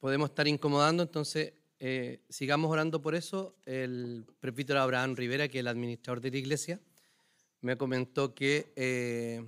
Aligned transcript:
podemos 0.00 0.30
estar 0.30 0.48
incomodando, 0.48 1.02
entonces 1.02 1.52
eh, 1.78 2.20
sigamos 2.28 2.70
orando 2.70 3.00
por 3.00 3.14
eso. 3.14 3.54
El 3.64 4.26
presbítero 4.40 4.80
Abraham 4.80 5.14
Rivera, 5.14 5.46
que 5.48 5.58
es 5.58 5.60
el 5.60 5.68
administrador 5.68 6.20
de 6.20 6.30
la 6.30 6.38
iglesia, 6.38 6.80
me 7.60 7.76
comentó 7.76 8.34
que 8.34 8.72
eh, 8.74 9.44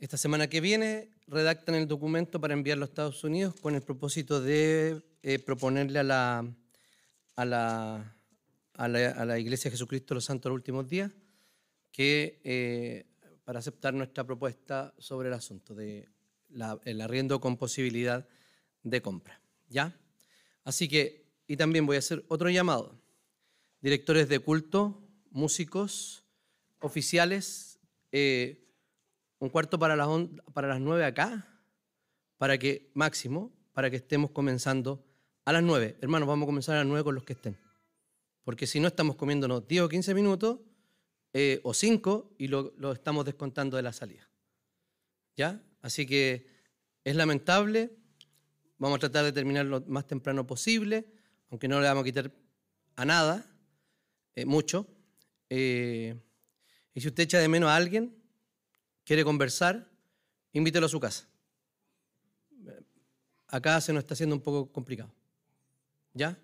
esta 0.00 0.16
semana 0.16 0.48
que 0.48 0.60
viene 0.60 1.10
redactan 1.28 1.76
el 1.76 1.86
documento 1.86 2.40
para 2.40 2.54
enviarlo 2.54 2.84
a 2.84 2.88
Estados 2.88 3.22
Unidos 3.24 3.54
con 3.60 3.74
el 3.74 3.82
propósito 3.82 4.40
de 4.40 5.02
eh, 5.22 5.38
proponerle 5.38 6.00
a 6.00 6.04
la, 6.04 6.54
a, 7.36 7.44
la, 7.44 8.16
a, 8.74 8.88
la, 8.88 9.38
Iglesia 9.38 9.70
de 9.70 9.76
Jesucristo 9.76 10.14
de 10.14 10.16
los 10.16 10.24
Santos 10.24 10.50
los 10.50 10.56
Últimos 10.56 10.88
Días 10.88 11.10
que 11.90 13.06
para 13.44 13.60
aceptar 13.60 13.94
nuestra 13.94 14.24
propuesta 14.24 14.92
sobre 14.98 15.28
el 15.28 15.34
asunto 15.34 15.74
de 15.74 16.08
el 16.84 17.00
arriendo 17.00 17.40
con 17.40 17.56
posibilidad 17.56 18.26
de 18.82 19.02
compra. 19.02 19.40
¿Ya? 19.68 19.98
Así 20.64 20.88
que, 20.88 21.26
y 21.46 21.56
también 21.56 21.86
voy 21.86 21.96
a 21.96 22.00
hacer 22.00 22.24
otro 22.28 22.50
llamado. 22.50 23.00
Directores 23.80 24.28
de 24.28 24.38
culto, 24.38 25.02
músicos, 25.30 26.24
oficiales, 26.80 27.78
eh, 28.12 28.66
un 29.38 29.50
cuarto 29.50 29.78
para 29.78 29.96
las, 29.96 30.08
para 30.52 30.68
las 30.68 30.80
nueve 30.80 31.04
acá, 31.04 31.46
para 32.38 32.58
que, 32.58 32.90
máximo, 32.94 33.52
para 33.72 33.90
que 33.90 33.96
estemos 33.96 34.30
comenzando 34.30 35.04
a 35.44 35.52
las 35.52 35.62
nueve. 35.62 35.96
Hermanos, 36.00 36.28
vamos 36.28 36.46
a 36.46 36.48
comenzar 36.48 36.76
a 36.76 36.78
las 36.78 36.86
nueve 36.86 37.04
con 37.04 37.14
los 37.14 37.24
que 37.24 37.34
estén. 37.34 37.58
Porque 38.44 38.66
si 38.66 38.80
no, 38.80 38.88
estamos 38.88 39.16
comiéndonos 39.16 39.66
10 39.66 39.82
o 39.82 39.88
15 39.88 40.14
minutos 40.14 40.60
eh, 41.32 41.60
o 41.64 41.74
5 41.74 42.36
y 42.38 42.48
lo, 42.48 42.72
lo 42.78 42.92
estamos 42.92 43.24
descontando 43.24 43.76
de 43.76 43.82
la 43.82 43.92
salida. 43.92 44.28
¿Ya? 45.36 45.60
Así 45.86 46.04
que 46.04 46.48
es 47.04 47.14
lamentable, 47.14 47.96
vamos 48.76 48.96
a 48.96 48.98
tratar 48.98 49.24
de 49.24 49.30
terminar 49.30 49.66
lo 49.66 49.82
más 49.82 50.04
temprano 50.04 50.44
posible, 50.44 51.06
aunque 51.48 51.68
no 51.68 51.80
le 51.80 51.86
vamos 51.86 52.02
a 52.02 52.04
quitar 52.04 52.32
a 52.96 53.04
nada, 53.04 53.46
eh, 54.34 54.44
mucho. 54.44 54.88
Eh, 55.48 56.20
y 56.92 57.00
si 57.00 57.06
usted 57.06 57.22
echa 57.22 57.38
de 57.38 57.46
menos 57.46 57.70
a 57.70 57.76
alguien, 57.76 58.20
quiere 59.04 59.22
conversar, 59.22 59.88
invítelo 60.52 60.86
a 60.86 60.88
su 60.88 60.98
casa. 60.98 61.28
Acá 63.46 63.80
se 63.80 63.92
nos 63.92 64.02
está 64.02 64.14
haciendo 64.14 64.34
un 64.34 64.42
poco 64.42 64.72
complicado. 64.72 65.14
¿Ya? 66.14 66.36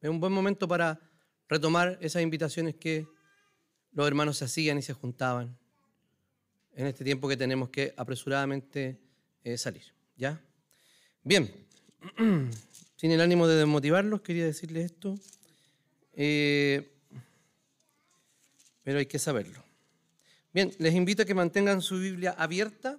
Es 0.00 0.08
un 0.08 0.20
buen 0.20 0.32
momento 0.32 0.66
para 0.66 0.98
retomar 1.50 1.98
esas 2.00 2.22
invitaciones 2.22 2.76
que 2.76 3.06
los 3.92 4.06
hermanos 4.06 4.38
se 4.38 4.46
hacían 4.46 4.78
y 4.78 4.82
se 4.82 4.94
juntaban 4.94 5.58
en 6.76 6.86
este 6.86 7.04
tiempo 7.04 7.26
que 7.26 7.36
tenemos 7.36 7.70
que 7.70 7.94
apresuradamente 7.96 8.98
eh, 9.42 9.56
salir. 9.56 9.82
¿Ya? 10.16 10.40
Bien, 11.24 11.50
sin 12.96 13.10
el 13.10 13.20
ánimo 13.20 13.48
de 13.48 13.56
desmotivarlos, 13.56 14.20
quería 14.20 14.44
decirles 14.44 14.92
esto, 14.92 15.18
eh, 16.12 16.92
pero 18.82 18.98
hay 18.98 19.06
que 19.06 19.18
saberlo. 19.18 19.64
Bien, 20.52 20.72
les 20.78 20.94
invito 20.94 21.22
a 21.22 21.24
que 21.24 21.34
mantengan 21.34 21.82
su 21.82 21.98
Biblia 21.98 22.34
abierta 22.38 22.98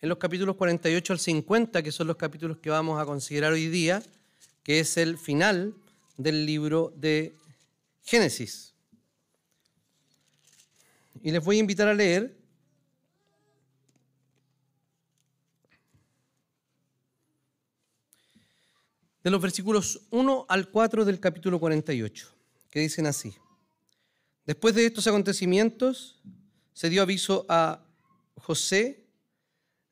en 0.00 0.08
los 0.08 0.18
capítulos 0.18 0.56
48 0.56 1.12
al 1.12 1.18
50, 1.18 1.82
que 1.82 1.92
son 1.92 2.06
los 2.06 2.16
capítulos 2.16 2.58
que 2.58 2.70
vamos 2.70 3.00
a 3.00 3.04
considerar 3.04 3.52
hoy 3.52 3.68
día, 3.68 4.02
que 4.62 4.80
es 4.80 4.96
el 4.96 5.18
final 5.18 5.74
del 6.16 6.44
libro 6.44 6.92
de 6.96 7.34
Génesis. 8.04 8.74
Y 11.22 11.30
les 11.30 11.44
voy 11.44 11.58
a 11.58 11.60
invitar 11.60 11.88
a 11.88 11.94
leer 11.94 12.41
de 19.22 19.30
los 19.30 19.40
versículos 19.40 20.00
1 20.10 20.46
al 20.48 20.70
4 20.70 21.04
del 21.04 21.20
capítulo 21.20 21.60
48, 21.60 22.28
que 22.70 22.80
dicen 22.80 23.06
así. 23.06 23.34
Después 24.44 24.74
de 24.74 24.86
estos 24.86 25.06
acontecimientos, 25.06 26.20
se 26.72 26.90
dio 26.90 27.02
aviso 27.02 27.46
a 27.48 27.84
José 28.36 29.06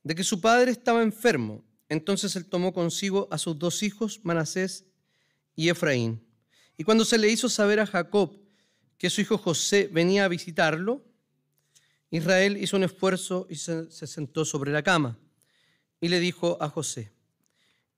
de 0.02 0.14
que 0.14 0.24
su 0.24 0.40
padre 0.40 0.72
estaba 0.72 1.02
enfermo. 1.02 1.62
Entonces 1.88 2.34
él 2.36 2.46
tomó 2.46 2.72
consigo 2.72 3.28
a 3.30 3.38
sus 3.38 3.58
dos 3.58 3.82
hijos, 3.82 4.20
Manasés 4.24 4.84
y 5.54 5.69
Efraín. 5.69 6.20
Y 6.76 6.84
cuando 6.84 7.04
se 7.04 7.19
le 7.19 7.28
hizo 7.28 7.48
saber 7.48 7.78
a 7.80 7.86
Jacob 7.86 8.36
que 8.98 9.10
su 9.10 9.20
hijo 9.20 9.38
José 9.38 9.88
venía 9.92 10.24
a 10.24 10.28
visitarlo, 10.28 11.04
Israel 12.10 12.56
hizo 12.56 12.76
un 12.76 12.84
esfuerzo 12.84 13.46
y 13.48 13.56
se, 13.56 13.90
se 13.90 14.06
sentó 14.06 14.44
sobre 14.44 14.72
la 14.72 14.82
cama. 14.82 15.19
Y 16.00 16.08
le 16.08 16.19
dijo 16.19 16.58
a 16.60 16.69
José, 16.69 17.12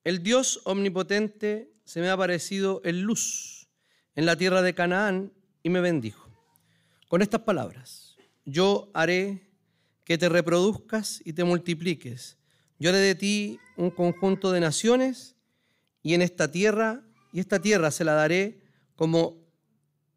el 0.05 0.23
Dios 0.23 0.61
omnipotente 0.65 1.73
se 1.85 2.01
me 2.01 2.09
ha 2.09 2.15
aparecido 2.15 2.81
en 2.85 3.03
luz 3.03 3.69
en 4.15 4.27
la 4.27 4.37
tierra 4.37 4.63
de 4.63 4.75
Canaán 4.75 5.33
y 5.63 5.71
me 5.71 5.81
bendijo. 5.81 6.29
Con 7.09 7.23
estas 7.23 7.43
palabras, 7.43 8.17
yo 8.45 8.91
haré 8.95 9.51
que 10.05 10.19
te 10.19 10.29
reproduzcas 10.29 11.21
y 11.25 11.33
te 11.33 11.45
multipliques. 11.45 12.37
Yo 12.79 12.91
haré 12.91 12.99
de 12.99 13.15
ti 13.15 13.59
un 13.77 13.91
conjunto 13.91 14.51
de 14.51 14.61
naciones 14.61 15.37
y 16.03 16.15
en 16.15 16.23
esta 16.23 16.51
tierra, 16.51 17.05
y 17.33 17.41
esta 17.41 17.61
tierra 17.61 17.91
se 17.91 18.05
la 18.05 18.15
daré 18.15 18.61
como 18.97 19.37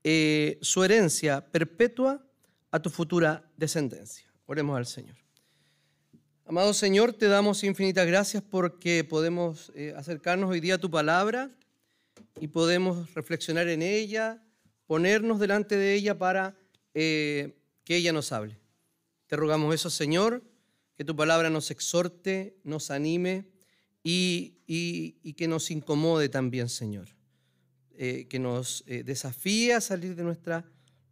eh, 0.04 0.58
su 0.62 0.84
herencia 0.84 1.46
perpetua 1.52 2.26
a 2.72 2.82
tu 2.82 2.90
futura 2.90 3.50
descendencia. 3.56 4.28
Oremos 4.46 4.78
al 4.78 4.86
Señor. 4.86 5.25
Amado 6.48 6.76
Señor, 6.76 7.12
te 7.12 7.26
damos 7.26 7.64
infinitas 7.64 8.06
gracias 8.06 8.44
porque 8.44 9.04
podemos 9.04 9.72
eh, 9.74 9.96
acercarnos 9.98 10.52
hoy 10.52 10.60
día 10.60 10.76
a 10.76 10.78
tu 10.78 10.92
palabra 10.92 11.50
y 12.40 12.50
podemos 12.50 13.12
reflexionar 13.16 13.68
en 13.68 13.82
ella, 13.82 14.44
ponernos 14.86 15.40
delante 15.40 15.76
de 15.76 15.96
ella 15.96 16.20
para 16.20 16.56
eh, 16.94 17.58
que 17.84 17.96
ella 17.96 18.14
nos 18.14 18.32
hable. 18.32 18.60
Te 19.26 19.36
rogamos 19.36 19.74
eso, 19.74 19.90
Señor, 19.90 20.44
que 20.96 21.04
tu 21.04 21.16
palabra 21.16 21.50
nos 21.50 21.72
exhorte, 21.72 22.60
nos 22.64 22.92
anime 22.92 23.48
y, 24.04 24.52
que 25.36 25.48
nos 25.48 25.72
incomode 25.72 26.30
también, 26.30 26.70
Señor. 26.70 27.08
Eh, 27.98 28.28
que 28.30 28.38
nos 28.38 28.84
desafíe 28.86 29.74
a 29.74 29.82
salir 29.82 30.16
de 30.16 30.22
nuestra 30.22 30.64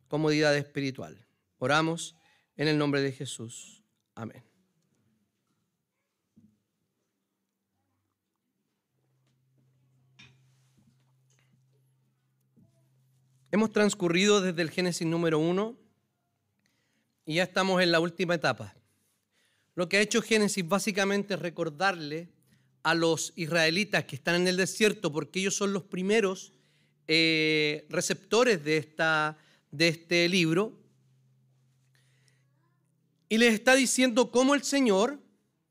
comodidad 0.07 0.55
espiritual. 0.55 1.25
Oramos 1.57 2.15
en 2.55 2.67
el 2.67 2.77
nombre 2.77 3.01
de 3.01 3.11
Jesús. 3.11 3.83
Amén. 4.13 4.52
Hemos 13.53 13.71
transcurrido 13.71 14.41
desde 14.41 14.63
el 14.63 14.71
Génesis 14.71 15.05
número 15.05 15.37
uno 15.37 15.77
y 17.23 17.35
ya 17.35 17.43
estamos 17.43 17.83
en 17.83 17.91
la 17.91 17.99
última 17.99 18.33
etapa. 18.33 18.73
Lo 19.75 19.87
que 19.87 19.97
ha 19.97 20.01
hecho 20.01 20.23
Génesis 20.23 20.67
básicamente 20.67 21.35
es 21.35 21.39
recordarle 21.39 22.29
a 22.81 22.95
los 22.95 23.31
israelitas 23.35 24.05
que 24.05 24.15
están 24.15 24.41
en 24.41 24.47
el 24.47 24.57
desierto, 24.57 25.11
porque 25.11 25.39
ellos 25.39 25.55
son 25.55 25.71
los 25.71 25.83
primeros 25.83 26.51
eh, 27.07 27.85
receptores 27.89 28.63
de, 28.63 28.77
esta, 28.77 29.37
de 29.69 29.89
este 29.89 30.27
libro, 30.29 30.73
y 33.29 33.37
les 33.37 33.53
está 33.53 33.75
diciendo 33.75 34.31
cómo 34.31 34.55
el 34.55 34.63
Señor, 34.63 35.19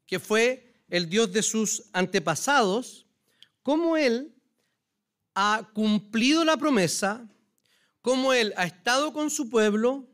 que 0.06 0.21
fue 0.21 0.72
el 0.88 1.09
Dios 1.09 1.32
de 1.32 1.42
sus 1.42 1.82
antepasados, 1.92 3.06
cómo 3.65 3.97
Él 3.97 4.32
ha 5.34 5.69
cumplido 5.75 6.44
la 6.44 6.56
promesa 6.56 7.28
cómo 8.03 8.33
Él 8.35 8.53
ha 8.57 8.67
estado 8.67 9.13
con 9.13 9.31
su 9.31 9.49
pueblo 9.49 10.07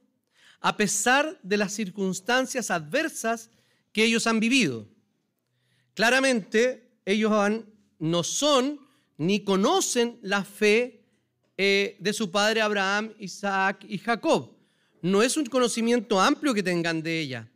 a 0.61 0.77
pesar 0.77 1.39
de 1.43 1.57
las 1.57 1.73
circunstancias 1.73 2.71
adversas 2.71 3.51
que 3.93 4.05
ellos 4.05 4.27
han 4.27 4.41
vivido. 4.41 4.87
Claramente, 5.95 6.91
ellos 7.05 7.33
no 7.99 8.23
son 8.23 8.81
ni 9.17 9.41
conocen 9.41 10.19
la 10.23 10.45
fe 10.45 11.03
eh, 11.57 11.97
de 11.99 12.13
su 12.13 12.31
padre 12.31 12.61
Abraham, 12.61 13.13
Isaac 13.19 13.85
y 13.89 13.99
Jacob. 13.99 14.57
No 15.03 15.23
es 15.23 15.37
un 15.37 15.47
conocimiento 15.47 16.21
amplio 16.21 16.55
que 16.55 16.63
tengan 16.63 17.03
de 17.03 17.21
ella. 17.21 17.51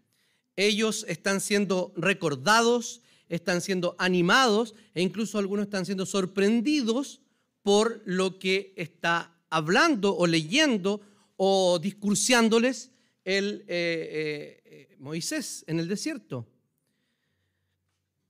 Ellos 0.56 1.05
están 1.08 1.40
siendo 1.40 1.93
recordados, 1.96 3.02
están 3.28 3.61
siendo 3.61 3.94
animados 3.99 4.75
e 4.94 5.02
incluso 5.02 5.38
algunos 5.38 5.64
están 5.64 5.87
siendo 5.87 6.06
sorprendidos 6.06 7.20
por 7.62 8.02
lo 8.05 8.38
que 8.38 8.75
está 8.76 9.31
hablando 9.52 10.16
o 10.16 10.26
leyendo 10.26 11.00
o 11.37 11.78
discursiándoles 11.78 12.90
el, 13.25 13.64
eh, 13.69 14.62
eh, 14.64 14.96
Moisés 14.99 15.64
en 15.66 15.78
el 15.78 15.88
desierto. 15.88 16.49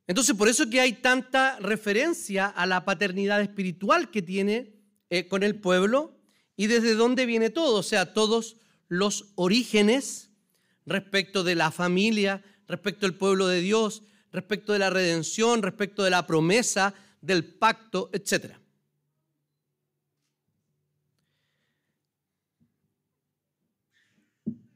Entonces, 0.07 0.35
por 0.37 0.49
eso 0.49 0.69
que 0.69 0.81
hay 0.81 0.95
tanta 0.95 1.59
referencia 1.61 2.47
a 2.47 2.67
la 2.67 2.85
paternidad 2.85 3.41
espiritual 3.41 4.11
que 4.11 4.21
tiene 4.21 4.75
eh, 5.11 5.29
con 5.29 5.43
el 5.43 5.55
pueblo 5.55 6.19
y 6.57 6.67
desde 6.67 6.95
dónde 6.95 7.25
viene 7.25 7.51
todo, 7.51 7.79
o 7.79 7.83
sea, 7.83 8.13
todos 8.13 8.57
los 8.89 9.33
orígenes 9.37 10.31
respecto 10.85 11.45
de 11.45 11.55
la 11.55 11.71
familia, 11.71 12.43
respecto 12.67 13.07
al 13.07 13.15
pueblo 13.15 13.47
de 13.47 13.61
Dios, 13.61 14.03
respecto 14.33 14.73
de 14.73 14.81
la 14.81 14.91
redención, 14.91 15.63
respecto 15.63 16.03
de 16.03 16.11
la 16.11 16.27
promesa, 16.27 16.95
del 17.21 17.45
pacto, 17.45 18.11
etc. 18.13 18.57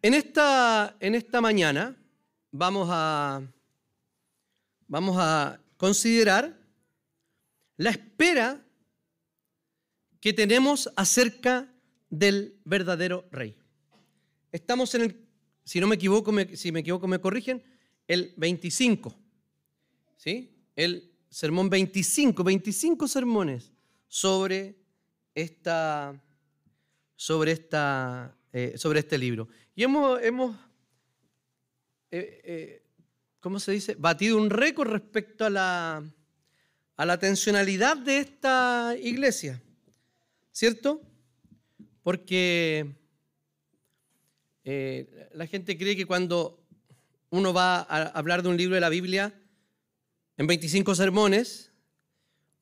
En 0.06 0.14
esta, 0.14 1.41
mañana 1.41 1.97
vamos 2.53 2.88
a, 2.88 3.43
considerar 5.76 6.56
la 7.76 7.91
espera 7.91 8.64
que 10.20 10.32
tenemos 10.32 10.88
acerca 10.94 11.75
del 12.08 12.55
verdadero 12.64 13.26
rey. 13.32 13.58
Estamos 14.53 14.94
en 14.94 15.03
el, 15.03 15.26
si 15.64 15.81
no 15.81 15.88
me 15.88 15.97
equivoco, 15.97 16.32
si 16.55 16.70
me 16.70 16.79
equivoco 16.81 17.08
me 17.08 17.19
corrigen, 17.19 17.64
el 18.06 18.32
25. 18.37 19.12
¿Sí? 20.19 20.56
El 20.76 21.11
sermón 21.31 21.69
25, 21.69 22.44
25 22.44 23.08
sermones 23.08 23.73
sobre 24.06 24.76
esta 25.35 26.23
sobre 27.17 27.50
esta 27.50 28.37
eh, 28.53 28.79
sobre 28.79 29.00
este 29.00 29.19
libro. 29.19 29.49
Y 29.78 29.84
hemos, 29.84 30.23
hemos 30.23 30.56
eh, 32.11 32.40
eh, 32.44 32.82
¿cómo 33.40 33.61
se 33.61 33.73
dice? 33.73 33.94
Batido 33.94 34.38
un 34.38 34.49
récord 34.49 34.90
respecto 34.90 35.44
a 35.44 35.50
la, 35.50 36.02
a 36.96 37.05
la 37.05 37.19
tensionalidad 37.19 37.99
de 37.99 38.20
esta 38.20 38.96
iglesia, 38.99 39.62
¿cierto? 40.50 41.02
Porque 42.02 42.96
eh, 44.64 45.28
la 45.34 45.46
gente 45.46 45.76
cree 45.76 45.94
que 45.94 46.06
cuando 46.06 46.67
uno 47.29 47.52
va 47.52 47.81
a 47.81 48.05
hablar 48.05 48.43
de 48.43 48.49
un 48.49 48.56
libro 48.56 48.76
de 48.76 48.81
la 48.81 48.88
Biblia 48.88 49.38
en 50.38 50.46
25 50.46 50.94
sermones, 50.94 51.70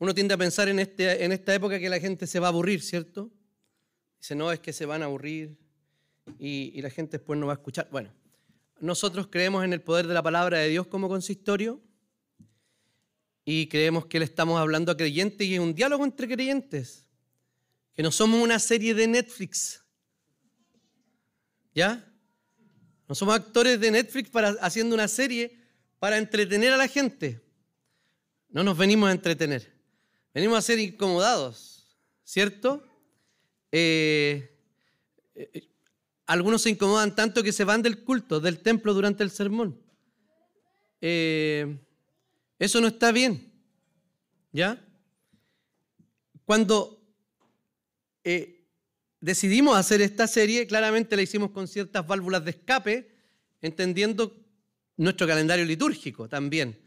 uno 0.01 0.15
tiende 0.15 0.35
a 0.35 0.39
pensar 0.39 0.69
en, 0.69 0.81
este, 0.81 1.25
en 1.25 1.31
esta 1.31 1.55
época 1.55 1.79
que 1.79 1.89
la 1.89 2.01
gente 2.01 2.27
se 2.27 2.41
va 2.41 2.49
a 2.49 2.51
aburrir, 2.51 2.83
¿cierto? 2.83 3.31
Dice, 4.19 4.35
no, 4.35 4.51
es 4.51 4.59
que 4.59 4.73
se 4.73 4.85
van 4.85 5.03
a 5.03 5.05
aburrir 5.05 5.64
y, 6.39 6.81
la 6.81 6.91
gente 6.91 7.19
después 7.19 7.39
no 7.39 7.47
va 7.47 7.53
a 7.53 7.57
escuchar. 7.57 7.89
Bueno, 7.91 8.13
nosotros 8.81 9.29
creemos 9.31 9.65
en 9.65 9.73
el 9.73 9.81
poder 9.81 10.07
de 10.07 10.15
la 10.15 10.23
palabra 10.23 10.59
de 10.59 10.69
Dios 10.69 10.87
como 10.87 11.09
consistorio 11.09 11.81
y 13.45 13.69
creemos 13.69 14.07
que 14.07 14.19
le 14.19 14.25
estamos 14.25 14.59
hablando 14.59 14.93
a 14.93 14.97
creyentes 14.97 15.47
y 15.47 15.55
es 15.55 15.61
un 15.61 15.75
diálogo 15.75 16.05
entre 16.05 16.29
creyentes, 16.29 17.07
que 17.95 18.03
no 18.03 18.11
somos 18.11 18.43
una 18.43 18.59
serie 18.59 18.95
de 18.95 19.07
Netflix 19.07 19.85
¿Ya? 21.75 22.09
No 23.09 23.15
somos 23.15 23.35
actores 23.35 23.81
de 23.81 23.91
Netflix 23.91 24.31
para, 24.31 24.51
haciendo 24.61 24.95
una 24.95 25.09
serie 25.09 25.59
para 25.99 26.19
entretener 26.19 26.73
a 26.73 26.77
la 26.77 26.89
gente. 26.89 27.43
No 28.49 28.63
nos 28.63 28.79
venimos 28.79 29.09
a 29.09 29.13
entretener. 29.13 29.75
Venimos 30.33 30.59
a 30.59 30.63
ser 30.63 30.79
incomodados, 30.79 31.99
¿cierto? 32.23 32.83
Eh, 33.73 34.57
eh, 35.35 35.69
algunos 36.27 36.63
se 36.63 36.71
incomodan 36.71 37.15
tanto 37.15 37.43
que 37.43 37.53
se 37.53 37.65
van 37.65 37.83
del 37.83 38.03
culto, 38.03 38.41
del 38.41 38.61
templo 38.61 38.95
durante 38.95 39.23
el 39.23 39.31
sermón. 39.31 39.81
Eh, 41.01 41.79
eso 42.59 42.81
no 42.81 42.87
está 42.87 43.13
bien. 43.13 43.53
¿Ya? 44.53 44.83
Cuando 46.45 47.01
decidimos 49.21 49.77
hacer 49.77 50.01
esta 50.01 50.27
serie, 50.27 50.67
claramente 50.67 51.17
la 51.17 51.23
hicimos 51.23 51.51
con 51.51 51.67
ciertas 51.67 52.07
válvulas 52.07 52.45
de 52.45 52.51
escape, 52.53 53.11
entendiendo 53.61 54.37
nuestro 54.97 55.27
calendario 55.27 55.65
litúrgico 55.65 56.29
también. 56.29 56.79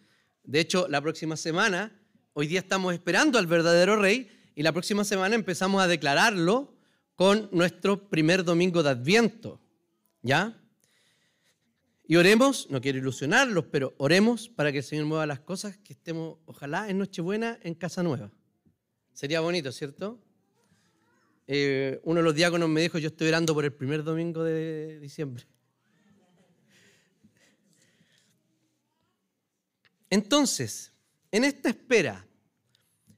De 0.43 0.59
hecho, 0.59 0.87
la 0.87 1.01
próxima 1.01 1.35
semana, 1.35 1.99
hoy 2.33 2.47
día 2.47 2.59
estamos 2.59 2.93
esperando 2.93 3.37
al 3.37 3.47
verdadero 3.47 3.97
rey 3.97 4.31
y 4.55 4.63
la 4.63 4.71
próxima 4.71 5.03
semana 5.03 5.35
empezamos 5.35 5.81
a 5.81 5.87
declararlo 5.87 6.76
con 7.17 7.49
nuestro 7.51 8.07
primer 8.09 8.43
domingo 8.43 8.83
de 8.83 8.91
Adviento. 8.91 9.59
¿Ya? 10.21 10.55
Y 12.07 12.15
oremos, 12.15 12.69
no 12.69 12.79
quiero 12.79 12.99
ilusionarlos, 12.99 13.65
pero 13.65 13.95
oremos 13.97 14.47
para 14.47 14.71
que 14.71 14.77
el 14.77 14.83
Señor 14.83 15.07
mueva 15.07 15.25
las 15.25 15.39
cosas, 15.39 15.77
que 15.77 15.93
estemos, 15.93 16.37
ojalá, 16.45 16.89
en 16.89 16.99
Nochebuena 16.99 17.59
en 17.63 17.73
casa 17.73 18.03
nueva. 18.03 18.31
Sería 19.13 19.41
bonito, 19.41 19.71
¿cierto? 19.71 20.19
Eh, 21.47 21.99
uno 22.03 22.19
de 22.19 22.23
los 22.23 22.35
diáconos 22.35 22.69
me 22.69 22.81
dijo, 22.81 22.99
yo 22.99 23.07
estoy 23.07 23.29
orando 23.29 23.53
por 23.55 23.65
el 23.65 23.73
primer 23.73 24.03
domingo 24.03 24.43
de 24.43 24.99
diciembre. 24.99 25.43
Entonces, 30.09 30.93
en 31.31 31.43
esta 31.43 31.69
espera, 31.69 32.27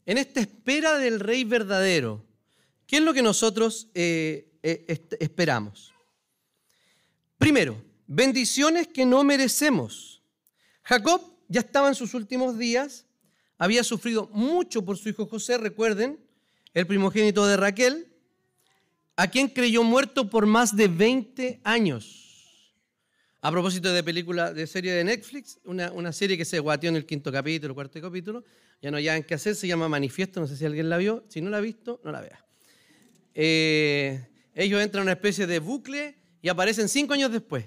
en 0.05 0.17
esta 0.17 0.39
espera 0.39 0.97
del 0.97 1.19
rey 1.19 1.43
verdadero, 1.43 2.28
¿qué 2.89 2.97
es 2.97 3.03
lo 3.03 3.13
que 3.13 3.21
nosotros 3.21 3.87
eh, 3.93 4.51
eh, 4.63 4.99
esperamos? 5.19 5.93
Primero, 7.37 7.79
bendiciones 8.07 8.87
que 8.87 9.05
no 9.05 9.23
merecemos. 9.23 10.23
Jacob 10.81 11.21
ya 11.47 11.59
estaba 11.59 11.87
en 11.87 11.95
sus 11.95 12.15
últimos 12.15 12.57
días, 12.57 13.05
había 13.59 13.83
sufrido 13.83 14.27
mucho 14.33 14.83
por 14.83 14.97
su 14.97 15.09
hijo 15.09 15.27
José, 15.27 15.59
recuerden, 15.59 16.19
el 16.73 16.87
primogénito 16.87 17.45
de 17.45 17.57
Raquel, 17.57 18.11
a 19.15 19.27
quien 19.27 19.49
creyó 19.49 19.83
muerto 19.83 20.27
por 20.27 20.47
más 20.47 20.75
de 20.75 20.87
20 20.87 21.61
años. 21.63 22.73
A 23.41 23.51
propósito 23.51 23.93
de 23.93 24.03
película, 24.03 24.51
de 24.51 24.65
serie 24.65 24.93
de 24.93 25.03
Netflix, 25.03 25.59
una, 25.63 26.11
serie 26.11 26.37
que 26.37 26.45
se 26.45 26.59
guateó 26.59 26.89
en 26.89 26.95
el 26.95 27.05
quinto 27.05 27.31
capítulo, 27.31 27.75
cuarto 27.75 28.01
capítulo, 28.01 28.43
ya 28.81 28.89
no 28.89 28.97
hay 28.97 29.05
nada 29.05 29.21
que 29.21 29.35
hacer, 29.35 29.55
se 29.55 29.67
llama 29.67 29.87
Manifiesto, 29.87 30.39
no 30.39 30.47
sé 30.47 30.57
si 30.57 30.65
alguien 30.65 30.89
la 30.89 30.97
vio, 30.97 31.23
si 31.29 31.39
no 31.39 31.51
la 31.51 31.57
ha 31.57 31.61
visto, 31.61 32.01
no 32.03 32.11
la 32.11 32.21
vea. 32.21 32.48
Eh, 33.33 34.27
ellos 34.53 34.81
entran 34.81 35.01
en 35.01 35.07
una 35.07 35.13
especie 35.13 35.47
de 35.47 35.59
bucle 35.59 36.15
y 36.41 36.49
aparecen 36.49 36.89
cinco 36.89 37.13
años 37.13 37.31
después. 37.31 37.65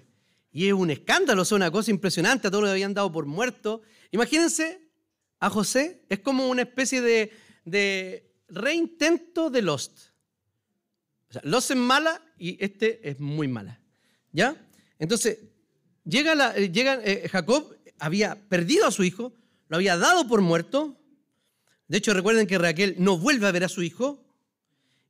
Y 0.50 0.67
es 0.67 0.75
un 0.75 0.91
escándalo, 0.91 1.43
es 1.43 1.53
una 1.53 1.70
cosa 1.70 1.91
impresionante, 1.91 2.49
a 2.49 2.50
todos 2.50 2.64
los 2.64 2.70
habían 2.70 2.94
dado 2.94 3.11
por 3.11 3.25
muerto. 3.25 3.82
Imagínense 4.11 4.91
a 5.38 5.49
José, 5.49 6.05
es 6.09 6.19
como 6.19 6.49
una 6.49 6.62
especie 6.62 7.00
de, 7.00 7.32
de 7.64 8.31
reintento 8.49 9.50
de 9.50 9.62
Lost. 9.62 9.99
O 11.31 11.32
sea, 11.32 11.43
Los 11.44 11.70
es 11.70 11.76
mala 11.76 12.23
y 12.37 12.62
este 12.62 13.09
es 13.09 13.19
muy 13.19 13.49
mala. 13.49 13.81
¿Ya? 14.32 14.56
Entonces, 14.99 15.38
llega, 16.05 16.35
la, 16.35 16.56
eh, 16.56 16.70
llega 16.70 17.00
eh, 17.03 17.29
Jacob, 17.31 17.75
había 17.99 18.37
perdido 18.49 18.87
a 18.87 18.91
su 18.91 19.05
hijo, 19.05 19.32
lo 19.69 19.76
había 19.76 19.97
dado 19.97 20.29
por 20.29 20.43
muerto. 20.43 20.99
De 21.88 21.99
hecho, 21.99 22.12
recuerden 22.12 22.47
que 22.47 22.59
Raquel 22.59 22.97
no 22.99 23.19
vuelve 23.19 23.47
a 23.47 23.52
ver 23.52 23.64
a 23.64 23.69
su 23.69 23.83
hijo 23.83 24.22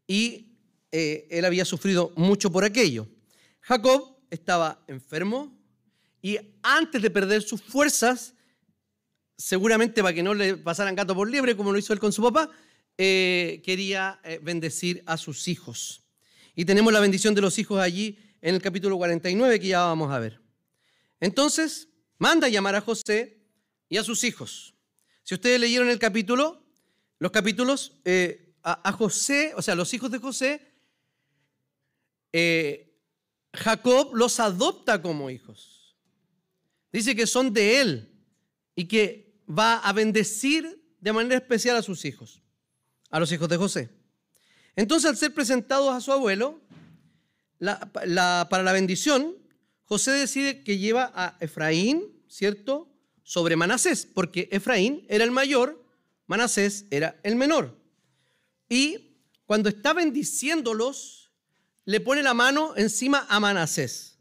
y 0.06 0.56
eh, 0.90 1.26
él 1.30 1.44
había 1.44 1.64
sufrido 1.64 2.12
mucho 2.16 2.50
por 2.50 2.64
aquello. 2.64 3.08
Jacob 3.60 4.16
estaba 4.30 4.82
enfermo 4.86 5.56
y 6.20 6.38
antes 6.62 7.00
de 7.02 7.10
perder 7.10 7.42
sus 7.42 7.62
fuerzas, 7.62 8.34
seguramente 9.36 10.02
para 10.02 10.14
que 10.14 10.22
no 10.22 10.34
le 10.34 10.56
pasaran 10.56 10.94
gato 10.94 11.14
por 11.14 11.28
liebre, 11.30 11.56
como 11.56 11.72
lo 11.72 11.78
hizo 11.78 11.92
él 11.92 11.98
con 11.98 12.12
su 12.12 12.22
papá, 12.22 12.50
quería 12.96 14.20
bendecir 14.42 15.02
a 15.06 15.16
sus 15.16 15.48
hijos. 15.48 16.04
Y 16.54 16.64
tenemos 16.64 16.92
la 16.92 17.00
bendición 17.00 17.34
de 17.34 17.40
los 17.40 17.58
hijos 17.58 17.80
allí 17.80 18.18
en 18.42 18.54
el 18.56 18.62
capítulo 18.62 18.98
49 18.98 19.60
que 19.60 19.68
ya 19.68 19.80
vamos 19.84 20.12
a 20.12 20.18
ver. 20.18 20.40
Entonces, 21.20 21.88
manda 22.18 22.48
llamar 22.48 22.74
a 22.74 22.80
José 22.80 23.38
y 23.88 23.96
a 23.96 24.04
sus 24.04 24.24
hijos. 24.24 24.74
Si 25.22 25.34
ustedes 25.34 25.60
leyeron 25.60 25.88
el 25.88 25.98
capítulo, 25.98 26.62
los 27.18 27.30
capítulos, 27.30 27.92
eh, 28.04 28.51
a, 28.62 28.92
José, 28.92 29.52
o 29.56 29.62
sea, 29.62 29.74
los 29.74 29.92
hijos 29.92 30.10
de 30.10 30.18
José, 30.18 30.72
eh, 32.32 32.96
Jacob 33.52 34.14
los 34.14 34.38
adopta 34.40 35.02
como 35.02 35.30
hijos. 35.30 35.96
Dice 36.92 37.16
que 37.16 37.26
son 37.26 37.52
de 37.52 37.80
él 37.80 38.24
y 38.74 38.86
que 38.86 39.34
va 39.48 39.78
a 39.78 39.92
bendecir 39.92 40.82
de 41.00 41.12
manera 41.12 41.36
especial 41.36 41.76
a 41.76 41.82
sus 41.82 42.04
hijos, 42.04 42.42
a 43.10 43.18
los 43.18 43.32
hijos 43.32 43.48
de 43.48 43.56
José. 43.56 43.90
Entonces, 44.76 45.10
al 45.10 45.16
ser 45.16 45.34
presentados 45.34 45.92
a 45.92 46.00
su 46.00 46.12
abuelo, 46.12 46.60
para 47.58 48.62
la 48.62 48.72
bendición, 48.72 49.36
José 49.84 50.12
decide 50.12 50.62
que 50.62 50.78
lleva 50.78 51.12
a 51.14 51.36
Efraín, 51.40 52.22
¿cierto?, 52.28 52.88
sobre 53.24 53.56
Manasés, 53.56 54.06
porque 54.06 54.48
Efraín 54.50 55.06
era 55.08 55.24
el 55.24 55.30
mayor, 55.30 55.84
Manasés 56.26 56.86
era 56.90 57.20
el 57.22 57.36
menor. 57.36 57.81
Y 58.72 59.18
cuando 59.44 59.68
está 59.68 59.92
bendiciéndolos, 59.92 61.30
le 61.84 62.00
pone 62.00 62.22
la 62.22 62.32
mano 62.32 62.74
encima 62.74 63.26
a 63.28 63.38
Manasés, 63.38 64.18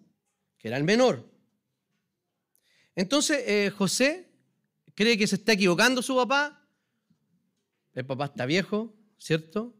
que 0.57 0.67
era 0.67 0.75
el 0.75 0.83
menor. 0.83 1.25
Entonces 2.93 3.41
eh, 3.47 3.69
José 3.69 4.29
cree 4.93 5.17
que 5.17 5.25
se 5.25 5.35
está 5.35 5.53
equivocando 5.53 6.01
su 6.01 6.17
papá. 6.17 6.67
El 7.93 8.05
papá 8.05 8.25
está 8.25 8.45
viejo, 8.45 8.93
¿cierto? 9.17 9.73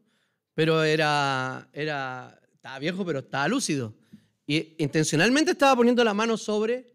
pero 0.54 0.82
era, 0.84 1.68
era, 1.74 2.40
estaba 2.54 2.78
viejo, 2.78 3.04
pero 3.04 3.18
estaba 3.18 3.48
lúcido. 3.48 3.94
Y 4.46 4.74
intencionalmente 4.82 5.50
estaba 5.50 5.76
poniendo 5.76 6.02
la 6.02 6.14
mano 6.14 6.38
sobre 6.38 6.94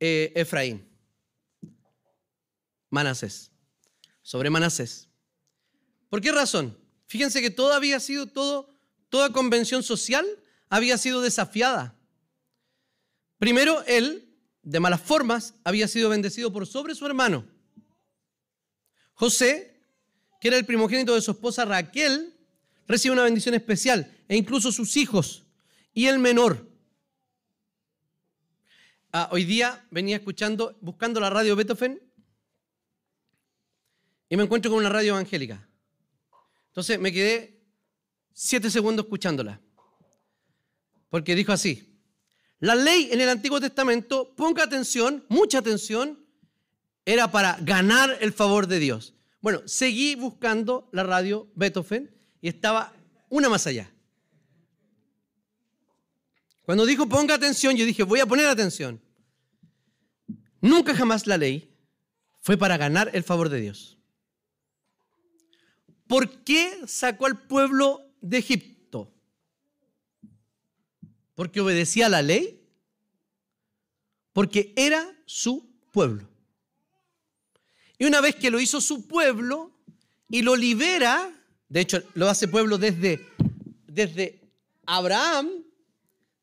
eh, 0.00 0.34
Efraín. 0.36 0.86
Manasés. 2.90 3.50
Sobre 4.20 4.50
Manasés. 4.50 5.08
¿Por 6.10 6.20
qué 6.20 6.30
razón? 6.30 6.85
Fíjense 7.06 7.40
que 7.40 7.50
todo 7.50 7.72
había 7.72 8.00
sido, 8.00 8.26
todo, 8.26 8.74
toda 9.08 9.32
convención 9.32 9.82
social 9.82 10.26
había 10.68 10.98
sido 10.98 11.20
desafiada. 11.20 11.94
Primero, 13.38 13.82
él, 13.86 14.34
de 14.62 14.80
malas 14.80 15.00
formas, 15.00 15.54
había 15.64 15.88
sido 15.88 16.10
bendecido 16.10 16.52
por 16.52 16.66
sobre 16.66 16.94
su 16.94 17.06
hermano. 17.06 17.46
José, 19.14 19.80
que 20.40 20.48
era 20.48 20.56
el 20.56 20.66
primogénito 20.66 21.14
de 21.14 21.20
su 21.20 21.30
esposa 21.30 21.64
Raquel, 21.64 22.34
recibe 22.86 23.12
una 23.12 23.24
bendición 23.24 23.54
especial, 23.54 24.12
e 24.28 24.36
incluso 24.36 24.72
sus 24.72 24.96
hijos, 24.96 25.44
y 25.92 26.06
el 26.06 26.18
menor. 26.18 26.68
Ah, 29.12 29.28
hoy 29.32 29.44
día 29.44 29.86
venía 29.90 30.16
escuchando, 30.16 30.76
buscando 30.80 31.20
la 31.20 31.30
radio 31.30 31.56
Beethoven, 31.56 32.02
y 34.28 34.36
me 34.36 34.42
encuentro 34.42 34.70
con 34.70 34.80
una 34.80 34.88
radio 34.88 35.12
evangélica. 35.12 35.66
Entonces 36.76 37.00
me 37.00 37.10
quedé 37.10 37.58
siete 38.34 38.70
segundos 38.70 39.06
escuchándola. 39.06 39.58
Porque 41.08 41.34
dijo 41.34 41.50
así, 41.52 41.98
la 42.58 42.74
ley 42.74 43.08
en 43.10 43.22
el 43.22 43.30
Antiguo 43.30 43.58
Testamento, 43.58 44.34
ponga 44.36 44.64
atención, 44.64 45.24
mucha 45.30 45.56
atención, 45.56 46.22
era 47.06 47.32
para 47.32 47.56
ganar 47.62 48.18
el 48.20 48.30
favor 48.34 48.66
de 48.66 48.78
Dios. 48.78 49.14
Bueno, 49.40 49.62
seguí 49.64 50.16
buscando 50.16 50.90
la 50.92 51.02
radio 51.02 51.50
Beethoven 51.54 52.14
y 52.42 52.48
estaba 52.48 52.92
una 53.30 53.48
más 53.48 53.66
allá. 53.66 53.90
Cuando 56.66 56.84
dijo 56.84 57.08
ponga 57.08 57.36
atención, 57.36 57.74
yo 57.74 57.86
dije 57.86 58.02
voy 58.02 58.20
a 58.20 58.26
poner 58.26 58.48
atención. 58.48 59.00
Nunca 60.60 60.94
jamás 60.94 61.26
la 61.26 61.38
ley 61.38 61.74
fue 62.42 62.58
para 62.58 62.76
ganar 62.76 63.10
el 63.14 63.22
favor 63.22 63.48
de 63.48 63.62
Dios. 63.62 63.95
¿Por 66.06 66.44
qué 66.44 66.80
sacó 66.86 67.26
al 67.26 67.46
pueblo 67.46 68.00
de 68.20 68.38
Egipto? 68.38 69.12
¿Porque 71.34 71.60
obedecía 71.60 72.06
a 72.06 72.10
la 72.10 72.22
ley? 72.22 72.62
Porque 74.32 74.72
era 74.76 75.04
su 75.26 75.68
pueblo. 75.92 76.28
Y 77.98 78.04
una 78.04 78.20
vez 78.20 78.36
que 78.36 78.50
lo 78.50 78.60
hizo 78.60 78.80
su 78.80 79.06
pueblo 79.06 79.72
y 80.28 80.42
lo 80.42 80.56
libera, 80.56 81.32
de 81.68 81.80
hecho 81.80 82.02
lo 82.14 82.28
hace 82.28 82.46
pueblo 82.46 82.78
desde, 82.78 83.26
desde 83.86 84.40
Abraham, 84.84 85.48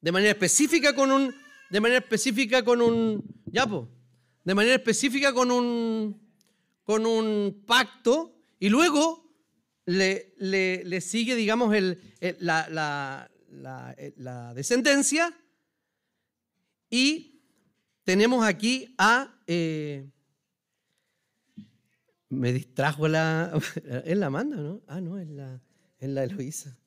de 0.01 0.11
manera 0.11 0.31
específica 0.31 0.93
con 0.93 1.11
un, 1.11 1.33
de 1.69 1.79
manera 1.79 1.99
específica 1.99 2.63
con 2.63 2.81
un, 2.81 3.23
ya 3.45 3.65
de 4.43 4.55
manera 4.55 4.75
específica 4.75 5.33
con 5.33 5.51
un, 5.51 6.21
con 6.83 7.05
un 7.05 7.63
pacto, 7.65 8.35
y 8.59 8.69
luego 8.69 9.22
le, 9.85 11.01
sigue, 11.01 11.35
digamos, 11.35 11.73
el, 11.75 11.99
la, 12.39 13.29
descendencia. 14.55 15.33
Y 16.89 17.41
tenemos 18.03 18.45
aquí 18.45 18.93
a... 18.97 19.33
Eh, 19.47 20.09
me 22.29 22.51
distrajo 22.51 23.07
la... 23.07 23.59
Es 24.05 24.17
la 24.17 24.29
manda, 24.29 24.57
¿no? 24.57 24.81
Ah, 24.87 25.01
no, 25.01 25.19
es 25.19 25.29
la, 25.29 25.61
es 25.99 26.09
la 26.09 26.23
Eloísa. 26.23 26.77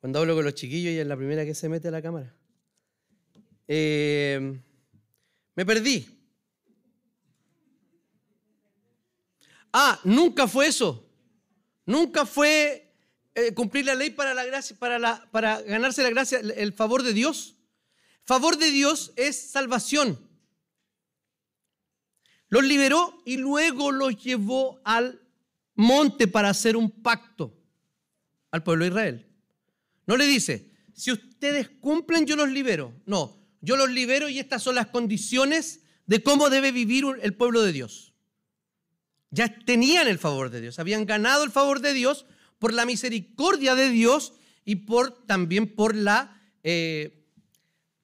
Cuando 0.00 0.20
hablo 0.20 0.34
con 0.34 0.44
los 0.44 0.54
chiquillos, 0.54 0.92
ella 0.92 1.02
es 1.02 1.08
la 1.08 1.16
primera 1.16 1.44
que 1.44 1.54
se 1.54 1.68
mete 1.68 1.88
a 1.88 1.90
la 1.90 2.02
cámara. 2.02 2.34
Eh, 3.66 4.60
me 5.54 5.66
perdí. 5.66 6.06
Ah, 9.72 10.00
nunca 10.04 10.46
fue 10.46 10.68
eso. 10.68 11.05
Nunca 11.86 12.26
fue 12.26 12.92
eh, 13.34 13.54
cumplir 13.54 13.86
la 13.86 13.94
ley 13.94 14.10
para, 14.10 14.34
la 14.34 14.44
gracia, 14.44 14.76
para, 14.76 14.98
la, 14.98 15.28
para 15.30 15.62
ganarse 15.62 16.02
la 16.02 16.10
gracia, 16.10 16.40
el 16.40 16.72
favor 16.72 17.04
de 17.04 17.12
Dios. 17.12 17.54
Favor 18.24 18.58
de 18.58 18.72
Dios 18.72 19.12
es 19.14 19.36
salvación. 19.36 20.18
Los 22.48 22.64
liberó 22.64 23.22
y 23.24 23.36
luego 23.36 23.92
los 23.92 24.22
llevó 24.22 24.80
al 24.84 25.22
monte 25.74 26.26
para 26.26 26.50
hacer 26.50 26.76
un 26.76 26.90
pacto 26.90 27.56
al 28.50 28.64
pueblo 28.64 28.84
de 28.84 28.90
Israel. 28.90 29.26
No 30.06 30.16
le 30.16 30.26
dice, 30.26 30.72
si 30.92 31.12
ustedes 31.12 31.68
cumplen, 31.68 32.26
yo 32.26 32.34
los 32.34 32.48
libero. 32.48 32.94
No, 33.06 33.46
yo 33.60 33.76
los 33.76 33.90
libero 33.90 34.28
y 34.28 34.40
estas 34.40 34.62
son 34.62 34.74
las 34.74 34.88
condiciones 34.88 35.82
de 36.06 36.22
cómo 36.22 36.50
debe 36.50 36.72
vivir 36.72 37.04
el 37.22 37.34
pueblo 37.34 37.62
de 37.62 37.72
Dios 37.72 38.15
ya 39.30 39.58
tenían 39.64 40.08
el 40.08 40.18
favor 40.18 40.50
de 40.50 40.60
Dios, 40.60 40.78
habían 40.78 41.06
ganado 41.06 41.44
el 41.44 41.50
favor 41.50 41.80
de 41.80 41.92
Dios 41.92 42.26
por 42.58 42.72
la 42.72 42.86
misericordia 42.86 43.74
de 43.74 43.90
Dios 43.90 44.32
y 44.64 44.76
por 44.76 45.26
también 45.26 45.74
por 45.74 45.94
la, 45.94 46.40
eh, 46.62 47.26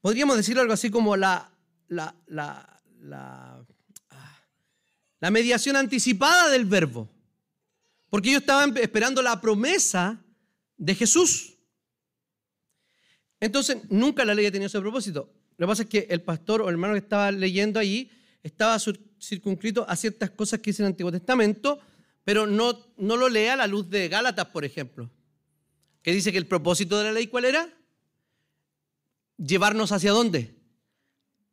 podríamos 0.00 0.37
decir 0.37 0.59
algo 0.59 0.73
así 0.73 0.91
como 0.91 1.17
la, 1.17 1.50
la, 1.88 2.14
la, 2.26 2.81
la, 3.00 3.64
mediación 5.31 5.76
anticipada 5.76 6.50
del 6.50 6.64
verbo. 6.64 7.09
Porque 8.11 8.29
ellos 8.29 8.43
estaban 8.43 8.76
esperando 8.76 9.23
la 9.23 9.41
promesa 9.41 10.23
de 10.76 10.95
Jesús. 10.95 11.55
Entonces, 13.41 13.79
nunca 13.88 14.25
la 14.25 14.35
ley 14.35 14.47
ha 14.47 14.52
tenido 14.52 14.67
ese 14.67 14.81
propósito. 14.81 15.33
Lo 15.57 15.67
que 15.67 15.71
pasa 15.71 15.83
es 15.83 15.88
que 15.88 16.07
el 16.11 16.23
pastor 16.23 16.62
o 16.62 16.69
el 16.69 16.75
hermano 16.75 16.95
que 16.95 17.00
estaba 17.00 17.33
leyendo 17.33 17.81
allí 17.81 18.11
estaba 18.43 18.79
circunscrito 19.23 19.88
a 19.88 19.97
ciertas 19.97 20.31
cosas 20.31 20.61
que 20.61 20.71
dice 20.71 20.83
el 20.83 20.88
Antiguo 20.88 21.12
Testamento, 21.12 21.79
pero 22.25 22.47
no, 22.47 22.79
no 22.97 23.17
lo 23.17 23.29
lea 23.29 23.55
a 23.55 23.57
la 23.57 23.67
luz 23.67 23.88
de 23.88 24.09
Gálatas, 24.09 24.47
por 24.47 24.64
ejemplo, 24.64 25.11
que 26.02 26.12
dice 26.12 26.33
que 26.33 26.38
el 26.38 26.47
propósito 26.47 26.99
de 26.99 27.05
la 27.05 27.12
ley, 27.12 27.29
¿cuál 27.29 27.45
era? 27.45 27.73
Llevarnos 29.37 29.93
hacia 29.93 30.12
dónde? 30.12 30.57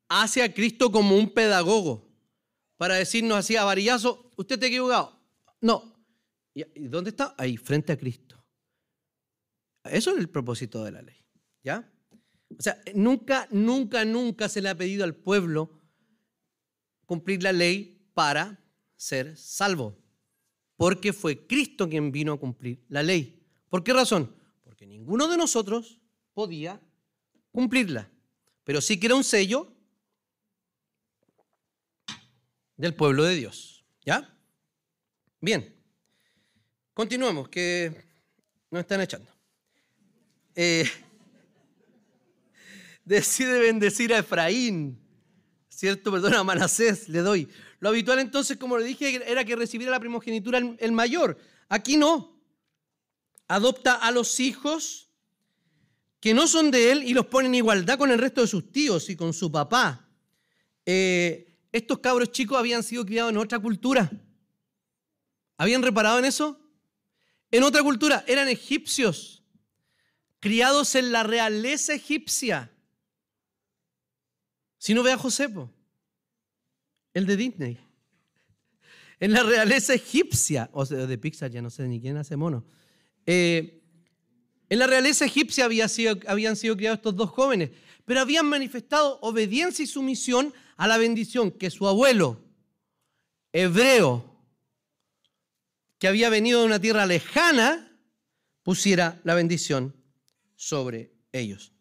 Hacia 0.09 0.53
Cristo 0.53 0.91
como 0.91 1.15
un 1.15 1.31
pedagogo, 1.33 2.09
para 2.77 2.95
decirnos 2.95 3.37
así 3.37 3.55
a 3.55 3.63
varillazo, 3.63 4.31
usted 4.35 4.55
está 4.55 4.67
equivocado. 4.67 5.19
No. 5.61 5.95
¿Y 6.53 6.63
dónde 6.87 7.11
está? 7.11 7.35
Ahí, 7.37 7.57
frente 7.57 7.93
a 7.93 7.97
Cristo. 7.97 8.43
Eso 9.83 10.11
es 10.11 10.17
el 10.17 10.29
propósito 10.29 10.83
de 10.83 10.91
la 10.91 11.01
ley. 11.01 11.17
¿Ya? 11.63 11.91
O 12.57 12.61
sea, 12.61 12.81
nunca, 12.95 13.47
nunca, 13.51 14.05
nunca 14.05 14.49
se 14.49 14.61
le 14.61 14.69
ha 14.69 14.75
pedido 14.75 15.03
al 15.03 15.15
pueblo 15.15 15.78
cumplir 17.09 17.41
la 17.41 17.51
ley 17.51 17.99
para 18.13 18.63
ser 18.95 19.35
salvo. 19.35 19.97
Porque 20.77 21.11
fue 21.11 21.47
Cristo 21.47 21.89
quien 21.89 22.11
vino 22.11 22.33
a 22.33 22.39
cumplir 22.39 22.85
la 22.87 23.01
ley. 23.01 23.43
¿Por 23.67 23.83
qué 23.83 23.93
razón? 23.93 24.31
Porque 24.63 24.85
ninguno 24.85 25.27
de 25.27 25.35
nosotros 25.35 25.99
podía 26.35 26.79
cumplirla. 27.51 28.07
Pero 28.63 28.79
sí 28.79 28.99
que 28.99 29.07
era 29.07 29.15
un 29.15 29.23
sello 29.23 29.73
del 32.77 32.93
pueblo 32.93 33.23
de 33.23 33.37
Dios. 33.37 33.83
¿Ya? 34.05 34.31
Bien. 35.41 35.75
Continuamos, 36.93 37.49
que 37.49 38.05
nos 38.69 38.81
están 38.81 39.01
echando. 39.01 39.31
Eh, 40.53 40.87
decide 43.03 43.57
bendecir 43.61 44.13
a 44.13 44.19
Efraín 44.19 45.08
¿cierto? 45.79 46.11
Perdona, 46.11 46.39
a 46.39 46.43
Manasés 46.43 47.07
le 47.07 47.19
doy. 47.19 47.47
Lo 47.79 47.89
habitual 47.89 48.19
entonces, 48.19 48.57
como 48.57 48.77
le 48.77 48.83
dije, 48.83 49.23
era 49.31 49.45
que 49.45 49.55
recibiera 49.55 49.91
la 49.91 49.99
primogenitura 49.99 50.59
el 50.77 50.91
mayor. 50.91 51.37
Aquí 51.69 51.95
no. 51.95 52.37
Adopta 53.47 53.95
a 53.95 54.11
los 54.11 54.39
hijos 54.39 55.09
que 56.19 56.33
no 56.33 56.47
son 56.47 56.69
de 56.69 56.91
él 56.91 57.03
y 57.03 57.13
los 57.13 57.27
pone 57.27 57.47
en 57.47 57.55
igualdad 57.55 57.97
con 57.97 58.11
el 58.11 58.19
resto 58.19 58.41
de 58.41 58.47
sus 58.47 58.71
tíos 58.71 59.09
y 59.09 59.15
con 59.15 59.33
su 59.33 59.49
papá. 59.51 60.05
Eh, 60.85 61.57
estos 61.71 61.99
cabros 61.99 62.31
chicos 62.31 62.57
habían 62.57 62.83
sido 62.83 63.05
criados 63.05 63.31
en 63.31 63.37
otra 63.37 63.57
cultura. 63.59 64.11
¿Habían 65.57 65.81
reparado 65.81 66.19
en 66.19 66.25
eso? 66.25 66.59
En 67.51 67.63
otra 67.63 67.81
cultura, 67.81 68.23
eran 68.27 68.49
egipcios, 68.49 69.43
criados 70.39 70.93
en 70.95 71.11
la 71.11 71.23
realeza 71.23 71.93
egipcia. 71.93 72.71
Si 74.79 74.95
no 74.95 75.03
ve 75.03 75.11
a 75.11 75.17
Josepo, 75.17 75.71
el 77.13 77.27
de 77.27 77.37
Disney. 77.37 77.77
En 79.19 79.33
la 79.33 79.43
realeza 79.43 79.93
egipcia, 79.93 80.69
o 80.73 80.85
de 80.85 81.17
Pixar, 81.17 81.51
ya 81.51 81.61
no 81.61 81.69
sé 81.69 81.87
ni 81.87 81.99
quién 81.99 82.15
hace 82.15 82.37
mono. 82.37 82.65
Eh, 83.25 83.83
en 84.69 84.79
la 84.79 84.87
realeza 84.87 85.25
egipcia 85.25 85.65
habían 85.65 85.89
sido 85.89 86.77
criados 86.77 86.99
estos 86.99 87.15
dos 87.15 87.29
jóvenes, 87.29 87.71
pero 88.05 88.21
habían 88.21 88.45
manifestado 88.45 89.19
obediencia 89.21 89.83
y 89.83 89.87
sumisión 89.87 90.53
a 90.77 90.87
la 90.87 90.97
bendición 90.97 91.51
que 91.51 91.69
su 91.69 91.87
abuelo, 91.87 92.41
hebreo, 93.51 94.25
que 95.97 96.07
había 96.07 96.29
venido 96.29 96.61
de 96.61 96.67
una 96.67 96.79
tierra 96.79 97.05
lejana, 97.05 97.99
pusiera 98.63 99.19
la 99.25 99.33
bendición 99.33 99.93
sobre 100.55 101.11
ellos. 101.33 101.73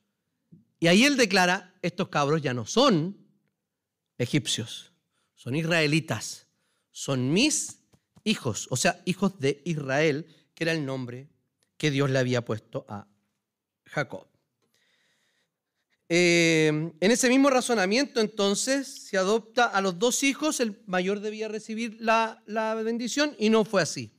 Y 0.80 0.88
ahí 0.88 1.04
él 1.04 1.16
declara, 1.16 1.67
estos 1.82 2.08
cabros 2.08 2.42
ya 2.42 2.54
no 2.54 2.66
son 2.66 3.16
egipcios, 4.18 4.92
son 5.34 5.54
israelitas, 5.54 6.46
son 6.90 7.32
mis 7.32 7.78
hijos, 8.24 8.66
o 8.70 8.76
sea, 8.76 9.00
hijos 9.04 9.38
de 9.38 9.62
Israel, 9.64 10.26
que 10.54 10.64
era 10.64 10.72
el 10.72 10.84
nombre 10.84 11.28
que 11.76 11.90
Dios 11.90 12.10
le 12.10 12.18
había 12.18 12.44
puesto 12.44 12.84
a 12.88 13.06
Jacob. 13.86 14.26
Eh, 16.10 16.68
en 16.68 17.10
ese 17.10 17.28
mismo 17.28 17.50
razonamiento, 17.50 18.20
entonces, 18.20 18.88
se 19.08 19.18
adopta 19.18 19.66
a 19.66 19.80
los 19.80 19.98
dos 19.98 20.22
hijos, 20.22 20.60
el 20.60 20.82
mayor 20.86 21.20
debía 21.20 21.48
recibir 21.48 21.96
la, 22.00 22.42
la 22.46 22.74
bendición 22.74 23.36
y 23.38 23.50
no 23.50 23.64
fue 23.64 23.82
así. 23.82 24.12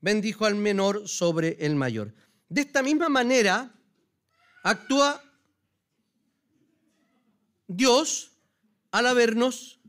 Bendijo 0.00 0.44
al 0.44 0.56
menor 0.56 1.08
sobre 1.08 1.56
el 1.60 1.76
mayor. 1.76 2.14
De 2.48 2.60
esta 2.60 2.82
misma 2.82 3.08
manera, 3.08 3.72
actúa 4.62 5.22
Dios 7.66 8.32
al 8.90 9.06
habernos... 9.06 9.80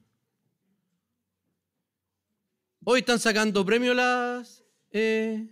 Hoy 2.84 3.00
están 3.00 3.19
sacando 3.19 3.65
premio 3.65 3.93
las, 3.93 4.63
eh, 4.91 5.50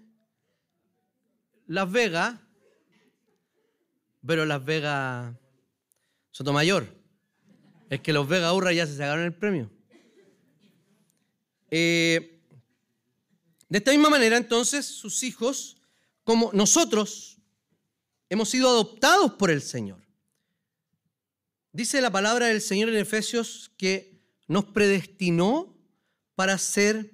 las 1.68 1.92
Vegas, 1.92 2.40
pero 4.26 4.46
Las 4.46 4.64
Vegas 4.64 5.36
Sotomayor. 6.32 6.88
Es 7.90 8.00
que 8.00 8.14
los 8.14 8.28
Vega 8.28 8.54
Urra 8.54 8.72
ya 8.72 8.88
se 8.88 8.94
sacaron 8.96 9.26
el 9.26 9.34
premio. 9.34 9.70
Eh, 11.70 12.42
de 13.68 13.78
esta 13.78 13.92
misma 13.92 14.10
manera, 14.10 14.38
entonces, 14.38 14.86
sus 14.86 15.24
hijos, 15.24 15.78
como 16.24 16.52
nosotros, 16.54 17.38
hemos 18.30 18.50
sido 18.50 18.70
adoptados 18.70 19.34
por 19.34 19.52
el 19.52 19.62
Señor. 19.62 20.05
Dice 21.76 22.02
la 22.02 22.10
palabra 22.10 22.48
del 22.48 22.62
Señor 22.62 22.90
en 22.90 22.96
Efesios 22.96 23.72
que 23.78 24.22
nos 24.48 24.66
predestinó 24.66 25.78
para 26.36 26.58
ser 26.58 27.12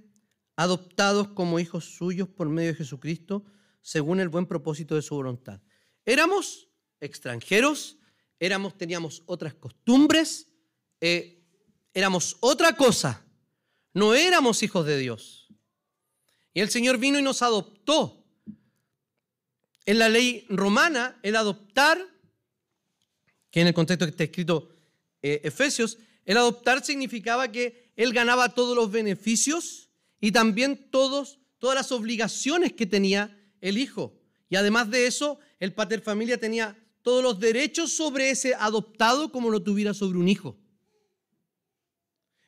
adoptados 0.56 1.30
como 1.30 1.60
hijos 1.60 1.96
suyos 1.96 2.30
por 2.30 2.48
medio 2.48 2.70
de 2.70 2.78
Jesucristo, 2.78 3.44
según 3.82 4.20
el 4.20 4.30
buen 4.30 4.46
propósito 4.46 4.96
de 4.96 5.02
su 5.02 5.16
voluntad. 5.16 5.60
Éramos 6.06 6.70
extranjeros 7.00 7.98
éramos, 8.42 8.76
teníamos 8.76 9.22
otras 9.28 9.54
costumbres, 9.54 10.48
eh, 11.00 11.46
éramos 11.94 12.38
otra 12.40 12.76
cosa, 12.76 13.24
no 13.94 14.16
éramos 14.16 14.64
hijos 14.64 14.86
de 14.88 14.98
Dios. 14.98 15.48
Y 16.54 16.62
el 16.62 16.70
Señor 16.70 16.98
vino 16.98 17.20
y 17.20 17.22
nos 17.22 17.44
adoptó. 17.44 18.26
En 19.86 20.00
la 20.00 20.10
ley 20.10 20.46
romana, 20.50 21.20
el 21.22 21.36
adoptar, 21.36 22.00
que 23.52 23.62
en 23.62 23.68
el 23.68 23.74
contexto 23.74 24.06
que 24.06 24.12
está 24.12 24.24
escrito 24.24 24.70
eh, 25.22 25.42
Efesios, 25.44 25.98
el 26.26 26.38
adoptar 26.38 26.84
significaba 26.84 27.52
que 27.52 27.92
él 27.96 28.14
ganaba 28.14 28.50
todos 28.50 28.76
los 28.76 28.90
beneficios 28.90 29.90
y 30.20 30.32
también 30.32 30.90
todos, 30.90 31.40
todas 31.60 31.76
las 31.76 31.92
obligaciones 31.92 32.74
que 32.74 32.86
tenía 32.86 33.38
el 33.60 33.78
hijo. 33.78 34.14
Y 34.50 34.56
además 34.56 34.90
de 34.90 35.08
eso, 35.08 35.40
el 35.60 35.74
pater 35.74 36.02
familia 36.02 36.40
tenía 36.40 36.78
todos 37.02 37.24
los 37.24 37.40
derechos 37.40 37.92
sobre 37.92 38.30
ese 38.30 38.54
adoptado 38.56 39.32
como 39.32 39.50
lo 39.50 39.62
tuviera 39.62 39.94
sobre 39.94 40.18
un 40.18 40.28
hijo. 40.28 40.58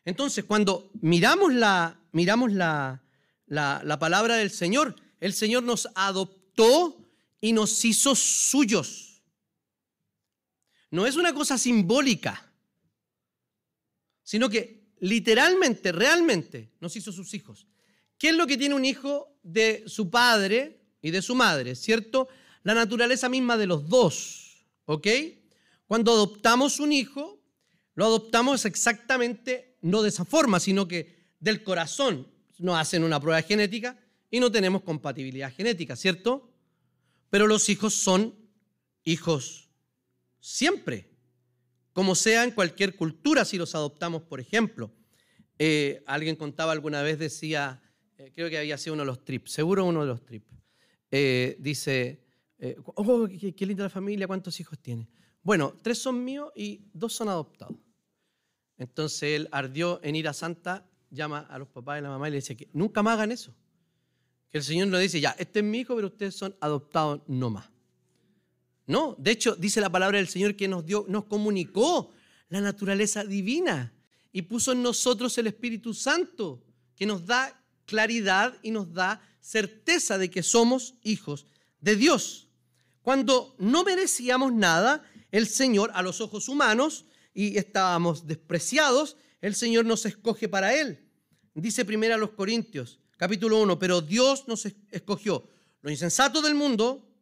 Entonces, 0.06 0.44
cuando 0.44 0.92
miramos 1.02 1.54
la, 1.54 2.00
miramos 2.12 2.52
la, 2.52 3.04
la, 3.48 4.00
palabra 4.00 4.36
del 4.36 4.52
Señor, 4.52 4.96
el 5.20 5.34
Señor 5.34 5.64
nos 5.64 5.88
adoptó 5.96 6.98
y 7.40 7.54
nos 7.54 7.84
hizo 7.86 8.16
suyos. 8.16 9.13
No 10.94 11.08
es 11.08 11.16
una 11.16 11.34
cosa 11.34 11.58
simbólica, 11.58 12.54
sino 14.22 14.48
que 14.48 14.94
literalmente, 15.00 15.92
realmente 15.92 16.70
nos 16.82 16.96
hizo 16.96 17.12
sus 17.12 17.34
hijos. 17.34 17.66
¿Qué 18.20 18.30
es 18.30 18.36
lo 18.36 18.46
que 18.46 18.58
tiene 18.58 18.76
un 18.76 18.86
hijo 18.86 19.36
de 19.42 19.86
su 19.88 20.12
padre 20.12 20.82
y 21.02 21.10
de 21.10 21.24
su 21.24 21.34
madre? 21.34 21.74
¿Cierto? 21.74 22.28
La 22.62 22.76
naturaleza 22.76 23.28
misma 23.28 23.58
de 23.58 23.66
los 23.66 23.90
dos. 23.90 24.68
¿Ok? 24.86 25.08
Cuando 25.88 26.12
adoptamos 26.12 26.80
un 26.80 26.92
hijo, 26.92 27.42
lo 27.96 28.06
adoptamos 28.06 28.64
exactamente 28.66 29.80
no 29.82 30.04
de 30.04 30.10
esa 30.10 30.26
forma, 30.26 30.60
sino 30.60 30.88
que 30.88 31.26
del 31.40 31.64
corazón. 31.64 32.28
Nos 32.60 32.78
hacen 32.78 33.04
una 33.04 33.20
prueba 33.20 33.42
genética 33.42 34.00
y 34.30 34.40
no 34.40 34.52
tenemos 34.52 34.84
compatibilidad 34.84 35.52
genética, 35.56 35.96
¿cierto? 35.96 36.54
Pero 37.32 37.48
los 37.48 37.68
hijos 37.70 37.96
son 37.96 38.36
hijos 39.04 39.64
siempre, 40.44 41.10
como 41.94 42.16
sea 42.16 42.44
en 42.44 42.52
cualquier 42.52 42.98
cultura 42.98 43.46
si 43.46 43.58
los 43.58 43.76
adoptamos, 43.76 44.24
por 44.24 44.42
ejemplo. 44.42 44.92
Eh, 45.58 46.04
alguien 46.06 46.36
contaba 46.36 46.74
alguna 46.74 47.02
vez, 47.02 47.18
decía, 47.18 47.82
eh, 48.18 48.30
creo 48.36 48.50
que 48.50 48.58
había 48.58 48.78
sido 48.78 48.96
uno 48.96 49.04
de 49.04 49.08
los 49.08 49.24
trips, 49.24 49.54
seguro 49.54 49.86
uno 49.86 50.02
de 50.02 50.08
los 50.08 50.26
trips, 50.26 50.54
eh, 51.12 51.56
dice, 51.60 52.26
oh, 52.84 53.26
qué, 53.56 53.66
linda 53.66 53.86
la 53.86 53.90
familia, 53.90 54.28
¿cuántos 54.28 54.60
hijos 54.60 54.78
tiene? 54.80 55.08
Bueno, 55.42 55.80
tres 55.82 56.00
son 56.00 56.24
míos 56.26 56.52
y 56.56 56.90
dos 56.92 57.14
son 57.14 57.30
adoptados. 57.30 57.78
Entonces 58.78 59.24
él 59.24 59.48
ardió 59.52 60.02
en 60.04 60.18
ir 60.18 60.28
a 60.28 60.34
Santa, 60.34 60.90
llama 61.10 61.40
a 61.40 61.58
los 61.58 61.70
papás 61.70 62.00
y 62.00 62.02
la 62.02 62.10
mamá 62.10 62.28
y 62.28 62.32
le 62.32 62.38
dice 62.38 62.58
que 62.58 62.70
nunca 62.74 63.02
más 63.02 63.14
hagan 63.14 63.32
eso. 63.32 63.56
Que 64.50 64.58
el 64.58 64.64
Señor 64.64 64.90
nos 64.90 65.00
dice, 65.00 65.22
ya, 65.22 65.36
este 65.40 65.60
es 65.60 65.66
mi 65.66 65.80
hijo, 65.80 65.96
pero 65.96 66.08
ustedes 66.08 66.36
son 66.36 66.54
adoptados 66.60 67.22
no 67.28 67.50
más. 67.50 67.73
No, 68.86 69.16
de 69.18 69.32
hecho, 69.32 69.56
dice 69.56 69.80
la 69.80 69.90
palabra 69.90 70.18
del 70.18 70.28
Señor 70.28 70.56
que 70.56 70.68
nos 70.68 70.86
dio, 70.86 71.06
nos 71.08 71.26
comunicó 71.26 72.12
la 72.50 72.62
naturaleza 72.62 73.24
divina 73.24 73.94
y 74.32 74.42
puso 74.44 74.72
en 74.74 74.84
nosotros 74.84 75.38
el 75.38 75.48
Espíritu 75.48 75.94
Santo, 75.94 76.64
que 76.96 77.06
nos 77.06 77.26
da 77.26 77.64
claridad 77.86 78.58
y 78.62 78.72
nos 78.72 78.94
da 78.94 79.22
certeza 79.40 80.18
de 80.18 80.30
que 80.30 80.44
somos 80.44 80.96
hijos 81.04 81.46
de 81.80 81.96
Dios. 81.96 82.48
Cuando 83.02 83.56
no 83.60 83.84
merecíamos 83.84 84.54
nada, 84.54 85.04
el 85.32 85.48
Señor 85.48 85.92
a 85.94 86.02
los 86.02 86.22
ojos 86.22 86.48
humanos 86.48 87.06
y 87.34 87.58
estábamos 87.58 88.28
despreciados, 88.28 89.18
el 89.42 89.56
Señor 89.56 89.86
nos 89.86 90.06
escoge 90.06 90.48
para 90.48 90.74
Él. 90.74 91.00
Dice 91.54 91.86
primero 91.86 92.16
a 92.16 92.18
los 92.18 92.32
Corintios, 92.32 93.00
capítulo 93.18 93.62
1, 93.62 93.78
pero 93.80 94.02
Dios 94.02 94.48
nos 94.48 94.66
escogió 94.92 95.48
lo 95.82 95.92
insensato 95.92 96.42
del 96.42 96.56
mundo 96.56 97.13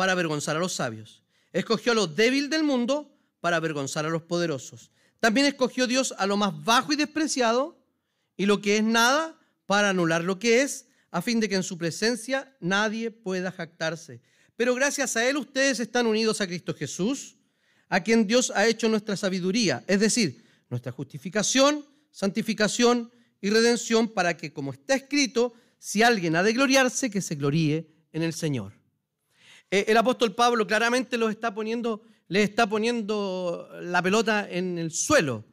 para 0.00 0.12
avergonzar 0.12 0.56
a 0.56 0.58
los 0.58 0.72
sabios. 0.72 1.22
Escogió 1.52 1.92
a 1.92 1.94
lo 1.94 2.06
débil 2.06 2.48
del 2.48 2.62
mundo 2.62 3.14
para 3.42 3.56
avergonzar 3.56 4.06
a 4.06 4.08
los 4.08 4.22
poderosos. 4.22 4.90
También 5.18 5.44
escogió 5.44 5.86
Dios 5.86 6.14
a 6.16 6.26
lo 6.26 6.38
más 6.38 6.64
bajo 6.64 6.94
y 6.94 6.96
despreciado 6.96 7.78
y 8.34 8.46
lo 8.46 8.62
que 8.62 8.78
es 8.78 8.82
nada 8.82 9.38
para 9.66 9.90
anular 9.90 10.24
lo 10.24 10.38
que 10.38 10.62
es, 10.62 10.86
a 11.10 11.20
fin 11.20 11.38
de 11.38 11.50
que 11.50 11.54
en 11.56 11.62
su 11.62 11.76
presencia 11.76 12.50
nadie 12.60 13.10
pueda 13.10 13.52
jactarse. 13.52 14.22
Pero 14.56 14.74
gracias 14.74 15.18
a 15.18 15.28
Él 15.28 15.36
ustedes 15.36 15.80
están 15.80 16.06
unidos 16.06 16.40
a 16.40 16.46
Cristo 16.46 16.72
Jesús, 16.72 17.36
a 17.90 18.02
quien 18.02 18.26
Dios 18.26 18.50
ha 18.56 18.66
hecho 18.66 18.88
nuestra 18.88 19.18
sabiduría, 19.18 19.84
es 19.86 20.00
decir, 20.00 20.42
nuestra 20.70 20.92
justificación, 20.92 21.84
santificación 22.10 23.12
y 23.42 23.50
redención, 23.50 24.08
para 24.08 24.34
que, 24.34 24.50
como 24.50 24.72
está 24.72 24.94
escrito, 24.94 25.52
si 25.78 26.02
alguien 26.02 26.36
ha 26.36 26.42
de 26.42 26.54
gloriarse, 26.54 27.10
que 27.10 27.20
se 27.20 27.34
gloríe 27.34 27.86
en 28.14 28.22
el 28.22 28.32
Señor. 28.32 28.79
Eh, 29.70 29.84
el 29.88 29.96
apóstol 29.96 30.34
Pablo 30.34 30.66
claramente 30.66 31.16
los 31.16 31.30
está 31.30 31.54
poniendo, 31.54 32.02
les 32.28 32.48
está 32.48 32.68
poniendo 32.68 33.68
la 33.80 34.02
pelota 34.02 34.48
en 34.50 34.78
el 34.78 34.90
suelo. 34.90 35.44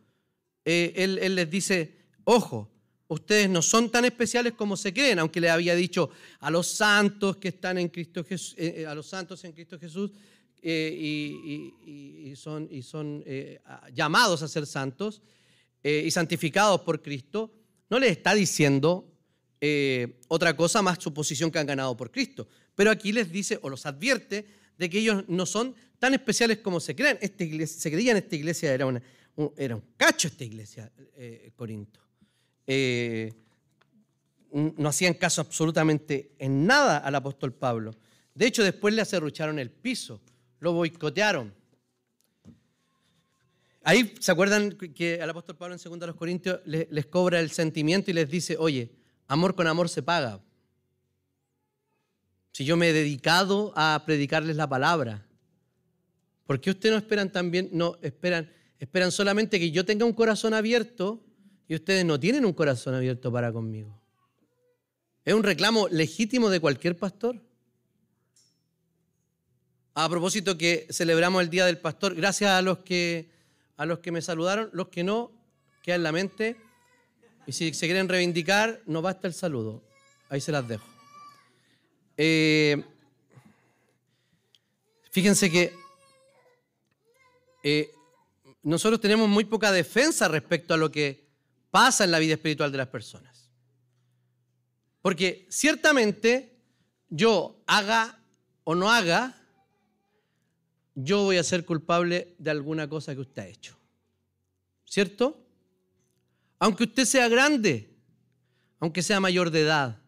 Eh, 0.70 0.92
él, 1.22 1.34
les 1.34 1.50
dice, 1.50 1.96
ojo, 2.26 2.70
ustedes 3.08 3.50
no 3.50 3.62
son 3.62 3.90
tan 3.90 4.04
especiales 4.04 4.52
como 4.52 4.76
se 4.76 4.94
creen, 4.94 5.18
aunque 5.18 5.40
le 5.40 5.50
había 5.50 5.74
dicho 5.76 6.10
a 6.42 6.52
los 6.52 6.68
santos 6.68 7.38
que 7.38 7.48
están 7.48 7.78
en 7.78 7.88
Cristo 7.88 8.22
Jesús, 8.26 8.54
eh, 8.58 8.86
a 8.86 8.94
los 8.94 9.08
santos 9.08 9.42
en 9.46 9.54
Cristo 9.54 9.80
Jesús 9.80 10.12
eh, 10.62 11.72
y, 11.86 12.36
son, 12.36 12.68
y 12.70 12.82
son 12.82 13.24
llamados 13.94 14.42
a 14.42 14.50
ser 14.50 14.66
santos 14.66 15.22
y 15.82 16.12
santificados 16.12 16.82
por 16.82 17.02
Cristo, 17.02 17.54
no 17.90 17.98
les 17.98 18.12
está 18.12 18.34
diciendo 18.34 19.10
otra 20.28 20.54
cosa 20.58 20.82
más 20.82 21.02
su 21.02 21.14
posición 21.14 21.50
que 21.50 21.60
han 21.60 21.68
ganado 21.68 21.96
por 21.96 22.12
Cristo. 22.12 22.46
Pero 22.78 22.92
aquí 22.92 23.12
les 23.12 23.32
dice 23.32 23.58
o 23.64 23.70
los 23.70 23.88
advierte 23.88 24.46
de 24.78 24.90
que 24.90 25.00
ellos 25.00 25.26
no 25.28 25.48
son 25.48 25.76
tan 25.98 26.14
especiales 26.14 26.60
como 26.60 26.80
se 26.80 26.96
creen. 26.96 27.18
Iglesia, 27.40 27.82
se 27.82 27.90
creía 27.92 28.12
en 28.12 28.18
esta 28.18 28.36
iglesia, 28.36 28.72
era, 28.72 28.86
era 29.58 29.76
un 29.76 29.84
cacho 29.98 30.28
esta 30.28 30.44
iglesia, 30.44 30.92
Corinto. 31.56 32.00
Eh, 32.68 33.34
no 34.52 34.90
hacían 34.90 35.16
caso 35.16 35.42
absolutamente 35.42 36.36
en 36.38 36.68
nada 36.68 37.00
al 37.00 37.16
apóstol 37.16 37.52
Pablo. 37.52 37.96
De 38.36 38.46
hecho, 38.46 38.64
después 38.64 38.94
le 38.94 39.02
acerrucharon 39.02 39.58
el 39.58 39.72
piso, 39.72 40.22
lo 40.60 40.74
boicotearon. 40.74 41.52
Ahí 43.82 44.14
se 44.20 44.32
acuerdan 44.32 44.78
que 44.94 45.20
al 45.20 45.32
apóstol 45.32 45.58
Pablo 45.58 45.76
en 45.76 46.00
2 46.00 46.16
Corintios 46.16 46.60
les 46.66 47.06
cobra 47.08 47.40
el 47.40 47.50
sentimiento 47.50 48.12
y 48.12 48.14
les 48.14 48.30
dice, 48.30 48.56
oye, 48.60 48.92
amor 49.28 49.56
con 49.56 49.66
amor 49.66 49.90
se 49.90 50.04
paga. 50.04 50.42
Si 52.58 52.66
yo 52.66 52.76
me 52.76 52.90
he 52.90 52.94
dedicado 52.94 53.72
a 53.76 54.02
predicarles 54.04 54.56
la 54.56 54.68
palabra, 54.68 55.24
¿por 56.48 56.60
qué 56.60 56.72
ustedes 56.72 56.92
no 56.92 56.98
esperan 56.98 57.32
también, 57.32 57.70
no 57.72 58.00
esperan, 58.02 58.52
esperan 58.80 59.12
solamente 59.12 59.60
que 59.60 59.70
yo 59.70 59.86
tenga 59.86 60.06
un 60.06 60.14
corazón 60.14 60.56
abierto 60.56 61.24
y 61.68 61.76
ustedes 61.76 62.04
no 62.04 62.20
tienen 62.20 62.46
un 62.46 62.54
corazón 62.54 62.96
abierto 62.96 63.32
para 63.32 63.52
conmigo. 63.52 64.02
¿Es 65.24 65.36
un 65.36 65.44
reclamo 65.44 65.88
legítimo 65.90 66.50
de 66.50 66.60
cualquier 66.60 66.98
pastor? 66.98 67.40
A 69.94 70.10
propósito 70.10 70.58
que 70.58 70.88
celebramos 70.90 71.44
el 71.44 71.52
Día 71.52 71.68
del 71.68 71.78
Pastor, 71.78 72.16
gracias 72.16 72.50
a 72.50 72.64
los 72.64 72.80
que, 72.80 73.30
a 73.76 73.86
los 73.86 74.00
que 74.00 74.12
me 74.12 74.24
saludaron, 74.24 74.72
los 74.74 74.88
que 74.88 75.04
no, 75.04 75.32
queda 75.84 75.98
en 75.98 76.02
la 76.02 76.12
mente. 76.12 76.58
Y 77.46 77.52
si 77.52 77.72
se 77.76 77.86
quieren 77.86 78.10
reivindicar, 78.10 78.82
no 78.88 79.04
basta 79.04 79.28
el 79.28 79.36
saludo. 79.36 79.84
Ahí 80.30 80.42
se 80.42 80.52
las 80.52 80.68
dejo. 80.68 80.97
Eh, 82.18 82.84
fíjense 85.12 85.52
que 85.52 85.74
eh, 87.64 87.92
nosotros 88.64 89.00
tenemos 89.00 89.30
muy 89.30 89.46
poca 89.46 89.72
defensa 89.72 90.28
respecto 90.28 90.74
a 90.74 90.78
lo 90.78 90.92
que 90.92 91.28
pasa 91.70 92.04
en 92.04 92.12
la 92.12 92.20
vida 92.20 92.34
espiritual 92.34 92.72
de 92.72 92.78
las 92.80 92.88
personas. 92.88 93.50
Porque 95.02 95.46
ciertamente 95.50 96.58
yo 97.10 97.64
haga 97.68 98.20
o 98.64 98.76
no 98.76 98.92
haga, 98.92 99.38
yo 100.96 101.24
voy 101.24 101.38
a 101.38 101.44
ser 101.44 101.66
culpable 101.66 102.36
de 102.40 102.52
alguna 102.52 102.90
cosa 102.90 103.14
que 103.14 103.22
usted 103.22 103.44
ha 103.44 103.48
hecho. 103.48 103.78
¿Cierto? 104.86 105.46
Aunque 106.60 106.86
usted 106.86 107.06
sea 107.06 107.30
grande, 107.30 107.96
aunque 108.80 109.04
sea 109.04 109.20
mayor 109.20 109.52
de 109.52 109.62
edad, 109.62 110.02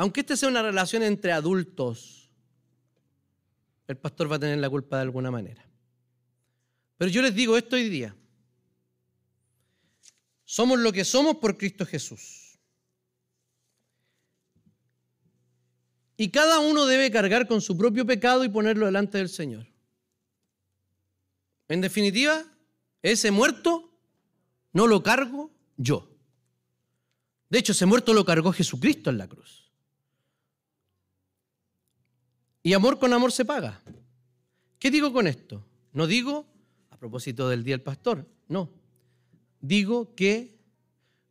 aunque 0.00 0.20
esta 0.20 0.34
sea 0.34 0.48
una 0.48 0.62
relación 0.62 1.02
entre 1.02 1.30
adultos, 1.30 2.30
el 3.86 3.98
pastor 3.98 4.32
va 4.32 4.36
a 4.36 4.38
tener 4.38 4.56
la 4.56 4.70
culpa 4.70 4.96
de 4.96 5.02
alguna 5.02 5.30
manera. 5.30 5.62
Pero 6.96 7.10
yo 7.10 7.20
les 7.20 7.34
digo 7.34 7.54
esto 7.54 7.76
hoy 7.76 7.90
día. 7.90 8.16
Somos 10.46 10.78
lo 10.78 10.90
que 10.90 11.04
somos 11.04 11.36
por 11.36 11.58
Cristo 11.58 11.84
Jesús. 11.84 12.58
Y 16.16 16.30
cada 16.30 16.60
uno 16.60 16.86
debe 16.86 17.10
cargar 17.10 17.46
con 17.46 17.60
su 17.60 17.76
propio 17.76 18.06
pecado 18.06 18.42
y 18.42 18.48
ponerlo 18.48 18.86
delante 18.86 19.18
del 19.18 19.28
Señor. 19.28 19.66
En 21.68 21.82
definitiva, 21.82 22.42
ese 23.02 23.30
muerto 23.30 23.92
no 24.72 24.86
lo 24.86 25.02
cargo 25.02 25.50
yo. 25.76 26.08
De 27.50 27.58
hecho, 27.58 27.72
ese 27.72 27.84
muerto 27.84 28.14
lo 28.14 28.24
cargó 28.24 28.50
Jesucristo 28.50 29.10
en 29.10 29.18
la 29.18 29.28
cruz. 29.28 29.59
Y 32.62 32.72
amor 32.74 32.98
con 32.98 33.12
amor 33.12 33.32
se 33.32 33.44
paga. 33.44 33.82
¿Qué 34.78 34.90
digo 34.90 35.12
con 35.12 35.26
esto? 35.26 35.64
No 35.92 36.06
digo 36.06 36.46
propósito 37.00 37.48
del 37.48 37.64
Día 37.64 37.74
del 37.74 37.82
Pastor. 37.82 38.28
No. 38.46 38.70
Digo 39.60 40.14
que 40.14 40.60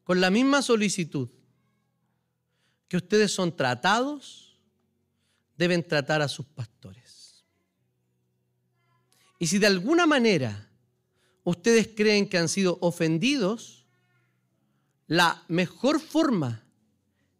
con 0.04 0.20
la 0.20 0.32
misma 0.32 0.62
solicitud 0.62 1.30
que 2.89 2.98
ustedes 2.98 3.32
son 3.32 3.56
tratados, 3.56 4.60
deben 5.56 5.88
tratar 5.88 6.24
a 6.24 6.28
sus 6.28 6.48
pastores. 6.48 7.46
Y 9.38 9.48
si 9.48 9.60
de 9.60 9.68
alguna 9.68 10.08
manera 10.08 10.70
ustedes 11.44 11.88
creen 11.96 12.28
que 12.28 12.39
han 12.39 12.50
sido 12.50 12.80
ofendidos, 12.82 13.86
la 15.06 15.44
mejor 15.48 16.00
forma 16.00 16.65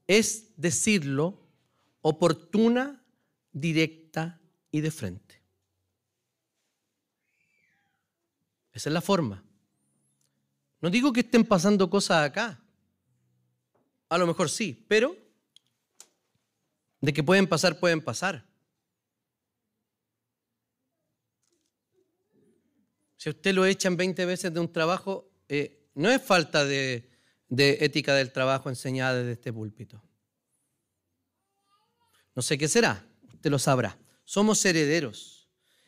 es 0.06 0.56
decirlo 0.56 1.48
oportuna, 2.02 2.99
directa 3.52 4.40
y 4.72 4.82
de 4.82 4.92
frente. 4.92 5.42
Esa 8.72 8.90
es 8.90 8.94
la 8.94 9.02
forma. 9.02 9.44
No 10.82 10.90
digo 10.90 11.12
que 11.12 11.22
estén 11.22 11.44
pasando 11.44 11.90
cosas 11.90 12.26
acá. 12.26 12.62
A 14.08 14.18
lo 14.18 14.26
mejor 14.26 14.50
sí, 14.50 14.86
pero 14.88 15.16
de 17.02 17.14
que 17.14 17.24
pueden 17.24 17.48
pasar, 17.48 17.80
pueden 17.80 18.02
pasar. 18.02 18.46
Si 23.18 23.30
usted 23.30 23.54
lo 23.54 23.66
echan 23.66 23.98
20 23.98 24.26
veces 24.26 24.54
de 24.54 24.60
un 24.60 24.72
trabajo, 24.72 25.30
eh, 25.50 25.90
no 25.94 26.10
es 26.10 26.22
falta 26.22 26.64
de, 26.64 27.10
de 27.50 27.80
ética 27.82 28.16
del 28.16 28.32
trabajo 28.32 28.70
enseñada 28.70 29.18
desde 29.18 29.34
este 29.34 29.52
púlpito. 29.52 30.02
No 32.34 32.42
sé 32.42 32.58
qué 32.58 32.70
será, 32.70 33.06
usted 33.40 33.52
lo 33.52 33.60
sabrá. 33.60 33.98
Somos 34.26 34.64
herederos. 34.66 35.48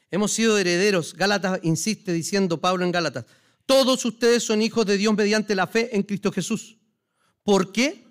Hemos 0.10 0.32
sido 0.32 0.58
herederos. 0.58 1.14
Gálatas 1.14 1.60
insiste 1.64 2.14
diciendo 2.14 2.62
Pablo 2.62 2.86
en 2.86 2.92
Gálatas, 2.94 3.26
todos 3.66 4.06
ustedes 4.06 4.44
son 4.44 4.62
hijos 4.62 4.86
de 4.86 4.98
Dios 4.98 5.14
mediante 5.16 5.54
la 5.54 5.68
fe 5.68 5.94
en 5.94 6.04
Cristo 6.04 6.32
Jesús. 6.32 6.78
¿Por 7.44 7.74
qué? 7.74 8.06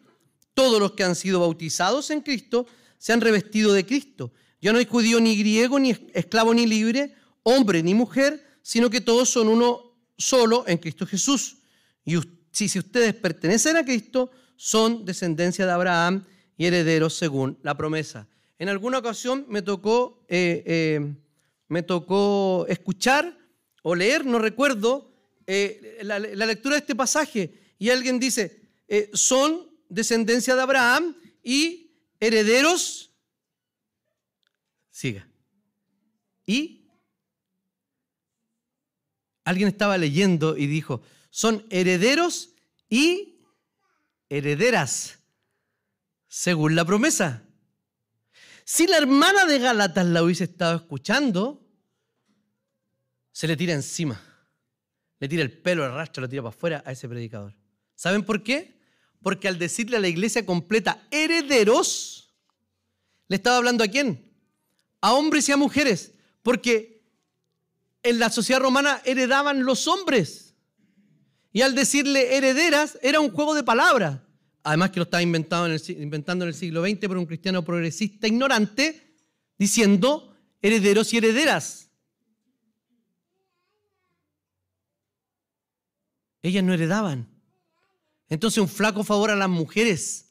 Todos 0.53 0.79
los 0.79 0.93
que 0.93 1.05
han 1.05 1.17
sido 1.17 1.41
bautizados 1.41 2.11
en 2.11 2.21
Cristo 2.21 2.67
se 2.99 3.15
han 3.15 3.23
revestido 3.23 3.73
de 3.73 3.87
Cristo. 3.87 4.33
Ya 4.61 4.73
no 4.73 4.79
hay 4.79 4.85
judío 4.85 5.21
ni 5.21 5.37
griego, 5.37 5.79
ni 5.79 5.97
esclavo 6.13 6.53
ni 6.53 6.67
libre, 6.67 7.15
hombre 7.43 7.83
ni 7.83 7.95
mujer, 7.95 8.45
sino 8.63 8.91
que 8.91 9.01
todos 9.01 9.31
son 9.31 9.49
uno 9.49 9.97
solo 10.19 10.65
en 10.67 10.77
Cristo 10.77 11.07
Jesús. 11.07 11.57
Y 12.05 12.19
si 12.53 12.79
ustedes 12.79 13.15
pertenecen 13.15 13.79
a 13.79 13.85
Cristo, 13.85 14.31
son 14.57 15.07
descendencia 15.07 15.65
de 15.65 15.73
Abraham 15.73 16.27
y 16.59 16.67
herederos 16.67 17.15
según 17.15 17.59
la 17.63 17.75
promesa. 17.75 18.29
En 18.61 18.69
alguna 18.69 18.99
ocasión 18.99 19.47
me 19.49 19.63
tocó 19.63 20.23
eh, 20.29 20.63
eh, 20.67 21.15
me 21.69 21.83
tocó 21.83 22.67
escuchar 22.69 23.39
o 23.83 23.95
leer, 23.95 24.27
no 24.27 24.39
recuerdo, 24.39 25.15
eh, 25.47 26.01
la, 26.03 26.19
lectura 26.19 26.75
de 26.75 26.81
este 26.81 26.95
pasaje. 26.95 27.75
Y 27.79 27.89
alguien 27.89 28.21
dice, 28.21 28.69
son 29.15 29.71
descendencia 29.89 30.55
de 30.55 30.61
Abraham 30.61 31.17
y 31.43 31.91
herederos. 32.21 33.15
Siga. 34.91 35.27
Y 36.45 36.87
alguien 39.45 39.69
estaba 39.69 39.97
leyendo 39.97 40.59
y 40.59 40.67
dijo, 40.67 41.01
son 41.31 41.65
herederos 41.71 42.51
y 42.91 43.41
herederas, 44.29 45.19
según 46.29 46.75
la 46.75 46.85
promesa. 46.85 47.47
Si 48.73 48.87
la 48.87 48.99
hermana 48.99 49.47
de 49.47 49.59
Gálatas 49.59 50.07
la 50.07 50.23
hubiese 50.23 50.45
estado 50.45 50.77
escuchando, 50.77 51.61
se 53.33 53.49
le 53.49 53.57
tira 53.57 53.73
encima. 53.73 54.23
Le 55.19 55.29
tira 55.29 55.43
el 55.43 55.51
pelo, 55.61 55.85
el 55.85 55.93
rastro, 55.93 56.21
lo 56.21 56.29
tira 56.29 56.41
para 56.41 56.55
afuera 56.55 56.83
a 56.87 56.93
ese 56.93 57.09
predicador. 57.09 57.57
¿Saben 57.97 58.25
por 58.25 58.45
qué? 58.45 58.81
Porque 59.23 59.49
al 59.49 59.59
decirle 59.59 59.97
a 59.97 60.01
la 60.01 60.07
iglesia 60.07 60.47
completa 60.47 61.05
herederos, 61.11 62.33
le 63.27 63.35
estaba 63.35 63.57
hablando 63.57 63.83
a 63.83 63.89
quién? 63.89 64.33
A 65.01 65.15
hombres 65.15 65.49
y 65.49 65.53
a 65.53 65.57
mujeres. 65.57 66.13
Porque 66.45 67.03
en 68.05 68.21
la 68.21 68.31
sociedad 68.31 68.61
romana 68.61 69.03
heredaban 69.05 69.65
los 69.65 69.89
hombres. 69.89 70.55
Y 71.53 71.63
al 71.63 71.75
decirle 71.75 72.37
herederas, 72.37 73.01
era 73.03 73.19
un 73.19 73.33
juego 73.33 73.57
de 73.57 73.65
palabras 73.65 74.21
además 74.63 74.91
que 74.91 75.01
lo 75.01 75.05
estaba 75.05 75.23
inventando 75.23 75.67
en, 75.67 76.49
el, 76.49 76.55
siglo 76.55 76.83
XX 76.83 77.09
por 77.09 77.17
un 77.17 77.27
cristiano 77.27 77.65
progresista 77.65 78.27
ignorante, 78.27 79.15
diciendo 79.59 80.37
herederos 80.61 81.13
y 81.13 81.19
herederas. 81.19 81.89
Ellas 86.43 86.65
no 86.65 86.73
heredaban. 86.73 87.29
Entonces 88.29 88.59
un 88.59 88.69
flaco 88.69 89.05
favor 89.05 89.31
a 89.31 89.37
las 89.37 89.49
mujeres 89.49 90.27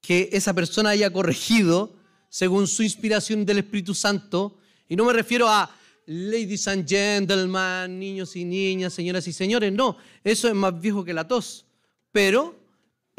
que 0.00 0.28
esa 0.32 0.54
persona 0.54 0.90
haya 0.90 1.12
corregido 1.12 1.96
según 2.28 2.66
su 2.66 2.82
inspiración 2.82 3.44
del 3.44 3.58
Espíritu 3.58 3.94
Santo. 3.94 4.58
Y 4.88 4.96
no 4.96 5.04
me 5.04 5.12
refiero 5.12 5.48
a 5.48 5.74
ladies 6.06 6.68
and 6.68 6.88
gentlemen, 6.88 7.98
niños 7.98 8.36
y 8.36 8.44
niñas, 8.44 8.92
señoras 8.92 9.26
y 9.26 9.32
señores. 9.32 9.72
No, 9.72 9.96
eso 10.22 10.48
es 10.48 10.54
más 10.54 10.80
viejo 10.80 11.04
que 11.04 11.14
la 11.14 11.26
tos. 11.26 11.66
Pero 12.12 12.59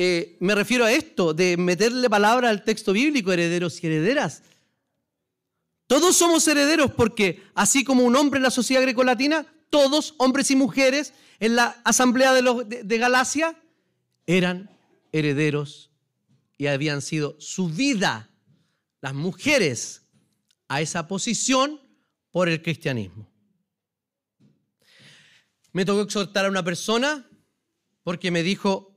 eh, 0.03 0.35
me 0.39 0.55
refiero 0.55 0.83
a 0.83 0.91
esto, 0.91 1.31
de 1.31 1.57
meterle 1.57 2.09
palabra 2.09 2.49
al 2.49 2.63
texto 2.63 2.91
bíblico, 2.91 3.31
herederos 3.31 3.83
y 3.83 3.85
herederas. 3.85 4.41
Todos 5.85 6.15
somos 6.15 6.47
herederos 6.47 6.91
porque 6.91 7.43
así 7.53 7.83
como 7.83 8.03
un 8.03 8.15
hombre 8.15 8.39
en 8.39 8.43
la 8.43 8.49
sociedad 8.49 8.81
grecolatina, 8.81 9.45
todos, 9.69 10.15
hombres 10.17 10.49
y 10.49 10.55
mujeres, 10.55 11.13
en 11.39 11.55
la 11.55 11.79
asamblea 11.83 12.33
de, 12.33 12.83
de 12.83 12.97
Galacia, 12.97 13.61
eran 14.25 14.75
herederos 15.11 15.91
y 16.57 16.65
habían 16.65 17.03
sido 17.03 17.35
subida 17.39 18.31
las 19.01 19.13
mujeres 19.13 20.01
a 20.67 20.81
esa 20.81 21.07
posición 21.07 21.79
por 22.31 22.49
el 22.49 22.63
cristianismo. 22.63 23.31
Me 25.73 25.85
tocó 25.85 26.01
exhortar 26.01 26.45
a 26.45 26.49
una 26.49 26.63
persona 26.63 27.29
porque 28.01 28.31
me 28.31 28.41
dijo, 28.41 28.90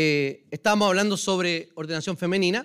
eh, 0.00 0.46
estábamos 0.52 0.86
hablando 0.86 1.16
sobre 1.16 1.70
ordenación 1.74 2.16
femenina 2.16 2.64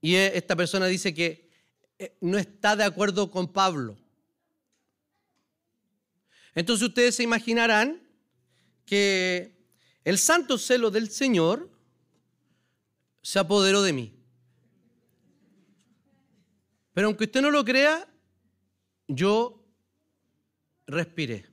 y 0.00 0.16
e, 0.16 0.36
esta 0.36 0.56
persona 0.56 0.86
dice 0.86 1.14
que 1.14 1.48
eh, 1.96 2.16
no 2.20 2.38
está 2.38 2.74
de 2.74 2.82
acuerdo 2.82 3.30
con 3.30 3.52
Pablo. 3.52 3.96
Entonces 6.56 6.88
ustedes 6.88 7.14
se 7.14 7.22
imaginarán 7.22 8.02
que 8.84 9.64
el 10.02 10.18
santo 10.18 10.58
celo 10.58 10.90
del 10.90 11.08
Señor 11.08 11.70
se 13.22 13.38
apoderó 13.38 13.82
de 13.82 13.92
mí. 13.92 14.12
Pero 16.94 17.06
aunque 17.06 17.26
usted 17.26 17.42
no 17.42 17.52
lo 17.52 17.64
crea, 17.64 18.08
yo 19.06 19.64
respiré. 20.88 21.46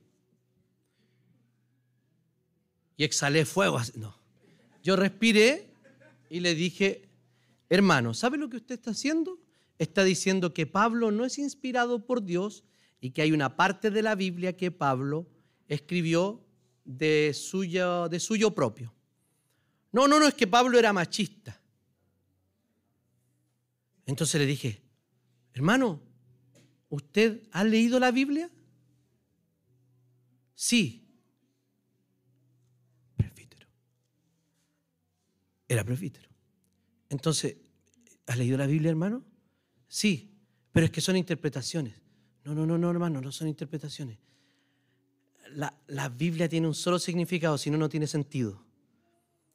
Y 2.96 3.04
exhalé 3.04 3.44
fuego. 3.44 3.80
No. 3.94 4.23
Yo 4.84 4.94
respiré 4.96 5.70
y 6.28 6.40
le 6.40 6.54
dije, 6.54 7.08
hermano, 7.70 8.12
¿sabe 8.14 8.36
lo 8.36 8.50
que 8.50 8.58
usted 8.58 8.74
está 8.76 8.90
haciendo? 8.90 9.40
Está 9.78 10.04
diciendo 10.04 10.54
que 10.54 10.66
Pablo 10.66 11.10
no 11.10 11.24
es 11.24 11.38
inspirado 11.38 12.04
por 12.06 12.22
Dios 12.22 12.64
y 13.00 13.10
que 13.10 13.22
hay 13.22 13.32
una 13.32 13.56
parte 13.56 13.90
de 13.90 14.02
la 14.02 14.14
Biblia 14.14 14.56
que 14.56 14.70
Pablo 14.70 15.26
escribió 15.68 16.44
de 16.84 17.32
suyo, 17.34 18.54
propio. 18.54 18.94
No, 19.90 20.06
no, 20.06 20.20
no, 20.20 20.26
es 20.26 20.34
que 20.34 20.46
Pablo 20.46 20.78
era 20.78 20.92
machista. 20.92 21.58
Entonces 24.06 24.38
le 24.38 24.46
dije, 24.46 24.82
hermano, 25.54 26.02
¿usted 26.90 27.42
ha 27.52 27.64
leído 27.64 27.98
la 27.98 28.10
Biblia? 28.10 28.50
Sí. 30.54 31.08
Presbítero. 33.16 33.66
Era 35.68 35.84
presbítero. 35.84 36.28
Entonces, 37.08 37.56
¿has 38.26 38.36
leído 38.36 38.58
la 38.58 38.66
Biblia, 38.66 38.90
hermano? 38.90 39.24
Sí, 39.88 40.36
pero 40.72 40.86
es 40.86 40.92
que 40.92 41.00
son 41.00 41.16
interpretaciones. 41.16 42.00
No, 42.44 42.54
no, 42.54 42.66
no, 42.66 42.76
no, 42.76 42.90
hermano, 42.90 43.20
no 43.20 43.32
son 43.32 43.48
interpretaciones 43.48 44.18
la, 45.86 46.08
Biblia 46.08 46.48
tiene 46.48 46.66
un 46.66 46.74
solo 46.74 46.98
significado, 46.98 47.58
si 47.58 47.70
no, 47.70 47.78
no 47.78 47.88
tiene 47.88 48.06
sentido. 48.06 48.64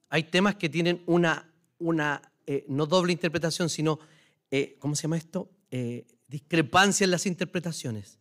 Hay 0.10 0.24
temas 0.24 0.56
que 0.56 0.70
tienen 0.70 1.04
una, 1.06 1.52
una 1.78 2.22
eh, 2.46 2.66
no 2.68 2.86
doble 2.86 3.12
interpretación, 3.14 3.70
sino, 3.70 4.00
eh, 4.50 4.78
¿cómo 4.80 4.96
se 4.96 5.04
llama 5.04 5.18
esto? 5.18 5.50
Eh, 5.72 6.06
discrepancia 6.28 7.04
en 7.04 7.12
las 7.12 7.26
interpretaciones. 7.26 8.20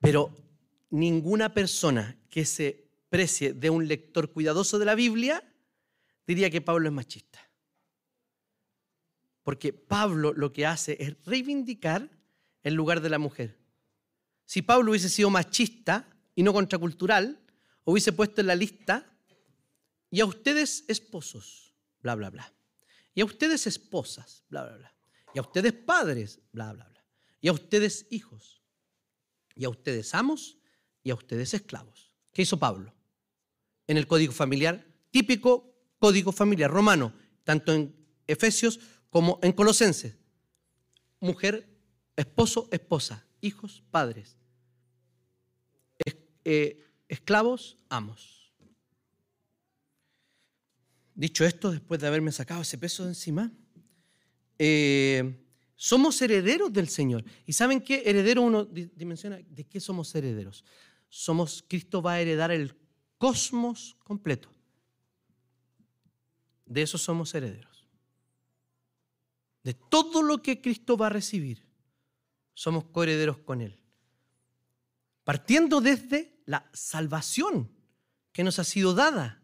Pero 0.00 0.34
ninguna 0.90 1.52
persona 1.52 2.16
que 2.30 2.44
se 2.44 2.88
precie 3.08 3.52
de 3.52 3.70
un 3.70 3.86
lector 3.86 4.30
cuidadoso 4.30 4.78
de 4.78 4.84
la 4.84 4.94
Biblia 4.94 5.42
diría 6.26 6.50
que 6.50 6.60
Pablo 6.60 6.88
es 6.88 6.94
machista. 6.94 7.40
Porque 9.42 9.72
Pablo 9.72 10.32
lo 10.32 10.52
que 10.52 10.66
hace 10.66 10.96
es 11.00 11.16
reivindicar 11.24 12.10
el 12.62 12.74
lugar 12.74 13.00
de 13.00 13.10
la 13.10 13.18
mujer. 13.18 13.58
Si 14.46 14.62
Pablo 14.62 14.90
hubiese 14.90 15.08
sido 15.08 15.30
machista 15.30 16.08
y 16.34 16.42
no 16.42 16.52
contracultural, 16.52 17.40
hubiese 17.84 18.12
puesto 18.12 18.40
en 18.40 18.46
la 18.46 18.54
lista, 18.54 19.10
y 20.10 20.20
a 20.20 20.26
ustedes 20.26 20.84
esposos, 20.86 21.74
bla, 22.00 22.14
bla, 22.14 22.30
bla. 22.30 22.52
Y 23.14 23.20
a 23.20 23.24
ustedes 23.24 23.66
esposas, 23.66 24.44
bla, 24.48 24.64
bla, 24.64 24.76
bla. 24.76 24.94
Y 25.34 25.38
a 25.38 25.42
ustedes 25.42 25.72
padres, 25.72 26.40
bla, 26.52 26.72
bla, 26.72 26.86
bla. 26.88 27.04
Y 27.40 27.48
a 27.48 27.52
ustedes 27.52 28.06
hijos. 28.10 28.62
Y 29.56 29.64
a 29.64 29.68
ustedes 29.68 30.14
amos 30.14 30.58
y 31.02 31.10
a 31.10 31.14
ustedes 31.14 31.52
esclavos. 31.54 32.12
¿Qué 32.32 32.42
hizo 32.42 32.58
Pablo? 32.58 32.94
En 33.86 33.96
el 33.96 34.06
código 34.06 34.32
familiar, 34.32 34.86
típico 35.10 35.73
código 36.04 36.32
familiar 36.32 36.70
romano, 36.70 37.14
tanto 37.44 37.72
en 37.72 37.96
Efesios 38.26 38.78
como 39.08 39.38
en 39.42 39.52
Colosenses. 39.52 40.18
Mujer, 41.18 41.66
esposo, 42.14 42.68
esposa 42.70 43.24
hijos, 43.40 43.82
padres, 43.90 44.36
eh, 46.44 46.84
esclavos, 47.08 47.78
amos. 47.88 48.52
Dicho 51.14 51.46
esto, 51.46 51.70
después 51.70 52.02
de 52.02 52.06
haberme 52.06 52.32
sacado 52.32 52.60
ese 52.60 52.76
peso 52.76 53.04
de 53.04 53.10
encima, 53.10 53.50
eh, 54.58 55.42
somos 55.74 56.20
herederos 56.20 56.70
del 56.70 56.90
Señor. 56.90 57.24
¿Y 57.46 57.54
saben 57.54 57.80
qué? 57.80 58.02
Heredero 58.04 58.42
uno 58.42 58.66
dimensiona 58.66 59.38
de 59.38 59.64
qué 59.64 59.80
somos 59.80 60.14
herederos. 60.14 60.66
Somos, 61.08 61.64
Cristo 61.66 62.02
va 62.02 62.12
a 62.12 62.20
heredar 62.20 62.50
el 62.50 62.76
cosmos 63.16 63.96
completo. 64.04 64.53
De 66.66 66.82
eso 66.82 66.98
somos 66.98 67.34
herederos. 67.34 67.86
De 69.62 69.74
todo 69.74 70.22
lo 70.22 70.42
que 70.42 70.60
Cristo 70.60 70.96
va 70.96 71.06
a 71.06 71.10
recibir 71.10 71.64
somos 72.54 72.84
coherederos 72.84 73.38
con 73.38 73.60
Él. 73.60 73.78
Partiendo 75.24 75.80
desde 75.80 76.40
la 76.46 76.68
salvación 76.72 77.70
que 78.32 78.44
nos 78.44 78.58
ha 78.58 78.64
sido 78.64 78.94
dada. 78.94 79.42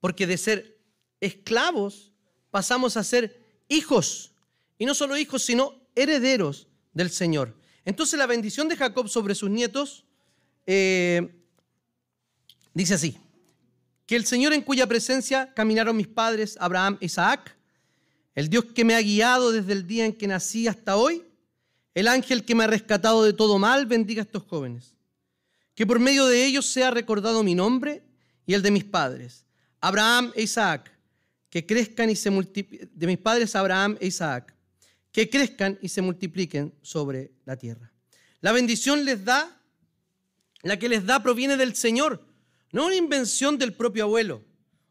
Porque 0.00 0.26
de 0.26 0.38
ser 0.38 0.80
esclavos 1.20 2.12
pasamos 2.50 2.96
a 2.96 3.04
ser 3.04 3.42
hijos. 3.68 4.32
Y 4.78 4.86
no 4.86 4.94
solo 4.94 5.16
hijos, 5.16 5.42
sino 5.42 5.74
herederos 5.94 6.68
del 6.92 7.10
Señor. 7.10 7.56
Entonces 7.84 8.18
la 8.18 8.26
bendición 8.26 8.68
de 8.68 8.76
Jacob 8.76 9.08
sobre 9.08 9.34
sus 9.34 9.50
nietos 9.50 10.04
eh, 10.66 11.42
dice 12.72 12.94
así, 12.94 13.18
que 14.06 14.16
el 14.16 14.26
Señor 14.26 14.52
en 14.52 14.62
cuya 14.62 14.86
presencia 14.86 15.52
caminaron 15.54 15.96
mis 15.96 16.08
padres 16.08 16.56
Abraham 16.60 16.98
e 17.00 17.06
Isaac, 17.06 17.56
el 18.34 18.48
Dios 18.48 18.66
que 18.66 18.84
me 18.84 18.94
ha 18.94 19.00
guiado 19.00 19.52
desde 19.52 19.72
el 19.72 19.86
día 19.86 20.04
en 20.04 20.12
que 20.12 20.26
nací 20.26 20.66
hasta 20.66 20.96
hoy, 20.96 21.22
el 21.94 22.08
ángel 22.08 22.44
que 22.44 22.54
me 22.54 22.64
ha 22.64 22.66
rescatado 22.66 23.24
de 23.24 23.32
todo 23.32 23.58
mal 23.58 23.86
bendiga 23.86 24.22
a 24.22 24.24
estos 24.24 24.42
jóvenes. 24.42 24.94
Que 25.74 25.86
por 25.86 26.00
medio 26.00 26.26
de 26.26 26.44
ellos 26.44 26.66
sea 26.66 26.90
recordado 26.90 27.42
mi 27.42 27.54
nombre 27.54 28.02
y 28.46 28.54
el 28.54 28.62
de 28.62 28.70
mis 28.70 28.84
padres, 28.84 29.44
Abraham 29.80 30.32
e 30.34 30.42
Isaac. 30.42 30.90
Que 31.50 31.64
crezcan 31.64 32.10
y 32.10 32.16
se 32.16 32.30
multipliquen, 32.30 32.90
de 32.92 33.06
mis 33.06 33.18
padres 33.18 33.54
Abraham 33.54 33.96
e 34.00 34.08
Isaac. 34.08 34.54
Que 35.12 35.30
crezcan 35.30 35.78
y 35.80 35.88
se 35.88 36.02
multipliquen 36.02 36.74
sobre 36.82 37.30
la 37.44 37.56
tierra. 37.56 37.92
La 38.40 38.50
bendición 38.50 39.04
les 39.04 39.24
da, 39.24 39.60
la 40.62 40.76
que 40.78 40.88
les 40.88 41.06
da 41.06 41.22
proviene 41.22 41.56
del 41.56 41.76
Señor, 41.76 42.26
no 42.74 42.86
una 42.86 42.96
invención 42.96 43.56
del 43.56 43.72
propio 43.72 44.02
abuelo 44.02 44.42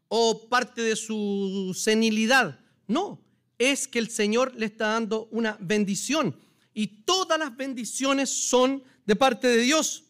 o 0.08 0.48
parte 0.48 0.80
de 0.80 0.96
su 0.96 1.76
senilidad. 1.78 2.58
No, 2.86 3.22
es 3.58 3.86
que 3.86 3.98
el 3.98 4.08
Señor 4.08 4.54
le 4.56 4.64
está 4.64 4.86
dando 4.86 5.28
una 5.30 5.58
bendición 5.60 6.34
y 6.72 6.86
todas 7.04 7.38
las 7.38 7.54
bendiciones 7.54 8.30
son 8.30 8.82
de 9.04 9.16
parte 9.16 9.48
de 9.48 9.58
Dios. 9.58 10.04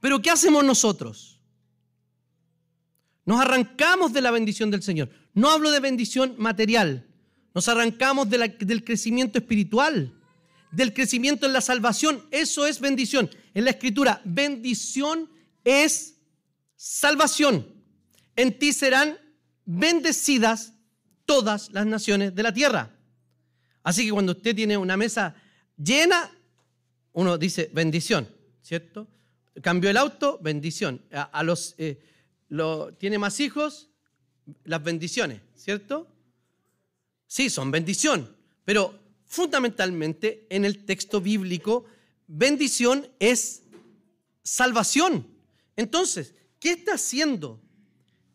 Pero 0.00 0.22
¿qué 0.22 0.30
hacemos 0.30 0.64
nosotros? 0.64 1.38
Nos 3.26 3.38
arrancamos 3.38 4.14
de 4.14 4.22
la 4.22 4.30
bendición 4.30 4.70
del 4.70 4.82
Señor. 4.82 5.10
No 5.34 5.50
hablo 5.50 5.70
de 5.70 5.80
bendición 5.80 6.34
material. 6.38 7.06
Nos 7.54 7.68
arrancamos 7.68 8.30
del 8.30 8.84
crecimiento 8.84 9.36
espiritual, 9.36 10.14
del 10.72 10.94
crecimiento 10.94 11.44
en 11.44 11.52
la 11.52 11.60
salvación. 11.60 12.24
Eso 12.30 12.66
es 12.66 12.80
bendición. 12.80 13.28
En 13.52 13.64
la 13.64 13.72
escritura, 13.72 14.22
bendición 14.24 15.35
es 15.66 16.14
salvación. 16.76 17.66
En 18.36 18.56
ti 18.58 18.72
serán 18.72 19.18
bendecidas 19.64 20.72
todas 21.24 21.70
las 21.72 21.84
naciones 21.84 22.34
de 22.34 22.42
la 22.44 22.54
tierra. 22.54 22.96
Así 23.82 24.06
que 24.06 24.12
cuando 24.12 24.32
usted 24.32 24.54
tiene 24.54 24.76
una 24.76 24.96
mesa 24.96 25.34
llena, 25.76 26.30
uno 27.12 27.36
dice 27.36 27.68
bendición, 27.72 28.28
¿cierto? 28.62 29.08
Cambió 29.60 29.90
el 29.90 29.96
auto, 29.96 30.38
bendición. 30.40 31.02
A, 31.10 31.42
los, 31.42 31.74
eh, 31.78 31.98
tiene 32.98 33.18
más 33.18 33.40
hijos, 33.40 33.90
las 34.64 34.82
bendiciones, 34.84 35.40
¿cierto? 35.56 36.06
Sí, 37.26 37.50
son 37.50 37.72
bendición, 37.72 38.36
pero 38.64 38.96
fundamentalmente 39.24 40.46
en 40.48 40.64
el 40.64 40.84
texto 40.84 41.20
bíblico, 41.20 41.86
bendición 42.28 43.08
es 43.18 43.64
salvación. 44.44 45.35
Entonces, 45.76 46.34
¿qué 46.58 46.72
está 46.72 46.94
haciendo? 46.94 47.62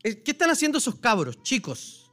Eh, 0.03 0.21
¿Qué 0.21 0.31
están 0.31 0.49
haciendo 0.49 0.77
esos 0.77 0.95
cabros, 0.95 1.41
chicos, 1.43 2.11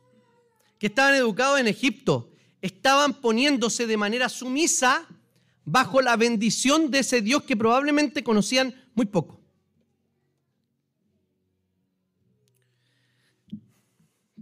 que 0.78 0.86
estaban 0.86 1.14
educados 1.14 1.60
en 1.60 1.68
Egipto 1.68 2.32
estaban 2.60 3.20
poniéndose 3.20 3.86
de 3.86 3.96
manera 3.96 4.28
sumisa 4.28 5.06
bajo 5.64 6.00
la 6.00 6.16
bendición 6.16 6.90
de 6.90 7.00
ese 7.00 7.20
Dios 7.20 7.42
que 7.44 7.56
probablemente 7.56 8.24
conocían 8.24 8.74
muy 8.94 9.06
poco. 9.06 9.40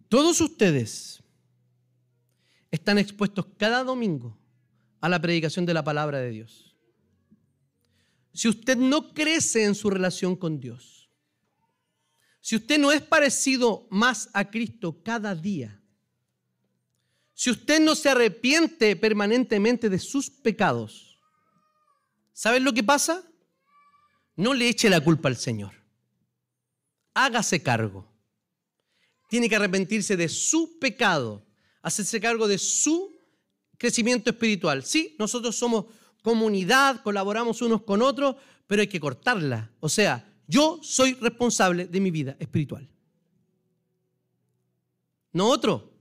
Todos 0.08 0.40
ustedes 0.40 1.22
están 2.70 2.98
expuestos 2.98 3.46
cada 3.58 3.82
domingo 3.82 4.38
a 5.00 5.08
la 5.08 5.20
predicación 5.20 5.66
de 5.66 5.74
la 5.74 5.82
palabra 5.82 6.18
de 6.18 6.30
Dios. 6.30 6.65
Si 8.36 8.48
usted 8.48 8.76
no 8.76 9.14
crece 9.14 9.64
en 9.64 9.74
su 9.74 9.88
relación 9.88 10.36
con 10.36 10.60
Dios, 10.60 11.08
si 12.42 12.56
usted 12.56 12.78
no 12.78 12.92
es 12.92 13.00
parecido 13.00 13.88
más 13.90 14.28
a 14.34 14.50
Cristo 14.50 15.02
cada 15.02 15.34
día, 15.34 15.82
si 17.32 17.50
usted 17.50 17.80
no 17.80 17.94
se 17.94 18.10
arrepiente 18.10 18.94
permanentemente 18.94 19.88
de 19.88 19.98
sus 19.98 20.28
pecados, 20.28 21.18
¿saben 22.34 22.62
lo 22.62 22.74
que 22.74 22.84
pasa? 22.84 23.24
No 24.36 24.52
le 24.52 24.68
eche 24.68 24.90
la 24.90 25.00
culpa 25.00 25.30
al 25.30 25.36
Señor. 25.38 25.72
Hágase 27.14 27.62
cargo. 27.62 28.06
tiene 29.30 29.48
que 29.48 29.56
arrepentirse 29.56 30.14
de 30.14 30.28
su 30.28 30.78
pecado, 30.78 31.46
hacerse 31.80 32.20
cargo 32.20 32.46
de 32.46 32.58
su 32.58 33.18
crecimiento 33.78 34.28
espiritual. 34.28 34.84
Sí, 34.84 35.16
nosotros 35.18 35.56
somos 35.56 35.86
comunidad, 36.26 37.04
colaboramos 37.04 37.62
unos 37.62 37.82
con 37.82 38.02
otros, 38.02 38.34
pero 38.66 38.80
hay 38.82 38.88
que 38.88 38.98
cortarla. 38.98 39.70
O 39.78 39.88
sea, 39.88 40.28
yo 40.48 40.80
soy 40.82 41.14
responsable 41.14 41.86
de 41.86 42.00
mi 42.00 42.10
vida 42.10 42.34
espiritual. 42.40 42.90
No 45.32 45.46
otro. 45.48 45.92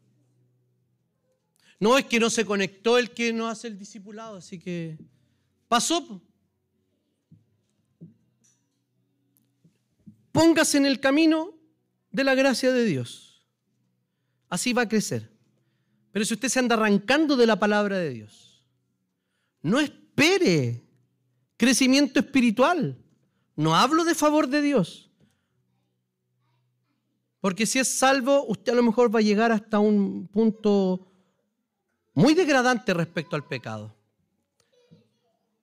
No 1.79 1.95
es 1.95 2.05
que 2.05 2.19
no 2.19 2.31
se 2.31 2.43
conectó 2.43 2.97
el 2.97 3.11
que 3.11 3.31
no 3.33 3.47
hace 3.47 3.67
el 3.67 3.77
discipulado, 3.77 4.37
así 4.37 4.57
que 4.57 4.97
pasó. 5.67 6.19
Póngase 10.31 10.79
en 10.79 10.87
el 10.87 10.99
camino 10.99 11.53
de 12.09 12.23
la 12.23 12.33
gracia 12.33 12.71
de 12.71 12.83
Dios. 12.83 13.45
Así 14.49 14.73
va 14.73 14.81
a 14.81 14.89
crecer. 14.89 15.31
Pero 16.11 16.25
si 16.25 16.33
usted 16.33 16.49
se 16.49 16.57
anda 16.57 16.73
arrancando 16.73 17.37
de 17.37 17.45
la 17.45 17.59
palabra 17.59 17.99
de 17.99 18.09
Dios, 18.09 18.65
no 19.61 19.79
espere 20.15 20.81
crecimiento 21.57 22.19
espiritual. 22.19 22.97
No 23.55 23.75
hablo 23.75 24.03
de 24.03 24.15
favor 24.15 24.47
de 24.47 24.61
Dios. 24.61 25.11
Porque 27.39 27.65
si 27.65 27.79
es 27.79 27.87
salvo, 27.87 28.45
usted 28.47 28.73
a 28.73 28.75
lo 28.75 28.83
mejor 28.83 29.13
va 29.13 29.19
a 29.19 29.23
llegar 29.23 29.51
hasta 29.51 29.79
un 29.79 30.27
punto 30.27 31.11
muy 32.13 32.33
degradante 32.33 32.93
respecto 32.93 33.35
al 33.35 33.45
pecado. 33.45 33.95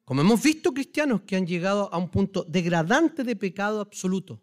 Como 0.04 0.20
hemos 0.20 0.42
visto 0.42 0.72
cristianos 0.72 1.22
que 1.22 1.36
han 1.36 1.46
llegado 1.46 1.92
a 1.92 1.98
un 1.98 2.10
punto 2.10 2.44
degradante 2.44 3.24
de 3.24 3.36
pecado 3.36 3.80
absoluto. 3.80 4.40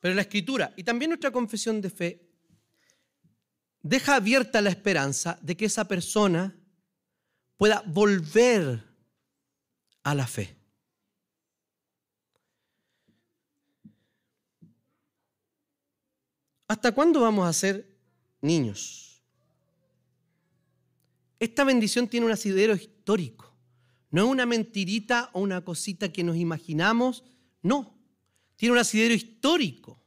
Pero 0.00 0.14
la 0.14 0.22
escritura 0.22 0.72
y 0.76 0.84
también 0.84 1.10
nuestra 1.10 1.30
confesión 1.30 1.80
de 1.80 1.90
fe 1.90 2.28
deja 3.82 4.16
abierta 4.16 4.60
la 4.60 4.70
esperanza 4.70 5.38
de 5.40 5.56
que 5.56 5.64
esa 5.66 5.86
persona 5.86 6.54
pueda 7.56 7.82
volver 7.86 8.87
a 10.10 10.14
la 10.14 10.26
fe. 10.26 10.56
¿Hasta 16.66 16.92
cuándo 16.92 17.20
vamos 17.20 17.48
a 17.48 17.52
ser 17.52 17.88
niños? 18.40 19.22
Esta 21.38 21.64
bendición 21.64 22.08
tiene 22.08 22.26
un 22.26 22.32
asidero 22.32 22.74
histórico. 22.74 23.54
No 24.10 24.24
es 24.24 24.30
una 24.30 24.46
mentirita 24.46 25.30
o 25.32 25.40
una 25.40 25.64
cosita 25.64 26.10
que 26.12 26.24
nos 26.24 26.36
imaginamos. 26.36 27.24
No, 27.62 27.98
tiene 28.56 28.72
un 28.72 28.78
asidero 28.78 29.14
histórico. 29.14 30.02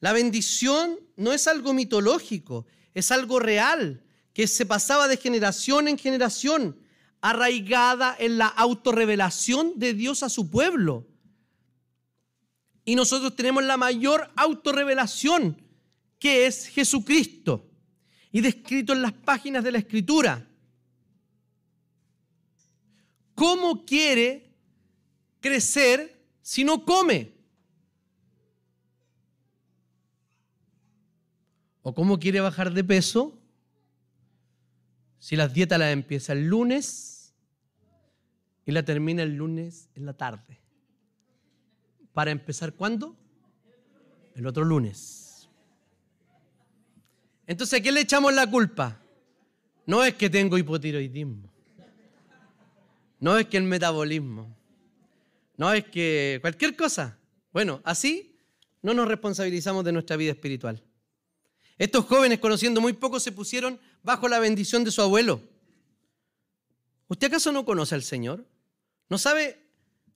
La 0.00 0.12
bendición 0.12 0.98
no 1.16 1.32
es 1.32 1.46
algo 1.46 1.72
mitológico, 1.72 2.66
es 2.94 3.10
algo 3.10 3.38
real, 3.38 4.04
que 4.32 4.46
se 4.46 4.66
pasaba 4.66 5.08
de 5.08 5.16
generación 5.16 5.88
en 5.88 5.98
generación, 5.98 6.78
arraigada 7.30 8.14
en 8.18 8.38
la 8.38 8.46
autorrevelación 8.46 9.72
de 9.76 9.94
Dios 9.94 10.22
a 10.22 10.28
su 10.28 10.48
pueblo. 10.48 11.06
Y 12.84 12.94
nosotros 12.94 13.34
tenemos 13.34 13.64
la 13.64 13.76
mayor 13.76 14.30
autorrevelación, 14.36 15.60
que 16.20 16.46
es 16.46 16.68
Jesucristo, 16.68 17.68
y 18.30 18.40
descrito 18.40 18.92
en 18.92 19.02
las 19.02 19.12
páginas 19.12 19.64
de 19.64 19.72
la 19.72 19.78
Escritura. 19.78 20.48
¿Cómo 23.34 23.84
quiere 23.84 24.54
crecer 25.40 26.24
si 26.42 26.62
no 26.62 26.84
come? 26.84 27.34
¿O 31.82 31.92
cómo 31.92 32.20
quiere 32.20 32.40
bajar 32.40 32.72
de 32.72 32.84
peso 32.84 33.36
si 35.18 35.34
las 35.34 35.52
dietas 35.52 35.78
las 35.80 35.92
empieza 35.92 36.32
el 36.32 36.46
lunes 36.46 37.15
y 38.66 38.72
la 38.72 38.84
termina 38.84 39.22
el 39.22 39.36
lunes 39.36 39.88
en 39.94 40.04
la 40.04 40.12
tarde? 40.12 40.60
¿Para 42.12 42.32
empezar 42.32 42.74
cuándo? 42.74 43.16
El 44.34 44.46
otro 44.46 44.64
lunes. 44.64 45.48
Entonces, 47.46 47.80
¿a 47.80 47.82
qué 47.82 47.92
le 47.92 48.00
echamos 48.00 48.34
la 48.34 48.50
culpa? 48.50 49.00
No 49.86 50.04
es 50.04 50.14
que 50.14 50.28
tengo 50.28 50.58
hipotiroidismo. 50.58 51.48
No 53.20 53.38
es 53.38 53.46
que 53.46 53.56
el 53.56 53.62
metabolismo. 53.62 54.54
No 55.56 55.72
es 55.72 55.84
que 55.84 56.38
cualquier 56.40 56.76
cosa. 56.76 57.16
Bueno, 57.52 57.80
así 57.84 58.36
no 58.82 58.92
nos 58.92 59.08
responsabilizamos 59.08 59.84
de 59.84 59.92
nuestra 59.92 60.16
vida 60.16 60.32
espiritual. 60.32 60.82
Estos 61.78 62.04
jóvenes, 62.06 62.40
conociendo 62.40 62.80
muy 62.80 62.94
poco, 62.94 63.20
se 63.20 63.32
pusieron 63.32 63.78
bajo 64.02 64.28
la 64.28 64.38
bendición 64.38 64.84
de 64.84 64.90
su 64.90 65.02
abuelo. 65.02 65.40
¿Usted 67.08 67.28
acaso 67.28 67.52
no 67.52 67.64
conoce 67.64 67.94
al 67.94 68.02
Señor? 68.02 68.44
¿No 69.08 69.18
sabe, 69.18 69.64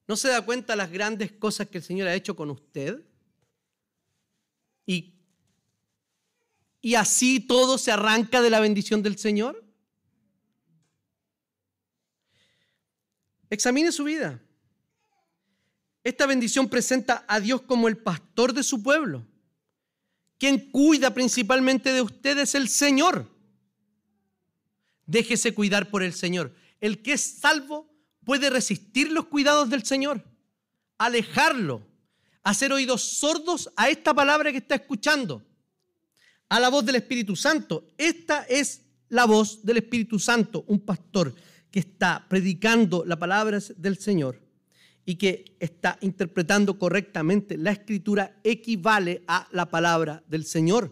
no 0.07 0.15
se 0.15 0.27
da 0.27 0.43
cuenta 0.43 0.75
las 0.75 0.91
grandes 0.91 1.31
cosas 1.31 1.67
que 1.67 1.77
el 1.77 1.83
Señor 1.83 2.07
ha 2.07 2.15
hecho 2.15 2.35
con 2.35 2.49
usted? 2.49 3.05
Y, 4.85 5.15
y 6.81 6.95
así 6.95 7.39
todo 7.39 7.77
se 7.77 7.91
arranca 7.91 8.41
de 8.41 8.49
la 8.49 8.59
bendición 8.59 9.01
del 9.01 9.17
Señor. 9.17 9.63
Examine 13.49 13.91
su 13.91 14.05
vida. 14.05 14.41
Esta 16.03 16.25
bendición 16.25 16.67
presenta 16.67 17.25
a 17.27 17.39
Dios 17.39 17.61
como 17.61 17.87
el 17.87 17.97
pastor 17.97 18.53
de 18.53 18.63
su 18.63 18.81
pueblo. 18.81 19.27
Quien 20.37 20.71
cuida 20.71 21.13
principalmente 21.13 21.93
de 21.93 22.01
usted 22.01 22.39
es 22.39 22.55
el 22.55 22.67
Señor. 22.67 23.29
Déjese 25.05 25.53
cuidar 25.53 25.91
por 25.91 26.01
el 26.01 26.13
Señor. 26.13 26.55
El 26.79 27.03
que 27.03 27.13
es 27.13 27.21
salvo 27.21 27.90
puede 28.31 28.49
resistir 28.49 29.11
los 29.11 29.25
cuidados 29.25 29.69
del 29.69 29.83
Señor, 29.83 30.23
alejarlo, 30.97 31.81
hacer 32.43 32.71
oídos 32.71 33.01
sordos 33.01 33.69
a 33.75 33.89
esta 33.89 34.13
palabra 34.13 34.53
que 34.53 34.59
está 34.59 34.75
escuchando, 34.75 35.43
a 36.47 36.57
la 36.61 36.69
voz 36.69 36.85
del 36.85 36.95
Espíritu 36.95 37.35
Santo. 37.35 37.89
Esta 37.97 38.43
es 38.43 38.83
la 39.09 39.25
voz 39.25 39.65
del 39.65 39.79
Espíritu 39.79 40.17
Santo, 40.17 40.63
un 40.67 40.79
pastor 40.79 41.35
que 41.69 41.81
está 41.81 42.25
predicando 42.29 43.03
la 43.05 43.19
palabra 43.19 43.59
del 43.75 43.97
Señor 43.97 44.39
y 45.03 45.15
que 45.15 45.57
está 45.59 45.97
interpretando 45.99 46.79
correctamente 46.79 47.57
la 47.57 47.73
escritura 47.73 48.39
equivale 48.45 49.25
a 49.27 49.49
la 49.51 49.69
palabra 49.69 50.23
del 50.29 50.45
Señor. 50.45 50.89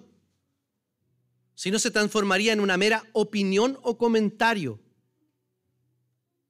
Si 1.56 1.71
no 1.71 1.80
se 1.80 1.89
transformaría 1.89 2.52
en 2.52 2.60
una 2.60 2.75
mera 2.75 3.06
opinión 3.13 3.80
o 3.82 3.97
comentario. 3.97 4.82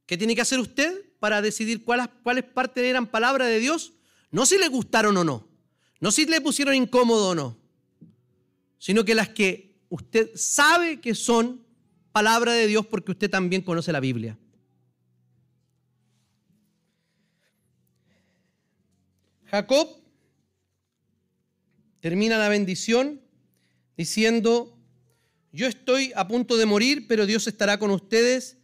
¿Qué 0.10 0.18
tiene 0.18 0.34
que 0.34 0.42
hacer 0.42 0.60
usted 0.60 1.06
para 1.20 1.40
decidir 1.40 1.84
cuáles, 1.84 2.08
cuáles 2.24 2.44
partes 2.44 2.84
eran 2.84 3.06
palabra 3.06 3.46
de 3.46 3.60
Dios? 3.60 3.94
No 4.32 4.48
si 4.48 4.58
le 4.58 4.68
gustaron 4.68 5.16
o 5.18 5.24
no, 5.24 5.48
no 6.00 6.12
si 6.12 6.26
le 6.26 6.42
pusieron 6.42 6.74
incómodo 6.74 7.30
o 7.30 7.36
no, 7.36 7.56
sino 8.80 9.06
que 9.06 9.14
las 9.14 9.30
que 9.30 9.78
usted 9.88 10.32
sabe 10.34 11.00
que 11.00 11.14
son 11.14 11.64
palabra 12.12 12.54
de 12.54 12.66
Dios 12.66 12.88
porque 12.88 13.12
usted 13.12 13.30
también 13.30 13.62
conoce 13.62 13.92
la 13.92 14.00
Biblia. 14.00 14.36
Jacob 19.46 19.90
termina 22.00 22.40
la 22.40 22.50
bendición 22.50 23.22
diciendo, 23.96 24.76
yo 25.52 25.68
estoy 25.68 26.14
a 26.16 26.28
punto 26.28 26.58
de 26.58 26.66
morir, 26.66 27.08
pero 27.08 27.28
Dios 27.28 27.46
estará 27.46 27.78
con 27.78 27.92
ustedes 27.92 28.59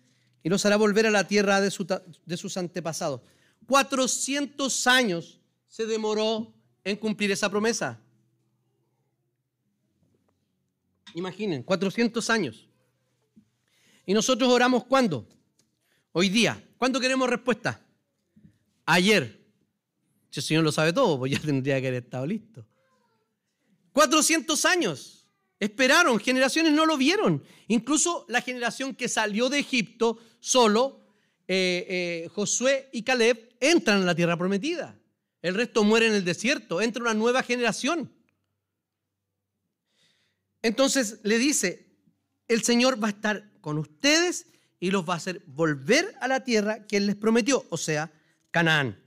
y 0.46 0.50
los 0.50 0.64
hará 0.64 0.78
volver 0.78 1.08
a 1.08 1.10
la 1.10 1.28
tierra 1.28 1.60
de, 1.60 1.72
sus 1.72 2.58
antepasados. 2.58 3.22
400 3.66 4.86
años 4.86 5.40
se 5.68 5.88
demoró 5.88 6.54
en 6.84 6.98
cumplir 6.98 7.32
esa 7.32 7.50
promesa. 7.50 8.00
Imaginen, 11.16 11.64
400 11.64 12.30
años. 12.30 12.68
¿Y 14.06 14.14
nosotros 14.14 14.48
oramos 14.48 14.84
cuándo? 14.84 15.28
Hoy 16.12 16.30
día. 16.30 16.64
¿Cuándo 16.78 17.00
queremos 17.00 17.28
respuesta? 17.28 17.84
Ayer. 18.86 19.44
Si 20.30 20.42
el 20.42 20.46
Señor 20.46 20.64
lo 20.64 20.72
sabe 20.72 20.94
todo, 20.94 21.18
pues 21.18 21.32
ya 21.32 21.40
tendría 21.40 21.82
que 21.82 21.88
haber 21.88 22.04
estado 22.04 22.28
listo. 22.28 22.64
400 23.94 24.64
años. 24.66 25.25
Esperaron, 25.60 26.20
generaciones 26.20 26.74
no 26.74 26.86
lo 26.86 26.98
vieron. 26.98 27.44
Incluso 27.68 28.26
la 28.28 28.42
generación 28.42 28.94
que 28.94 29.08
salió 29.08 29.50
de 29.50 29.60
Egipto 29.60 30.20
solo, 30.40 31.02
eh, 31.48 31.86
eh, 31.88 32.30
Josué 32.34 32.90
y 32.92 33.04
Caleb, 33.04 33.56
entran 33.60 34.00
en 34.00 34.06
la 34.06 34.16
tierra 34.16 34.38
prometida. 34.38 35.00
El 35.42 35.56
resto 35.56 35.84
muere 35.84 36.08
en 36.08 36.14
el 36.14 36.26
desierto. 36.26 36.82
Entra 36.82 37.04
una 37.04 37.14
nueva 37.14 37.44
generación. 37.44 38.12
Entonces 40.62 41.20
le 41.24 41.38
dice, 41.38 41.86
el 42.48 42.64
Señor 42.64 43.02
va 43.02 43.08
a 43.08 43.12
estar 43.12 43.52
con 43.62 43.78
ustedes 43.78 44.48
y 44.80 44.92
los 44.92 45.08
va 45.08 45.14
a 45.14 45.18
hacer 45.18 45.42
volver 45.48 46.16
a 46.20 46.28
la 46.28 46.44
tierra 46.44 46.86
que 46.86 46.98
Él 46.98 47.08
les 47.08 47.16
prometió, 47.16 47.66
o 47.70 47.78
sea, 47.78 48.12
Canaán. 48.52 49.00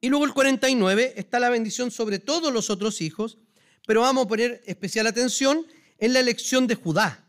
Y 0.00 0.08
luego 0.08 0.24
el 0.24 0.32
49 0.32 1.14
está 1.16 1.40
la 1.40 1.48
bendición 1.48 1.90
sobre 1.90 2.18
todos 2.18 2.52
los 2.52 2.70
otros 2.70 3.00
hijos, 3.00 3.38
pero 3.86 4.02
vamos 4.02 4.24
a 4.24 4.28
poner 4.28 4.62
especial 4.66 5.06
atención 5.06 5.66
en 5.98 6.12
la 6.12 6.20
elección 6.20 6.66
de 6.66 6.74
Judá. 6.74 7.24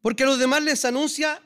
Porque 0.00 0.24
a 0.24 0.26
los 0.26 0.38
demás 0.38 0.62
les 0.62 0.84
anuncia 0.84 1.40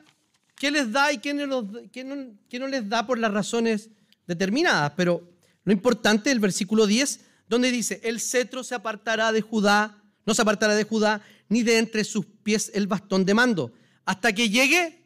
qué 0.55 0.71
les 0.71 0.91
da 0.91 1.11
y 1.11 1.19
qué 1.19 1.33
no, 1.33 1.45
no, 1.61 2.67
les 2.67 2.89
da 2.89 3.05
por 3.05 3.19
las 3.19 3.31
razones 3.31 3.89
determinadas. 4.25 4.93
Pero 4.97 5.29
lo 5.63 5.71
importante 5.71 6.29
es 6.29 6.33
el 6.33 6.39
versículo 6.39 6.87
10, 6.87 7.19
donde 7.47 7.71
dice, 7.71 8.01
el 8.03 8.19
cetro 8.19 8.63
se 8.63 8.75
apartará 8.75 9.31
de 9.31 9.41
Judá, 9.41 10.01
no 10.25 10.33
se 10.33 10.41
apartará 10.41 10.75
de 10.75 10.83
Judá, 10.83 11.21
ni 11.49 11.63
de 11.63 11.77
entre 11.77 12.03
sus 12.03 12.25
pies 12.25 12.71
el 12.73 12.87
bastón 12.87 13.25
de 13.25 13.33
mando, 13.33 13.71
hasta 14.05 14.33
que 14.33 14.49
llegue 14.49 15.05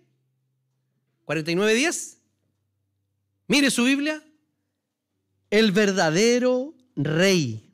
49.10. 1.26 2.18
Mire 3.48 3.70
su 3.70 3.84
Biblia. 3.84 4.24
El 5.50 5.74
verdadero 5.74 6.74
rey, 6.96 7.71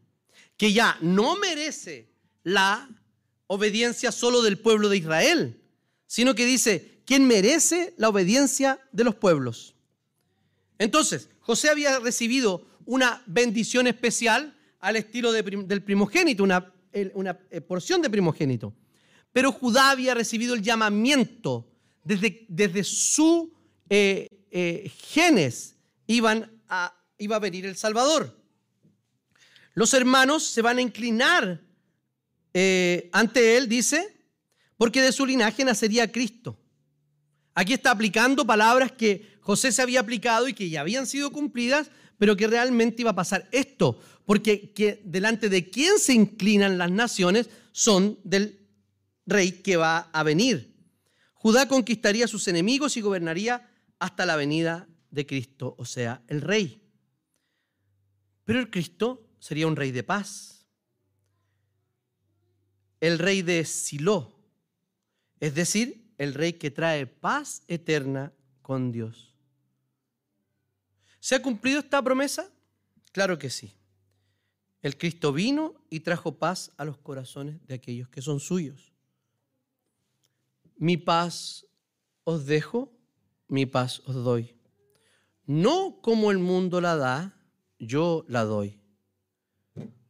que 0.58 0.74
ya 0.74 0.98
no 1.02 1.38
merece 1.38 2.10
la 2.44 2.90
obediencia 3.48 4.12
solo 4.12 4.42
del 4.42 4.60
pueblo 4.60 4.90
de 4.90 4.98
Israel, 4.98 5.62
sino 6.08 6.36
que 6.36 6.46
dice, 6.46 7.02
¿quién 7.06 7.28
merece 7.28 7.94
la 7.98 8.10
obediencia 8.10 8.80
de 8.92 9.04
los 9.04 9.16
pueblos? 9.16 9.76
Entonces, 10.80 11.30
José 11.40 11.70
había 11.70 12.00
recibido 12.00 12.68
una 12.86 13.24
bendición 13.26 13.88
especial 13.88 14.58
al 14.80 14.96
estilo 14.96 15.32
del 15.32 15.84
primogénito, 15.84 16.44
una, 16.44 16.74
eh, 16.92 17.62
porción 17.62 18.02
de 18.02 18.10
primogénito. 18.10 18.74
Pero 19.32 19.52
Judá 19.52 19.92
había 19.92 20.14
recibido 20.14 20.56
el 20.56 20.62
llamamiento 20.62 21.70
desde, 22.04 22.46
desde 22.48 22.84
su 22.84 23.54
eh, 23.90 24.28
eh, 24.52 24.92
genes, 25.12 25.76
iban 26.08 26.52
iba 27.18 27.36
a 27.36 27.40
venir 27.40 27.66
el 27.66 27.76
Salvador. 27.76 28.36
Los 29.78 29.94
hermanos 29.94 30.44
se 30.44 30.64
van 30.64 30.80
a 30.80 30.82
inclinar 30.82 31.62
ante 33.12 33.58
él, 33.58 33.70
dice, 33.70 34.28
porque 34.76 35.04
de 35.04 35.12
su 35.12 35.24
linaje 35.24 35.64
nacería 35.64 36.12
Cristo. 36.12 36.58
Aquí 37.54 37.74
está 37.74 37.92
aplicando 37.92 38.44
palabras 38.44 38.92
que 38.92 39.38
José 39.40 39.72
se 39.72 39.84
había 39.84 40.00
aplicado 40.00 40.48
y 40.48 40.56
que 40.56 40.68
ya 40.72 40.82
habían 40.82 41.06
sido 41.06 41.32
cumplidas, 41.32 41.92
pero 42.18 42.36
que 42.36 42.48
realmente 42.48 43.04
iba 43.04 43.12
a 43.12 43.16
pasar 43.16 43.48
esto, 43.52 44.02
porque 44.26 44.74
que 44.74 45.00
delante 45.06 45.48
de 45.48 45.70
quién 45.70 46.00
se 46.00 46.14
inclinan 46.14 46.80
las 46.80 46.90
naciones 46.90 47.48
son 47.72 48.18
del 48.24 48.68
rey 49.28 49.62
que 49.62 49.78
va 49.78 50.10
a 50.12 50.24
venir. 50.24 50.76
Judá 51.36 51.68
conquistaría 51.68 52.26
a 52.26 52.28
sus 52.28 52.48
enemigos 52.48 52.98
y 52.98 53.02
gobernaría 53.02 53.70
hasta 54.00 54.26
la 54.26 54.38
venida 54.38 54.88
de 55.12 55.28
Cristo, 55.28 55.76
o 55.78 55.86
sea, 55.86 56.24
el 56.30 56.42
rey. 56.42 56.82
Pero 58.44 58.60
el 58.60 58.72
Cristo 58.72 59.24
sería 59.40 59.68
un 59.68 59.76
rey 59.76 59.92
de 59.92 60.04
paz, 60.04 60.66
el 63.00 63.20
rey 63.20 63.42
de 63.42 63.64
Silo, 63.66 64.36
es 65.40 65.54
decir, 65.54 66.14
el 66.18 66.34
rey 66.34 66.54
que 66.54 66.72
trae 66.72 67.06
paz 67.06 67.62
eterna 67.68 68.34
con 68.62 68.92
Dios. 68.92 69.36
¿Se 71.20 71.36
ha 71.36 71.42
cumplido 71.42 71.80
esta 71.80 72.02
promesa? 72.02 72.50
Claro 73.12 73.38
que 73.38 73.50
sí. 73.50 73.74
El 74.82 74.98
Cristo 74.98 75.34
vino 75.34 75.76
y 75.90 76.02
trajo 76.02 76.38
paz 76.38 76.72
a 76.78 76.86
los 76.86 76.98
corazones 76.98 77.66
de 77.68 77.76
aquellos 77.76 78.10
que 78.10 78.22
son 78.22 78.40
suyos. 78.40 78.94
Mi 80.78 80.98
paz 80.98 81.66
os 82.24 82.46
dejo, 82.46 82.92
mi 83.48 83.66
paz 83.66 84.02
os 84.06 84.16
doy. 84.16 84.56
No 85.46 86.00
como 86.02 86.32
el 86.32 86.38
mundo 86.38 86.82
la 86.82 86.96
da, 86.96 87.36
yo 87.80 88.26
la 88.28 88.44
doy. 88.44 88.80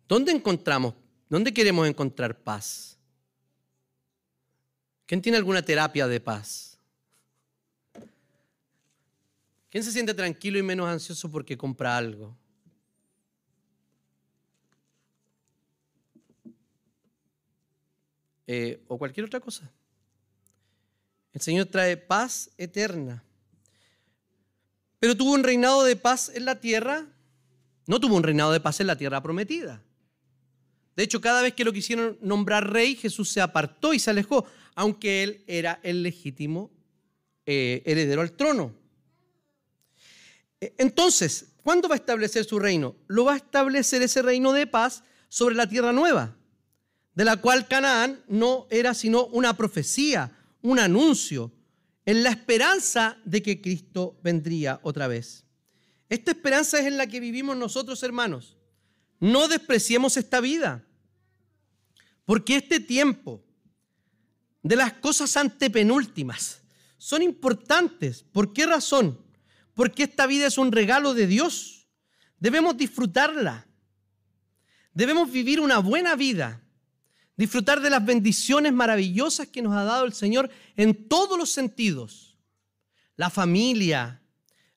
¿Dónde 0.07 0.31
encontramos, 0.31 0.93
dónde 1.29 1.53
queremos 1.53 1.87
encontrar 1.87 2.39
paz? 2.39 2.97
¿Quién 5.05 5.21
tiene 5.21 5.37
alguna 5.37 5.61
terapia 5.61 6.07
de 6.07 6.19
paz? 6.19 6.77
¿Quién 9.69 9.83
se 9.83 9.91
siente 9.91 10.13
tranquilo 10.13 10.57
y 10.57 10.63
menos 10.63 10.87
ansioso 10.87 11.29
porque 11.29 11.57
compra 11.57 11.97
algo? 11.97 12.35
Eh, 18.47 18.81
o 18.87 18.97
cualquier 18.97 19.25
otra 19.25 19.41
cosa. 19.41 19.69
El 21.33 21.41
Señor 21.41 21.65
trae 21.65 21.97
paz 21.97 22.49
eterna. 22.57 23.23
Pero 24.99 25.15
tuvo 25.15 25.33
un 25.33 25.43
reinado 25.43 25.83
de 25.83 25.97
paz 25.97 26.31
en 26.33 26.45
la 26.45 26.59
tierra. 26.59 27.05
No 27.85 27.99
tuvo 27.99 28.15
un 28.15 28.23
reinado 28.23 28.51
de 28.53 28.61
paz 28.61 28.79
en 28.79 28.87
la 28.87 28.97
tierra 28.97 29.21
prometida. 29.21 29.83
De 30.97 31.03
hecho, 31.03 31.21
cada 31.21 31.43
vez 31.43 31.53
que 31.53 31.63
lo 31.63 31.71
quisieron 31.71 32.17
nombrar 32.21 32.73
rey, 32.73 32.95
Jesús 32.95 33.29
se 33.29 33.39
apartó 33.39 33.93
y 33.93 33.99
se 33.99 34.09
alejó, 34.09 34.47
aunque 34.73 35.21
él 35.21 35.43
era 35.45 35.79
el 35.83 36.01
legítimo 36.01 36.71
eh, 37.45 37.83
heredero 37.85 38.21
al 38.21 38.31
trono. 38.31 38.73
E, 40.59 40.73
entonces, 40.79 41.53
¿cuándo 41.61 41.87
va 41.87 41.93
a 41.93 41.99
establecer 41.99 42.45
su 42.45 42.57
reino? 42.57 42.95
Lo 43.05 43.25
va 43.25 43.33
a 43.33 43.37
establecer 43.37 44.01
ese 44.01 44.23
reino 44.23 44.53
de 44.53 44.65
paz 44.65 45.03
sobre 45.29 45.53
la 45.53 45.69
tierra 45.69 45.93
nueva, 45.93 46.35
de 47.13 47.25
la 47.25 47.37
cual 47.37 47.67
Canaán 47.67 48.23
no 48.27 48.65
era 48.71 48.95
sino 48.95 49.27
una 49.27 49.55
profecía, 49.55 50.35
un 50.63 50.79
anuncio, 50.79 51.53
en 52.07 52.23
la 52.23 52.31
esperanza 52.31 53.19
de 53.23 53.43
que 53.43 53.61
Cristo 53.61 54.17
vendría 54.23 54.79
otra 54.81 55.07
vez. 55.07 55.45
Esta 56.09 56.31
esperanza 56.31 56.79
es 56.79 56.87
en 56.87 56.97
la 56.97 57.05
que 57.05 57.19
vivimos 57.19 57.55
nosotros, 57.55 58.01
hermanos. 58.01 58.57
No 59.19 59.47
despreciemos 59.47 60.17
esta 60.17 60.39
vida, 60.39 60.86
porque 62.27 62.57
este 62.57 62.79
tiempo 62.79 63.43
de 64.61 64.75
las 64.75 64.93
cosas 64.93 65.35
antepenúltimas 65.35 66.61
son 66.99 67.23
importantes. 67.23 68.21
¿Por 68.21 68.53
qué 68.53 68.67
razón? 68.67 69.25
porque 69.77 70.03
esta 70.03 70.25
vida 70.25 70.47
es 70.47 70.57
un 70.57 70.71
regalo 70.71 71.13
de 71.13 71.27
Dios. 71.27 71.87
Debemos 72.39 72.75
disfrutarla. 72.75 73.67
Debemos 74.91 75.31
vivir 75.31 75.59
una 75.59 75.77
buena 75.77 76.15
vida. 76.15 76.63
Disfrutar 77.35 77.79
de 77.79 77.91
las 77.91 78.03
bendiciones 78.03 78.73
maravillosas 78.73 79.47
que 79.49 79.61
nos 79.61 79.75
ha 79.75 79.83
dado 79.83 80.05
el 80.05 80.13
Señor 80.13 80.49
en 80.75 81.07
todos 81.07 81.37
los 81.37 81.51
sentidos. 81.51 82.39
La 83.17 83.29
familia, 83.29 84.19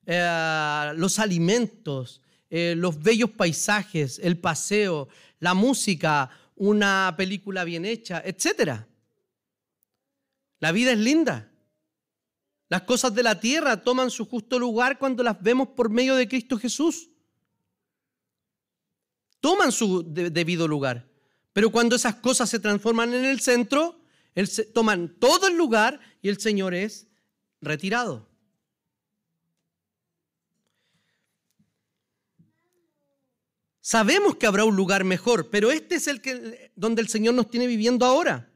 eh, 0.05 0.91
los 0.97 1.17
alimentos, 1.17 2.21
eh, 2.51 2.75
los 2.77 3.01
bellos 3.01 3.31
paisajes, 3.31 4.19
el 4.21 4.37
paseo, 4.37 5.07
la 5.39 5.55
música, 5.55 6.29
una 6.55 7.13
película 7.17 7.63
bien 7.63 7.85
hecha, 7.85 8.21
etc. 8.25 8.85
La 10.59 10.71
vida 10.71 10.91
es 10.91 10.97
linda. 10.97 11.51
Las 12.69 12.83
cosas 12.83 13.13
de 13.13 13.23
la 13.23 13.39
tierra 13.39 13.83
toman 13.83 14.09
su 14.09 14.25
justo 14.25 14.57
lugar 14.57 14.97
cuando 14.97 15.23
las 15.23 15.41
vemos 15.41 15.69
por 15.69 15.89
medio 15.89 16.15
de 16.15 16.27
Cristo 16.27 16.57
Jesús. 16.57 17.09
Toman 19.41 19.71
su 19.71 20.03
debido 20.03 20.67
lugar. 20.67 21.09
Pero 21.51 21.69
cuando 21.69 21.95
esas 21.95 22.15
cosas 22.15 22.49
se 22.49 22.59
transforman 22.59 23.13
en 23.13 23.25
el 23.25 23.41
centro, 23.41 23.99
toman 24.73 25.09
todo 25.19 25.47
el 25.47 25.57
lugar 25.57 25.99
y 26.21 26.29
el 26.29 26.39
Señor 26.39 26.73
es 26.73 27.07
retirado. 27.59 28.30
Sabemos 33.81 34.35
que 34.35 34.45
habrá 34.45 34.63
un 34.63 34.75
lugar 34.75 35.03
mejor, 35.03 35.49
pero 35.49 35.71
este 35.71 35.95
es 35.95 36.07
el 36.07 36.21
donde 36.75 37.01
el 37.01 37.07
Señor 37.07 37.33
nos 37.33 37.49
tiene 37.49 37.65
viviendo 37.65 38.05
ahora. 38.05 38.51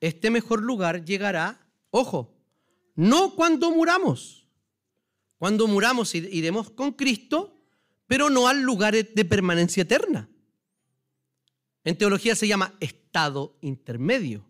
Este 0.00 0.30
mejor 0.30 0.62
lugar 0.62 1.04
llegará, 1.04 1.70
ojo, 1.90 2.34
no 2.94 3.34
cuando 3.34 3.70
muramos. 3.70 4.48
Cuando 5.36 5.66
muramos 5.66 6.14
iremos 6.14 6.70
con 6.70 6.92
Cristo, 6.92 7.62
pero 8.06 8.30
no 8.30 8.48
al 8.48 8.62
lugar 8.62 8.94
de 8.94 9.24
permanencia 9.24 9.82
eterna. 9.82 10.28
En 11.84 11.98
teología 11.98 12.34
se 12.34 12.48
llama 12.48 12.74
estado 12.80 13.58
intermedio. 13.60 14.46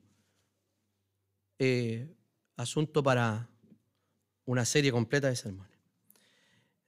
Eh, 1.59 2.15
asunto 2.57 3.03
para 3.03 3.49
una 4.45 4.65
serie 4.65 4.93
completa 4.93 5.29
de 5.29 5.37
sermones. 5.37 5.79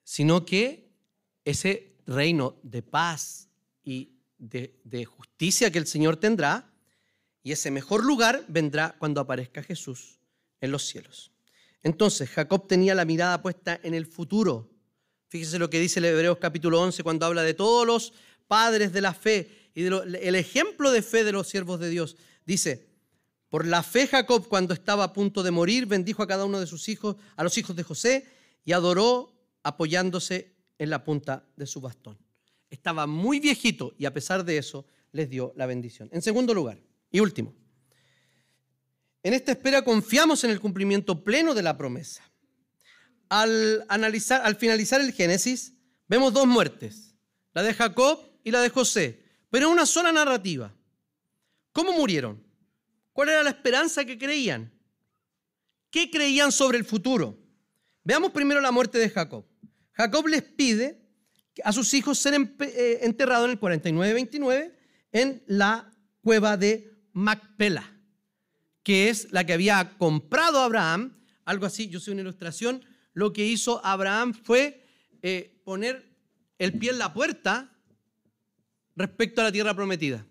Sino 0.02 0.44
que 0.44 0.92
ese 1.44 1.93
reino 2.06 2.56
de 2.62 2.82
paz 2.82 3.48
y 3.82 4.10
de, 4.38 5.04
justicia 5.04 5.70
que 5.70 5.78
el 5.78 5.86
Señor 5.86 6.16
tendrá, 6.16 6.70
y 7.42 7.52
ese 7.52 7.70
mejor 7.70 8.04
lugar 8.04 8.44
vendrá 8.48 8.96
cuando 8.98 9.20
aparezca 9.20 9.62
Jesús 9.62 10.18
en 10.60 10.70
los 10.70 10.84
cielos. 10.84 11.30
Entonces, 11.82 12.30
Jacob 12.30 12.66
tenía 12.66 12.94
la 12.94 13.04
mirada 13.04 13.42
puesta 13.42 13.78
en 13.82 13.92
el 13.92 14.06
futuro. 14.06 14.70
Fíjese 15.28 15.58
lo 15.58 15.68
que 15.68 15.80
dice 15.80 16.00
el 16.00 16.06
Hebreos 16.06 16.38
capítulo 16.38 16.80
11 16.80 17.02
cuando 17.02 17.26
habla 17.26 17.42
de 17.42 17.52
todos 17.52 17.86
los 17.86 18.14
padres 18.46 18.92
de 18.92 19.00
la 19.02 19.12
fe 19.12 19.70
y 19.74 19.82
del 19.82 20.34
ejemplo 20.34 20.90
de 20.90 21.02
fe 21.02 21.24
de 21.24 21.32
los 21.32 21.48
siervos 21.48 21.80
de 21.80 21.90
Dios. 21.90 22.16
Dice, 22.46 22.86
por 23.50 23.66
la 23.66 23.82
fe 23.82 24.06
Jacob 24.06 24.48
cuando 24.48 24.72
estaba 24.72 25.04
a 25.04 25.12
punto 25.12 25.42
de 25.42 25.50
morir 25.50 25.86
bendijo 25.86 26.22
a 26.22 26.26
cada 26.26 26.44
uno 26.44 26.60
de 26.60 26.66
sus 26.66 26.88
hijos, 26.88 27.16
a 27.36 27.44
los 27.44 27.58
hijos 27.58 27.76
de 27.76 27.82
José, 27.82 28.26
y 28.64 28.72
adoró 28.72 29.34
apoyándose 29.62 30.53
en 30.78 30.90
la 30.90 31.04
punta 31.04 31.46
de 31.56 31.66
su 31.66 31.80
bastón. 31.80 32.18
Estaba 32.70 33.06
muy 33.06 33.40
viejito 33.40 33.94
y 33.98 34.06
a 34.06 34.12
pesar 34.12 34.44
de 34.44 34.58
eso 34.58 34.86
les 35.12 35.30
dio 35.30 35.52
la 35.56 35.66
bendición. 35.66 36.08
En 36.12 36.22
segundo 36.22 36.54
lugar, 36.54 36.80
y 37.10 37.20
último, 37.20 37.54
en 39.22 39.32
esta 39.32 39.52
espera 39.52 39.82
confiamos 39.82 40.44
en 40.44 40.50
el 40.50 40.60
cumplimiento 40.60 41.24
pleno 41.24 41.54
de 41.54 41.62
la 41.62 41.76
promesa. 41.76 42.22
Al, 43.28 43.84
analizar, 43.88 44.42
al 44.44 44.56
finalizar 44.56 45.00
el 45.00 45.12
Génesis, 45.12 45.72
vemos 46.08 46.32
dos 46.32 46.46
muertes, 46.46 47.14
la 47.52 47.62
de 47.62 47.72
Jacob 47.72 48.20
y 48.42 48.50
la 48.50 48.60
de 48.60 48.68
José, 48.68 49.24
pero 49.50 49.66
en 49.66 49.72
una 49.72 49.86
sola 49.86 50.12
narrativa. 50.12 50.74
¿Cómo 51.72 51.92
murieron? 51.92 52.44
¿Cuál 53.12 53.30
era 53.30 53.42
la 53.42 53.50
esperanza 53.50 54.04
que 54.04 54.18
creían? 54.18 54.72
¿Qué 55.90 56.10
creían 56.10 56.50
sobre 56.50 56.76
el 56.76 56.84
futuro? 56.84 57.38
Veamos 58.02 58.32
primero 58.32 58.60
la 58.60 58.72
muerte 58.72 58.98
de 58.98 59.08
Jacob. 59.08 59.46
Jacob 59.94 60.26
les 60.26 60.42
pide 60.42 61.00
a 61.62 61.72
sus 61.72 61.94
hijos 61.94 62.18
ser 62.18 62.34
eh, 62.34 62.98
enterrados 63.02 63.46
en 63.46 63.52
el 63.52 63.60
49-29 63.60 64.72
en 65.12 65.42
la 65.46 65.92
cueva 66.20 66.56
de 66.56 66.92
Macpela, 67.12 67.96
que 68.82 69.08
es 69.08 69.30
la 69.30 69.44
que 69.44 69.52
había 69.52 69.96
comprado 69.96 70.60
Abraham, 70.60 71.16
algo 71.44 71.66
así, 71.66 71.88
yo 71.88 72.00
soy 72.00 72.12
una 72.12 72.22
ilustración, 72.22 72.84
lo 73.12 73.32
que 73.32 73.46
hizo 73.46 73.84
Abraham 73.84 74.34
fue 74.34 74.84
eh, 75.22 75.60
poner 75.64 76.12
el 76.58 76.76
pie 76.78 76.90
en 76.90 76.98
la 76.98 77.14
puerta 77.14 77.70
respecto 78.96 79.40
a 79.40 79.44
la 79.44 79.52
tierra 79.52 79.74
prometida, 79.74 80.26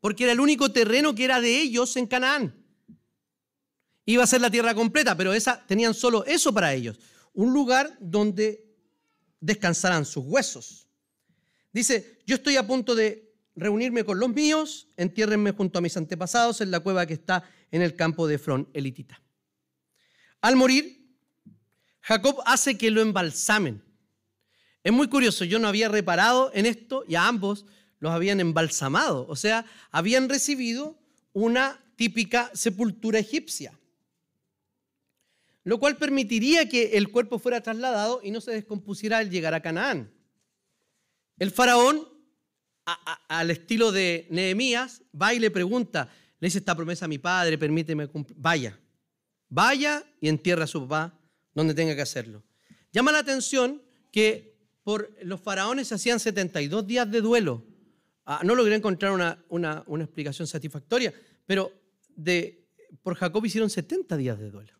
porque 0.00 0.24
era 0.24 0.32
el 0.32 0.40
único 0.40 0.70
terreno 0.70 1.14
que 1.14 1.24
era 1.24 1.40
de 1.40 1.60
ellos 1.60 1.96
en 1.96 2.06
Canaán. 2.06 2.54
Iba 4.06 4.24
a 4.24 4.28
ser 4.28 4.40
la 4.40 4.50
tierra 4.50 4.74
completa, 4.74 5.16
pero 5.16 5.32
esa, 5.32 5.66
tenían 5.66 5.94
solo 5.94 6.24
eso 6.24 6.54
para 6.54 6.72
ellos, 6.72 6.98
un 7.32 7.52
lugar 7.52 7.96
donde 8.00 8.69
descansarán 9.40 10.04
sus 10.04 10.24
huesos. 10.24 10.86
Dice, 11.72 12.18
yo 12.26 12.36
estoy 12.36 12.56
a 12.56 12.66
punto 12.66 12.94
de 12.94 13.32
reunirme 13.56 14.04
con 14.04 14.18
los 14.18 14.28
míos, 14.28 14.88
entiérrenme 14.96 15.52
junto 15.52 15.78
a 15.78 15.82
mis 15.82 15.96
antepasados 15.96 16.60
en 16.60 16.70
la 16.70 16.80
cueva 16.80 17.06
que 17.06 17.14
está 17.14 17.48
en 17.70 17.82
el 17.82 17.96
campo 17.96 18.26
de 18.26 18.36
Efrón, 18.36 18.68
elitita. 18.72 19.20
Al 20.40 20.56
morir, 20.56 21.00
Jacob 22.00 22.40
hace 22.46 22.78
que 22.78 22.90
lo 22.90 23.02
embalsamen. 23.02 23.82
Es 24.82 24.92
muy 24.92 25.08
curioso, 25.08 25.44
yo 25.44 25.58
no 25.58 25.68
había 25.68 25.88
reparado 25.88 26.50
en 26.54 26.66
esto 26.66 27.04
y 27.06 27.14
a 27.14 27.28
ambos 27.28 27.66
los 27.98 28.12
habían 28.12 28.40
embalsamado, 28.40 29.26
o 29.28 29.36
sea, 29.36 29.66
habían 29.90 30.28
recibido 30.28 30.98
una 31.34 31.78
típica 31.96 32.50
sepultura 32.54 33.18
egipcia 33.18 33.78
lo 35.64 35.78
cual 35.78 35.96
permitiría 35.96 36.68
que 36.68 36.96
el 36.96 37.10
cuerpo 37.10 37.38
fuera 37.38 37.60
trasladado 37.60 38.20
y 38.22 38.30
no 38.30 38.40
se 38.40 38.52
descompusiera 38.52 39.18
al 39.18 39.30
llegar 39.30 39.54
a 39.54 39.60
Canaán. 39.60 40.12
El 41.38 41.50
faraón, 41.50 42.08
al 43.28 43.50
estilo 43.50 43.92
de 43.92 44.26
Nehemías, 44.30 45.02
va 45.20 45.34
y 45.34 45.38
le 45.38 45.50
pregunta, 45.50 46.08
le 46.38 46.46
dice 46.46 46.58
esta 46.58 46.74
promesa 46.74 47.04
a 47.04 47.08
mi 47.08 47.18
padre, 47.18 47.58
permíteme 47.58 48.08
cumplir. 48.08 48.36
Vaya, 48.40 48.78
vaya 49.48 50.04
y 50.20 50.28
entierra 50.28 50.64
a 50.64 50.66
su 50.66 50.82
papá 50.82 51.18
donde 51.54 51.74
tenga 51.74 51.94
que 51.94 52.02
hacerlo. 52.02 52.42
Llama 52.92 53.12
la 53.12 53.18
atención 53.18 53.82
que 54.10 54.58
por 54.82 55.10
los 55.22 55.40
faraones 55.40 55.88
se 55.88 55.94
hacían 55.94 56.18
72 56.20 56.86
días 56.86 57.10
de 57.10 57.20
duelo. 57.20 57.64
Ah, 58.24 58.40
no 58.44 58.54
logré 58.54 58.74
encontrar 58.74 59.12
una, 59.48 59.84
explicación 60.00 60.46
satisfactoria, 60.46 61.12
pero 61.46 61.72
por 63.02 63.14
Jacob 63.14 63.44
hicieron 63.44 63.70
70 63.70 64.16
días 64.16 64.38
de 64.38 64.50
duelo. 64.50 64.79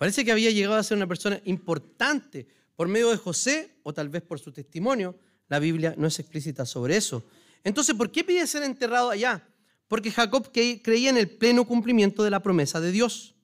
Parece 0.00 0.24
que 0.24 0.32
había 0.32 0.50
llegado 0.50 0.76
a 0.76 0.82
ser 0.82 0.96
una 0.96 1.06
persona 1.06 1.42
importante 1.44 2.46
por 2.74 2.88
medio 2.88 3.10
de 3.10 3.18
José 3.18 3.76
o 3.82 3.92
tal 3.92 4.08
vez 4.08 4.22
por 4.22 4.40
su 4.40 4.50
testimonio. 4.50 5.14
La 5.46 5.58
Biblia 5.58 5.94
no 5.98 6.06
es 6.06 6.18
explícita 6.18 6.64
sobre 6.64 6.96
eso. 6.96 7.22
Entonces, 7.64 7.94
¿por 7.94 8.10
qué 8.10 8.24
pide 8.24 8.46
ser 8.46 8.62
enterrado 8.62 9.10
allá? 9.10 9.46
Porque 9.88 10.10
Jacob 10.10 10.50
creía 10.52 11.10
en 11.10 11.18
el 11.18 11.28
pleno 11.28 11.66
cumplimiento 11.66 12.24
de 12.24 12.30
la 12.30 12.40
promesa 12.40 12.80
de 12.80 12.92
Dios. 12.92 13.34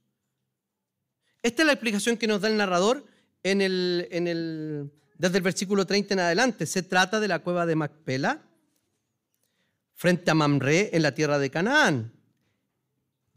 Esta 1.42 1.60
es 1.60 1.66
la 1.66 1.74
explicación 1.74 2.16
que 2.16 2.26
nos 2.26 2.40
da 2.40 2.48
el 2.48 2.56
narrador 2.56 3.04
en 3.42 3.60
el, 3.60 4.90
desde 5.18 5.36
el 5.36 5.42
versículo 5.42 5.86
30 5.86 6.14
en 6.14 6.20
adelante. 6.20 6.64
Se 6.64 6.82
trata 6.82 7.20
de 7.20 7.28
la 7.28 7.40
cueva 7.40 7.66
de 7.66 7.76
Macpela 7.76 8.40
frente 9.92 10.30
a 10.30 10.34
Mamre 10.34 10.88
en 10.94 11.02
la 11.02 11.14
tierra 11.14 11.38
de 11.38 11.50
Canaán 11.50 12.15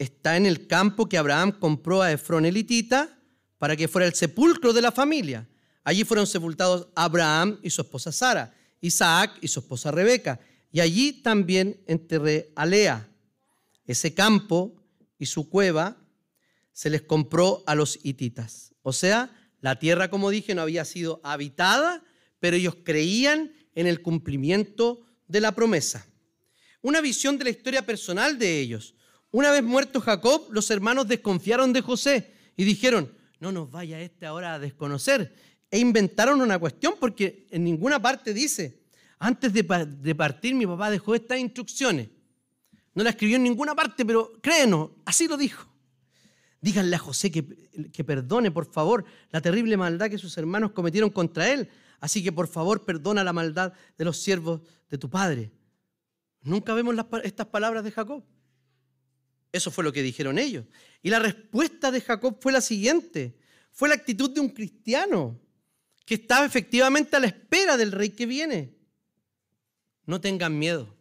está 0.00 0.38
en 0.38 0.46
el 0.46 0.66
campo 0.66 1.08
que 1.08 1.18
Abraham 1.18 1.52
compró 1.52 2.00
a 2.00 2.10
Efrón 2.10 2.46
elitita 2.46 3.18
para 3.58 3.76
que 3.76 3.86
fuera 3.86 4.08
el 4.08 4.14
sepulcro 4.14 4.72
de 4.72 4.80
la 4.80 4.90
familia. 4.90 5.46
Allí 5.84 6.04
fueron 6.04 6.26
sepultados 6.26 6.88
Abraham 6.94 7.60
y 7.62 7.68
su 7.68 7.82
esposa 7.82 8.10
Sara, 8.10 8.54
Isaac 8.80 9.36
y 9.42 9.48
su 9.48 9.60
esposa 9.60 9.90
Rebeca, 9.90 10.40
y 10.72 10.80
allí 10.80 11.12
también 11.12 11.82
enterré 11.86 12.50
a 12.56 12.64
Lea. 12.64 13.08
Ese 13.86 14.14
campo 14.14 14.74
y 15.18 15.26
su 15.26 15.50
cueva 15.50 15.98
se 16.72 16.88
les 16.88 17.02
compró 17.02 17.62
a 17.66 17.74
los 17.74 17.98
hititas. 18.02 18.72
O 18.82 18.94
sea, 18.94 19.30
la 19.60 19.78
tierra, 19.78 20.08
como 20.08 20.30
dije, 20.30 20.54
no 20.54 20.62
había 20.62 20.86
sido 20.86 21.20
habitada, 21.24 22.02
pero 22.38 22.56
ellos 22.56 22.76
creían 22.84 23.52
en 23.74 23.86
el 23.86 24.00
cumplimiento 24.00 25.02
de 25.28 25.42
la 25.42 25.54
promesa. 25.54 26.06
Una 26.80 27.02
visión 27.02 27.36
de 27.36 27.44
la 27.44 27.50
historia 27.50 27.84
personal 27.84 28.38
de 28.38 28.60
ellos. 28.60 28.94
Una 29.32 29.52
vez 29.52 29.62
muerto 29.62 30.00
Jacob, 30.00 30.48
los 30.50 30.70
hermanos 30.70 31.06
desconfiaron 31.06 31.72
de 31.72 31.82
José 31.82 32.32
y 32.56 32.64
dijeron, 32.64 33.12
no 33.38 33.52
nos 33.52 33.70
vaya 33.70 34.00
este 34.00 34.26
ahora 34.26 34.54
a 34.54 34.58
desconocer. 34.58 35.34
E 35.70 35.78
inventaron 35.78 36.40
una 36.40 36.58
cuestión 36.58 36.94
porque 36.98 37.46
en 37.50 37.62
ninguna 37.62 38.02
parte 38.02 38.34
dice, 38.34 38.80
antes 39.18 39.52
de, 39.52 40.14
partir 40.14 40.54
mi 40.54 40.66
papá 40.66 40.90
dejó 40.90 41.14
estas 41.14 41.38
instrucciones. 41.38 42.08
No 42.94 43.04
la 43.04 43.10
escribió 43.10 43.36
en 43.36 43.44
ninguna 43.44 43.74
parte, 43.74 44.04
pero 44.04 44.32
créenos, 44.42 44.90
así 45.04 45.28
lo 45.28 45.36
dijo. 45.36 45.68
Díganle 46.60 46.96
a 46.96 46.98
José 46.98 47.30
que, 47.30 47.46
que 47.92 48.02
perdone, 48.02 48.50
por 48.50 48.66
favor, 48.66 49.04
la 49.30 49.40
terrible 49.40 49.76
maldad 49.76 50.10
que 50.10 50.18
sus 50.18 50.36
hermanos 50.36 50.72
cometieron 50.72 51.08
contra 51.10 51.50
él. 51.52 51.68
Así 52.00 52.22
que, 52.22 52.32
por 52.32 52.48
favor, 52.48 52.84
perdona 52.84 53.22
la 53.22 53.32
maldad 53.32 53.74
de 53.96 54.04
los 54.04 54.16
siervos 54.16 54.60
de 54.90 54.98
tu 54.98 55.08
padre. 55.08 55.52
Nunca 56.42 56.74
vemos 56.74 56.96
estas 57.22 57.46
palabras 57.46 57.84
de 57.84 57.92
Jacob. 57.92 58.24
Eso 59.52 59.70
fue 59.70 59.84
lo 59.84 59.92
que 59.92 60.02
dijeron 60.02 60.38
ellos. 60.38 60.64
Y 61.02 61.10
la 61.10 61.18
respuesta 61.18 61.90
de 61.90 62.00
Jacob 62.00 62.38
fue 62.40 62.52
la 62.52 62.60
siguiente. 62.60 63.38
Fue 63.72 63.88
la 63.88 63.94
actitud 63.94 64.30
de 64.30 64.40
un 64.40 64.50
cristiano 64.50 65.40
que 66.04 66.14
estaba 66.14 66.44
efectivamente 66.44 67.16
a 67.16 67.20
la 67.20 67.28
espera 67.28 67.76
del 67.76 67.92
rey 67.92 68.10
que 68.10 68.26
viene. 68.26 68.76
No 70.06 70.20
tengan 70.20 70.58
miedo, 70.58 70.96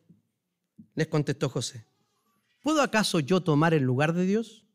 les 0.96 1.08
contestó 1.08 1.50
José. 1.50 1.86
¿Puedo 2.62 2.82
acaso 2.82 3.20
yo 3.20 3.42
tomar 3.42 3.74
el 3.74 3.84
lugar 3.84 4.14
de 4.14 4.26
Dios? 4.26 4.66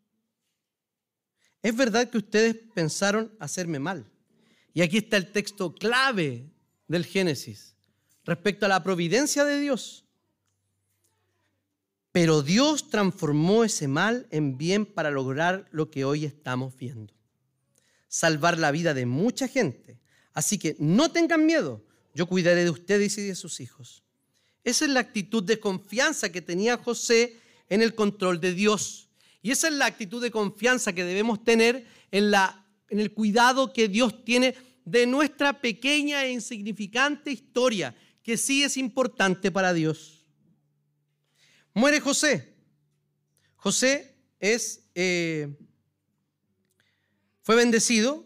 Es 1.63 1.77
verdad 1.77 2.11
que 2.11 2.19
ustedes 2.19 2.57
pensaron 2.75 3.35
hacerme 3.39 3.79
mal. 3.79 4.11
Y 4.73 4.83
aquí 4.83 4.99
está 4.99 5.17
el 5.17 5.31
texto 5.31 5.75
clave 5.75 6.51
del 6.89 7.07
Génesis 7.07 7.77
respecto 8.25 8.67
a 8.67 8.69
la 8.69 8.83
providencia 8.83 9.45
de 9.45 9.61
Dios. 9.61 10.05
Pero 12.15 12.43
Dios 12.43 12.91
transformó 12.91 13.65
ese 13.65 13.89
mal 13.89 14.29
en 14.31 14.57
bien 14.57 14.87
para 14.87 15.11
lograr 15.11 15.67
lo 15.73 15.91
que 15.91 16.05
hoy 16.05 16.25
estamos 16.25 16.77
viendo. 16.77 17.13
Salvar 18.07 18.57
la 18.57 18.71
vida 18.71 18.95
de 18.95 19.05
mucha 19.05 19.49
gente. 19.49 19.99
Así 20.33 20.57
que 20.57 20.77
no 20.79 21.11
tengan 21.11 21.45
miedo, 21.45 21.85
yo 22.15 22.27
cuidaré 22.27 22.63
de 22.63 22.71
ustedes 22.71 23.19
y 23.19 23.23
de 23.23 23.35
sus 23.35 23.59
hijos. 23.59 24.05
Esa 24.63 24.85
es 24.85 24.93
la 24.93 25.01
actitud 25.01 25.43
de 25.43 25.59
confianza 25.59 26.31
que 26.31 26.41
tenía 26.41 26.77
José 26.77 27.37
en 27.69 27.83
el 27.83 27.97
control 27.97 28.39
de 28.41 28.55
Dios. 28.55 29.09
Y 29.43 29.51
esa 29.51 29.67
es 29.67 29.75
la 29.75 29.87
actitud 29.87 30.23
de 30.23 30.31
confianza 30.31 30.93
que 30.93 31.03
debemos 31.03 31.43
tener 31.43 31.85
en, 32.13 32.31
la, 32.31 32.65
en 32.91 33.01
el 33.01 33.13
cuidado 33.13 33.73
que 33.73 33.89
Dios 33.89 34.25
tiene 34.25 34.55
de 34.85 35.09
nuestra 35.09 35.61
pequeña 35.61 36.25
e 36.25 36.31
insignificante 36.31 37.33
historia, 37.33 37.93
que 38.23 38.37
sí 38.37 38.63
es 38.63 38.77
importante 38.77 39.51
para 39.51 39.73
Dios. 39.73 40.14
Muere 41.75 42.01
José. 42.01 42.55
José 43.57 44.17
es, 44.39 44.89
eh, 44.95 45.59
fue 47.43 47.57
bendecido 47.57 48.25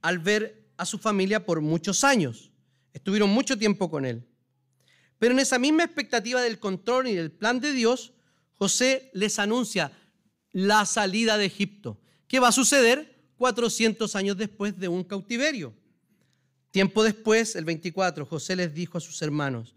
al 0.00 0.20
ver 0.20 0.64
a 0.76 0.86
su 0.86 0.98
familia 0.98 1.44
por 1.44 1.60
muchos 1.60 2.04
años. 2.04 2.52
Estuvieron 2.92 3.30
mucho 3.30 3.58
tiempo 3.58 3.90
con 3.90 4.04
él. 4.04 4.24
Pero 5.18 5.34
en 5.34 5.40
esa 5.40 5.58
misma 5.58 5.84
expectativa 5.84 6.40
del 6.40 6.58
control 6.58 7.08
y 7.08 7.14
del 7.14 7.32
plan 7.32 7.60
de 7.60 7.72
Dios, 7.72 8.12
José 8.54 9.10
les 9.12 9.38
anuncia 9.38 9.92
la 10.52 10.86
salida 10.86 11.38
de 11.38 11.46
Egipto, 11.46 12.00
que 12.28 12.38
va 12.38 12.48
a 12.48 12.52
suceder 12.52 13.24
400 13.38 14.14
años 14.14 14.36
después 14.36 14.78
de 14.78 14.88
un 14.88 15.02
cautiverio. 15.02 15.74
Tiempo 16.70 17.02
después, 17.02 17.56
el 17.56 17.64
24, 17.64 18.24
José 18.24 18.54
les 18.54 18.72
dijo 18.72 18.98
a 18.98 19.00
sus 19.00 19.20
hermanos, 19.22 19.74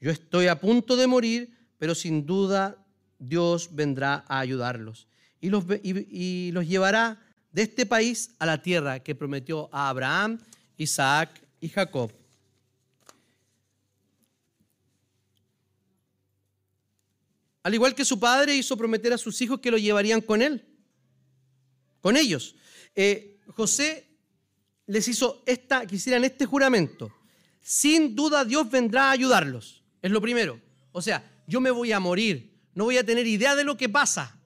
yo 0.00 0.10
estoy 0.10 0.46
a 0.46 0.60
punto 0.60 0.96
de 0.96 1.06
morir, 1.06 1.57
pero 1.78 1.94
sin 1.94 2.26
duda 2.26 2.84
Dios 3.18 3.74
vendrá 3.74 4.24
a 4.28 4.40
ayudarlos 4.40 5.08
y 5.40 5.50
los, 5.50 6.66
llevará 6.66 7.20
de 7.52 7.62
este 7.62 7.86
país 7.86 8.34
a 8.38 8.46
la 8.46 8.62
tierra 8.62 9.00
que 9.00 9.14
prometió 9.14 9.68
a 9.72 9.88
Abraham, 9.88 10.38
Isaac 10.76 11.42
y 11.60 11.68
Jacob. 11.68 12.12
Al 17.62 17.74
igual 17.74 17.94
que 17.94 18.04
su 18.04 18.18
padre 18.18 18.56
hizo 18.56 18.76
prometer 18.76 19.12
a 19.12 19.18
sus 19.18 19.40
hijos 19.42 19.60
que 19.60 19.70
lo 19.70 19.78
llevarían 19.78 20.20
con 20.20 20.40
él, 20.42 20.64
con 22.00 22.16
ellos. 22.16 22.54
Eh, 22.94 23.40
José 23.48 24.08
les 24.86 25.06
hizo 25.08 25.42
esta, 25.46 25.86
que 25.86 25.96
hicieran 25.96 26.24
este 26.24 26.46
juramento. 26.46 27.12
Sin 27.60 28.14
duda 28.14 28.44
Dios 28.44 28.70
vendrá 28.70 29.08
a 29.08 29.10
ayudarlos. 29.10 29.82
Es 30.00 30.10
lo 30.10 30.20
primero. 30.20 30.60
O 30.92 31.02
sea, 31.02 31.22
yo 31.48 31.60
me 31.60 31.70
voy 31.70 31.90
a 31.92 31.98
morir, 31.98 32.60
no 32.74 32.84
voy 32.84 32.98
a 32.98 33.04
tener 33.04 33.26
idea 33.26 33.56
de 33.56 33.64
lo 33.64 33.76
que 33.76 33.88
pasa, 33.88 34.38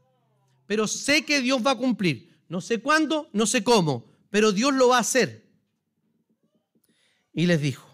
pero 0.67 0.87
sé 0.87 1.25
que 1.27 1.43
Dios 1.43 1.61
va 1.67 1.73
a 1.73 1.77
cumplir. 1.77 2.33
No 2.49 2.61
sé 2.61 2.81
cuándo, 2.81 3.29
no 3.33 3.47
sé 3.47 3.65
cómo, 3.65 4.07
pero 4.31 4.53
Dios 4.53 4.73
lo 4.73 4.89
va 4.89 4.99
a 4.99 5.01
hacer. 5.01 5.51
Y 7.33 7.47
les 7.47 7.61
dijo, 7.61 7.87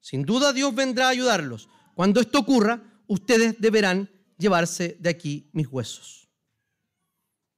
sin 0.00 0.24
duda 0.24 0.52
Dios 0.52 0.74
vendrá 0.74 1.06
a 1.06 1.10
ayudarlos. 1.10 1.68
Cuando 1.94 2.20
esto 2.20 2.40
ocurra, 2.40 2.82
ustedes 3.06 3.58
deberán 3.58 4.10
llevarse 4.36 4.96
de 5.00 5.08
aquí 5.08 5.48
mis 5.52 5.66
huesos. 5.66 6.28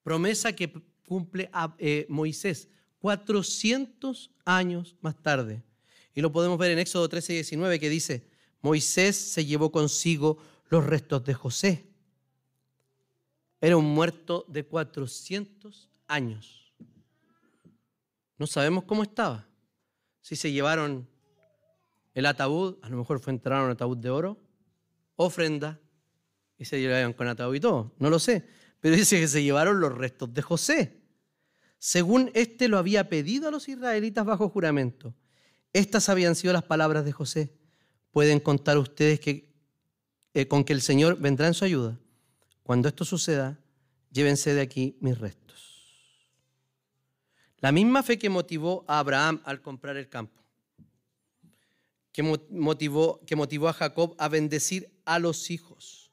Promesa 0.02 0.52
que 0.52 0.72
cumple 1.06 1.50
eh, 1.78 2.06
Moisés 2.08 2.68
400 3.00 4.30
años 4.44 4.96
más 5.00 5.20
tarde. 5.20 5.62
Y 6.14 6.20
lo 6.20 6.30
podemos 6.30 6.56
ver 6.58 6.70
en 6.70 6.78
Éxodo 6.78 7.08
13 7.08 7.32
y 7.32 7.36
19 7.36 7.80
que 7.80 7.88
dice, 7.90 8.28
Moisés 8.62 9.16
se 9.16 9.44
llevó 9.44 9.72
consigo 9.72 10.38
los 10.68 10.84
restos 10.84 11.24
de 11.24 11.34
José. 11.34 11.90
Era 13.60 13.76
un 13.76 13.86
muerto 13.86 14.44
de 14.48 14.64
400 14.66 15.90
años. 16.06 16.72
No 18.36 18.46
sabemos 18.46 18.84
cómo 18.84 19.02
estaba. 19.02 19.46
Si 20.20 20.36
se 20.36 20.52
llevaron 20.52 21.08
el 22.14 22.26
ataúd, 22.26 22.76
a 22.82 22.88
lo 22.88 22.96
mejor 22.96 23.20
fue 23.20 23.32
enterrado 23.32 23.62
en 23.62 23.66
un 23.66 23.72
ataúd 23.72 23.96
de 23.98 24.10
oro, 24.10 24.38
ofrenda, 25.16 25.80
y 26.58 26.64
se 26.64 26.80
llevaron 26.80 27.12
con 27.12 27.26
ataúd 27.28 27.54
y 27.54 27.60
todo. 27.60 27.94
No 27.98 28.10
lo 28.10 28.18
sé. 28.18 28.46
Pero 28.80 28.96
dice 28.96 29.18
que 29.18 29.28
se 29.28 29.42
llevaron 29.42 29.80
los 29.80 29.96
restos 29.96 30.32
de 30.34 30.42
José. 30.42 31.00
Según 31.78 32.30
éste 32.34 32.68
lo 32.68 32.78
había 32.78 33.08
pedido 33.08 33.48
a 33.48 33.50
los 33.50 33.68
israelitas 33.68 34.24
bajo 34.24 34.48
juramento. 34.48 35.14
Estas 35.72 36.08
habían 36.08 36.34
sido 36.34 36.52
las 36.52 36.64
palabras 36.64 37.04
de 37.04 37.12
José. 37.12 37.56
Pueden 38.10 38.40
contar 38.40 38.78
ustedes 38.78 39.20
que, 39.20 39.53
eh, 40.34 40.48
con 40.48 40.64
que 40.64 40.72
el 40.72 40.82
Señor 40.82 41.18
vendrá 41.18 41.46
en 41.46 41.54
su 41.54 41.64
ayuda. 41.64 41.98
Cuando 42.64 42.88
esto 42.88 43.04
suceda, 43.04 43.58
llévense 44.10 44.52
de 44.52 44.60
aquí 44.60 44.96
mis 45.00 45.16
restos. 45.16 45.44
La 47.58 47.72
misma 47.72 48.02
fe 48.02 48.18
que 48.18 48.28
motivó 48.28 48.84
a 48.88 48.98
Abraham 48.98 49.40
al 49.44 49.62
comprar 49.62 49.96
el 49.96 50.08
campo, 50.08 50.42
que 52.12 52.22
motivó, 52.22 53.20
que 53.26 53.36
motivó 53.36 53.68
a 53.68 53.72
Jacob 53.72 54.14
a 54.18 54.28
bendecir 54.28 54.90
a 55.04 55.18
los 55.18 55.50
hijos, 55.50 56.10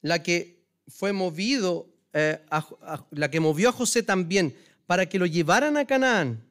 la 0.00 0.22
que 0.22 0.64
fue 0.88 1.12
movido, 1.12 1.88
eh, 2.12 2.44
la 3.10 3.30
que 3.30 3.40
movió 3.40 3.68
a 3.68 3.72
José 3.72 4.02
también 4.02 4.56
para 4.86 5.06
que 5.06 5.18
lo 5.18 5.26
llevaran 5.26 5.76
a 5.76 5.86
Canaán. 5.86 6.44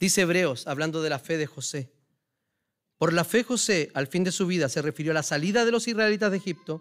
Dice 0.00 0.22
Hebreos, 0.22 0.66
hablando 0.66 1.02
de 1.02 1.10
la 1.10 1.18
fe 1.18 1.36
de 1.36 1.46
José. 1.46 1.93
Por 3.04 3.12
la 3.12 3.24
fe 3.24 3.44
José, 3.44 3.90
al 3.92 4.06
fin 4.06 4.24
de 4.24 4.32
su 4.32 4.46
vida, 4.46 4.66
se 4.70 4.80
refirió 4.80 5.12
a 5.12 5.14
la 5.14 5.22
salida 5.22 5.66
de 5.66 5.70
los 5.70 5.86
israelitas 5.86 6.30
de 6.30 6.38
Egipto 6.38 6.80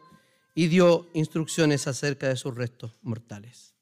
y 0.56 0.68
dio 0.68 1.10
instrucciones 1.14 1.86
acerca 1.86 2.30
de 2.30 2.38
sus 2.38 2.56
restos 2.56 2.96
mortales. 3.02 3.76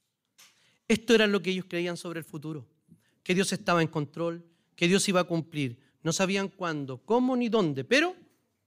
Esto 0.88 1.14
era 1.14 1.28
lo 1.28 1.44
que 1.44 1.52
ellos 1.52 1.68
creían 1.70 1.98
sobre 1.98 2.18
el 2.18 2.26
futuro, 2.26 2.68
que 3.22 3.36
Dios 3.36 3.54
estaba 3.54 3.84
en 3.84 3.89
control, 3.89 4.44
que 4.76 4.88
Dios 4.88 5.08
iba 5.08 5.20
a 5.20 5.26
cumplir. 5.26 5.84
No 6.02 6.12
sabían 6.12 6.48
cuándo, 6.48 7.06
cómo 7.06 7.36
ni 7.36 7.48
dónde, 7.48 7.84
pero 7.84 8.16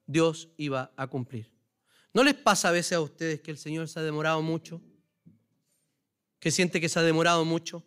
Dios 0.07 0.51
iba 0.57 0.93
a 0.97 1.09
cumplir. 1.09 1.51
¿No 2.13 2.23
les 2.23 2.35
pasa 2.35 2.69
a 2.69 2.71
veces 2.71 2.93
a 2.93 3.01
ustedes 3.01 3.41
que 3.41 3.51
el 3.51 3.59
Señor 3.59 3.89
se 3.89 3.99
ha 3.99 4.05
demorado 4.05 4.41
mucho? 4.41 4.81
¿Que 6.39 6.53
siente 6.53 6.81
que 6.81 6.89
se 6.89 7.01
ha 7.01 7.03
demorado 7.03 7.45
mucho? 7.45 7.83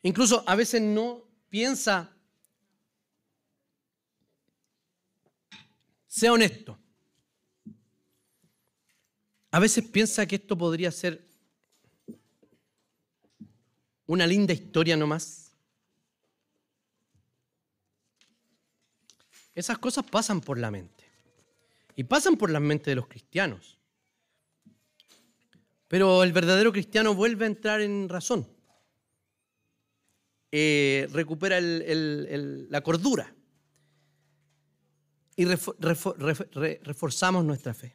Incluso 0.00 0.42
a 0.46 0.56
veces 0.56 0.80
no 0.80 1.28
piensa, 1.50 2.16
sea 6.18 6.32
honesto, 6.32 6.78
a 9.50 9.60
veces 9.60 9.84
piensa 9.84 10.26
que 10.26 10.36
esto 10.36 10.58
podría 10.58 10.90
ser 10.90 11.26
una 14.06 14.26
linda 14.26 14.52
historia 14.52 14.96
nomás. 14.96 15.52
Esas 19.54 19.78
cosas 19.78 20.04
pasan 20.04 20.40
por 20.40 20.58
la 20.58 20.70
mente. 20.70 21.04
Y 21.96 22.04
pasan 22.04 22.36
por 22.36 22.50
la 22.50 22.60
mente 22.60 22.90
de 22.90 22.96
los 22.96 23.06
cristianos. 23.06 23.78
Pero 25.88 26.22
el 26.22 26.32
verdadero 26.32 26.72
cristiano 26.72 27.14
vuelve 27.14 27.44
a 27.44 27.48
entrar 27.48 27.80
en 27.80 28.08
razón. 28.08 28.46
Eh, 30.52 31.08
recupera 31.12 31.60
la 31.60 32.80
cordura. 32.82 33.34
Y 35.38 35.44
reforzamos 35.44 37.44
nuestra 37.44 37.72
fe. 37.72 37.94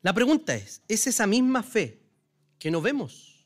La 0.00 0.12
pregunta 0.12 0.54
es, 0.54 0.80
¿es 0.86 1.08
esa 1.08 1.26
misma 1.26 1.64
fe 1.64 2.00
que 2.60 2.70
no 2.70 2.80
vemos? 2.80 3.44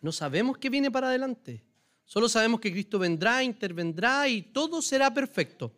No 0.00 0.10
sabemos 0.10 0.58
qué 0.58 0.68
viene 0.68 0.90
para 0.90 1.06
adelante. 1.06 1.62
Solo 2.04 2.28
sabemos 2.28 2.58
que 2.58 2.72
Cristo 2.72 2.98
vendrá, 2.98 3.44
intervendrá 3.44 4.26
y 4.26 4.42
todo 4.42 4.82
será 4.82 5.14
perfecto. 5.14 5.72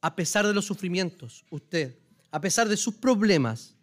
A 0.00 0.16
pesar 0.16 0.44
de 0.44 0.52
los 0.52 0.64
sufrimientos, 0.64 1.44
usted, 1.48 1.96
a 2.32 2.40
pesar 2.40 2.68
de 2.68 2.76
sus 2.76 2.94
problemas, 2.94 3.76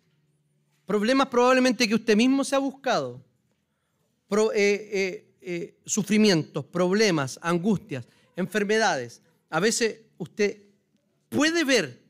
problemas 0.85 1.29
probablemente 1.29 1.87
que 1.87 1.95
usted 1.95 2.17
mismo 2.17 2.43
se 2.43 2.57
ha 2.57 2.59
buscado, 2.59 3.23
eh, 4.29 4.51
eh, 4.53 5.35
eh, 5.39 5.79
sufrimientos, 5.85 6.65
problemas, 6.65 7.39
angustias, 7.41 8.05
enfermedades, 8.35 9.21
a 9.49 9.59
veces 9.59 10.01
usted 10.17 10.63
puede 11.29 11.63
ver 11.63 12.01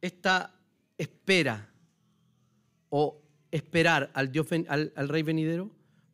esta 0.00 0.54
espera 0.98 1.70
o 2.90 3.22
esperar 3.50 4.10
al, 4.14 5.08
Rey 5.08 5.22
venidero? 5.22 5.70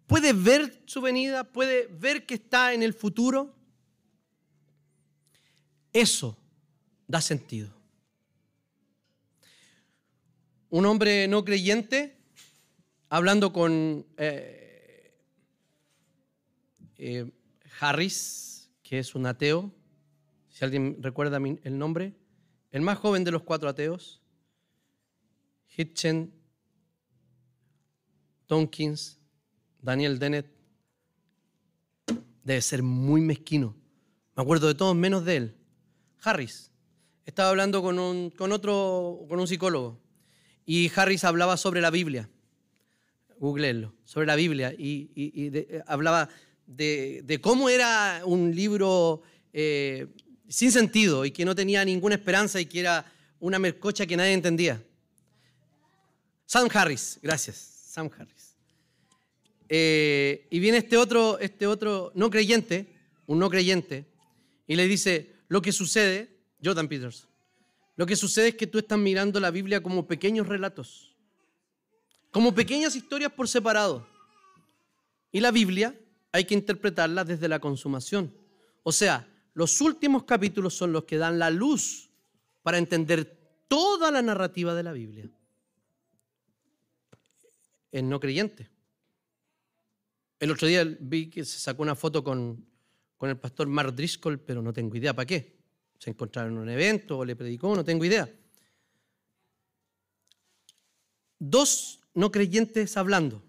¿Puede 0.07 0.33
ver 0.33 0.83
su 0.87 1.01
venida? 1.01 1.45
¿Puede 1.45 1.87
ver 1.87 2.27
que 2.27 2.35
está 2.35 2.73
en 2.73 2.83
el 2.83 2.95
futuro? 2.95 3.55
Eso 5.93 6.37
da 7.07 7.21
sentido. 7.21 7.71
Un 10.69 10.87
hombre 10.87 11.27
no 11.29 11.45
creyente, 11.45 12.17
hablando 13.09 13.53
con 13.53 14.07
eh, 14.17 15.13
eh, 16.99 17.31
Harris, 17.81 18.71
que 18.83 18.99
es 18.99 19.15
un 19.15 19.27
ateo, 19.27 19.73
si 20.51 20.65
alguien 20.65 20.99
recuerda 21.01 21.39
el 21.39 21.79
nombre, 21.79 22.15
el 22.71 22.83
más 22.83 22.99
joven 22.99 23.25
de 23.25 23.31
los 23.31 23.43
cuatro 23.43 23.69
ateos, 23.69 24.21
Hitchen, 25.77 26.33
Tompkins, 28.47 29.19
Daniel 29.81 30.19
Dennett, 30.19 30.47
debe 32.45 32.61
ser 32.61 32.83
muy 32.83 33.21
mezquino. 33.21 33.77
Me 34.37 34.43
acuerdo 34.43 34.67
de 34.67 34.75
todos 34.75 34.95
menos 34.95 35.25
de 35.25 35.37
él. 35.37 35.57
Harris. 36.23 36.71
Estaba 37.25 37.51
hablando 37.51 37.83
con, 37.83 37.99
un, 37.99 38.31
con 38.31 38.53
otro, 38.53 39.25
con 39.29 39.39
un 39.39 39.47
psicólogo. 39.47 40.01
Y 40.67 40.91
Harris 40.95 41.25
hablaba 41.25 41.57
sobre 41.57 41.81
la 41.81 41.91
Biblia. 41.91 42.29
Googleenlo, 43.39 43.95
sobre 44.05 44.27
la 44.27 44.37
Biblia. 44.37 44.75
Y, 44.77 45.51
hablaba 45.87 46.29
de, 46.77 47.39
cómo 47.43 47.69
era 47.69 48.23
un 48.25 48.55
libro 48.55 49.23
eh, 49.53 50.07
sin 50.49 50.71
sentido 50.71 51.25
y 51.25 51.31
que 51.31 51.45
no 51.45 51.55
tenía 51.55 51.85
ninguna 51.85 52.15
esperanza 52.15 52.61
y 52.61 52.67
que 52.67 52.81
era 52.81 53.13
una 53.41 53.59
mercocha 53.59 54.07
que 54.07 54.17
nadie 54.17 54.33
entendía. 54.33 54.83
Sam 56.47 56.69
Harris, 56.73 57.19
gracias, 57.23 57.57
Sam 57.57 58.11
Harris. 58.17 58.57
Eh, 59.69 60.47
y 60.51 60.59
viene 60.59 60.79
este 60.79 60.97
otro, 60.97 61.39
este 61.39 61.67
otro 61.67 62.13
no 62.15 62.31
creyente, 62.31 62.87
un 63.27 63.39
no 63.39 63.49
creyente, 63.51 64.05
y 64.67 64.77
le 64.77 64.87
dice, 64.87 65.33
lo 65.49 65.63
que 65.63 65.73
sucede, 65.73 66.37
Jordan 66.63 66.89
Peters, 66.89 67.27
lo 67.97 68.07
que 68.07 68.17
sucede 68.17 68.49
es 68.49 68.55
que 68.55 68.67
tú 68.67 68.79
estás 68.79 68.99
mirando 68.99 69.39
la 69.41 69.51
Biblia 69.51 69.83
como 69.83 70.07
pequeños 70.07 70.49
relatos, 70.49 71.15
como 72.31 72.55
pequeñas 72.55 72.97
historias 72.97 73.33
por 73.33 73.49
separado. 73.49 74.09
Y 75.33 75.41
la 75.41 75.53
Biblia 75.53 75.95
hay 76.33 76.45
que 76.45 76.55
interpretarla 76.55 77.25
desde 77.25 77.49
la 77.49 77.59
consumación. 77.59 78.33
O 78.83 78.93
sea, 78.93 79.29
los 79.55 79.81
últimos 79.81 80.25
capítulos 80.25 80.75
son 80.75 80.93
los 80.93 81.05
que 81.05 81.19
dan 81.19 81.39
la 81.39 81.51
luz 81.51 82.11
para 82.63 82.79
entender 82.79 83.65
toda 83.69 84.11
la 84.11 84.23
narrativa 84.23 84.75
de 84.75 84.83
la 84.83 84.93
Biblia. 84.93 85.31
El 87.91 88.09
no 88.09 88.21
creyente. 88.21 88.69
El 90.39 90.51
otro 90.51 90.69
día 90.69 90.85
vi 90.85 91.29
que 91.29 91.45
se 91.45 91.59
sacó 91.59 91.83
una 91.83 91.95
foto 91.95 92.23
con, 92.23 92.65
con 93.17 93.29
el 93.29 93.37
pastor 93.37 93.67
Mark 93.67 93.95
Driscoll, 93.95 94.39
pero 94.41 94.63
no 94.63 94.73
tengo 94.73 94.97
idea 94.97 95.15
para 95.15 95.27
qué. 95.27 95.59
Se 95.99 96.11
encontraron 96.11 96.55
en 96.55 96.59
un 96.61 96.69
evento 96.71 97.19
o 97.19 97.25
le 97.25 97.37
predicó, 97.37 97.75
no 97.75 97.85
tengo 97.85 98.05
idea. 98.05 98.29
Dos 101.39 102.01
no 102.15 102.31
creyentes 102.31 102.97
hablando, 102.97 103.43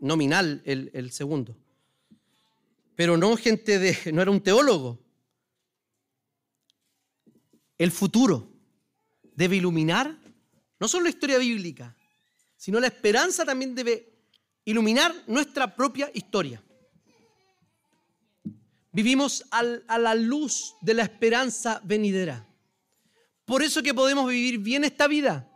nominal 0.00 0.62
el, 0.64 0.90
el 0.94 1.12
segundo, 1.12 1.56
pero 2.96 3.16
no 3.16 3.36
gente 3.36 3.78
de, 3.78 3.96
no 4.12 4.22
era 4.22 4.30
un 4.30 4.40
teólogo. 4.40 4.98
El 7.78 7.90
futuro 7.90 8.50
debe 9.34 9.56
iluminar 9.56 10.18
no 10.78 10.88
solo 10.88 11.04
la 11.04 11.10
historia 11.10 11.38
bíblica, 11.38 11.96
sino 12.56 12.80
la 12.80 12.88
esperanza 12.88 13.44
también 13.44 13.74
debe 13.74 14.12
iluminar 14.64 15.14
nuestra 15.26 15.74
propia 15.74 16.10
historia. 16.14 16.62
Vivimos 18.92 19.44
a 19.50 19.98
la 19.98 20.14
luz 20.14 20.74
de 20.80 20.94
la 20.94 21.02
esperanza 21.02 21.80
venidera. 21.84 22.46
Por 23.44 23.62
eso 23.62 23.82
que 23.82 23.94
podemos 23.94 24.28
vivir 24.28 24.58
bien 24.58 24.84
esta 24.84 25.06
vida. 25.06 25.49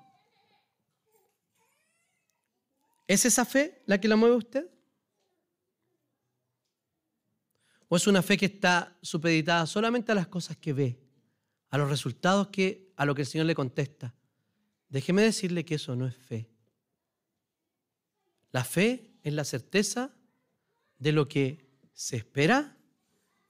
¿Es 3.06 3.24
esa 3.24 3.44
fe 3.44 3.82
la 3.86 4.00
que 4.00 4.08
la 4.08 4.16
mueve 4.16 4.36
usted? 4.36 4.70
¿O 7.88 7.96
es 7.96 8.06
una 8.06 8.22
fe 8.22 8.36
que 8.36 8.46
está 8.46 8.96
supeditada 9.02 9.66
solamente 9.66 10.12
a 10.12 10.14
las 10.14 10.26
cosas 10.26 10.56
que 10.56 10.72
ve, 10.72 10.98
a 11.70 11.78
los 11.78 11.88
resultados 11.88 12.48
que 12.48 12.92
a 12.96 13.04
lo 13.04 13.14
que 13.14 13.22
el 13.22 13.26
Señor 13.26 13.46
le 13.46 13.54
contesta? 13.54 14.14
Déjeme 14.88 15.22
decirle 15.22 15.64
que 15.64 15.74
eso 15.74 15.94
no 15.94 16.06
es 16.06 16.16
fe. 16.16 16.48
La 18.52 18.64
fe 18.64 19.10
es 19.22 19.32
la 19.32 19.44
certeza 19.44 20.14
de 20.98 21.12
lo 21.12 21.28
que 21.28 21.66
se 21.92 22.16
espera 22.16 22.76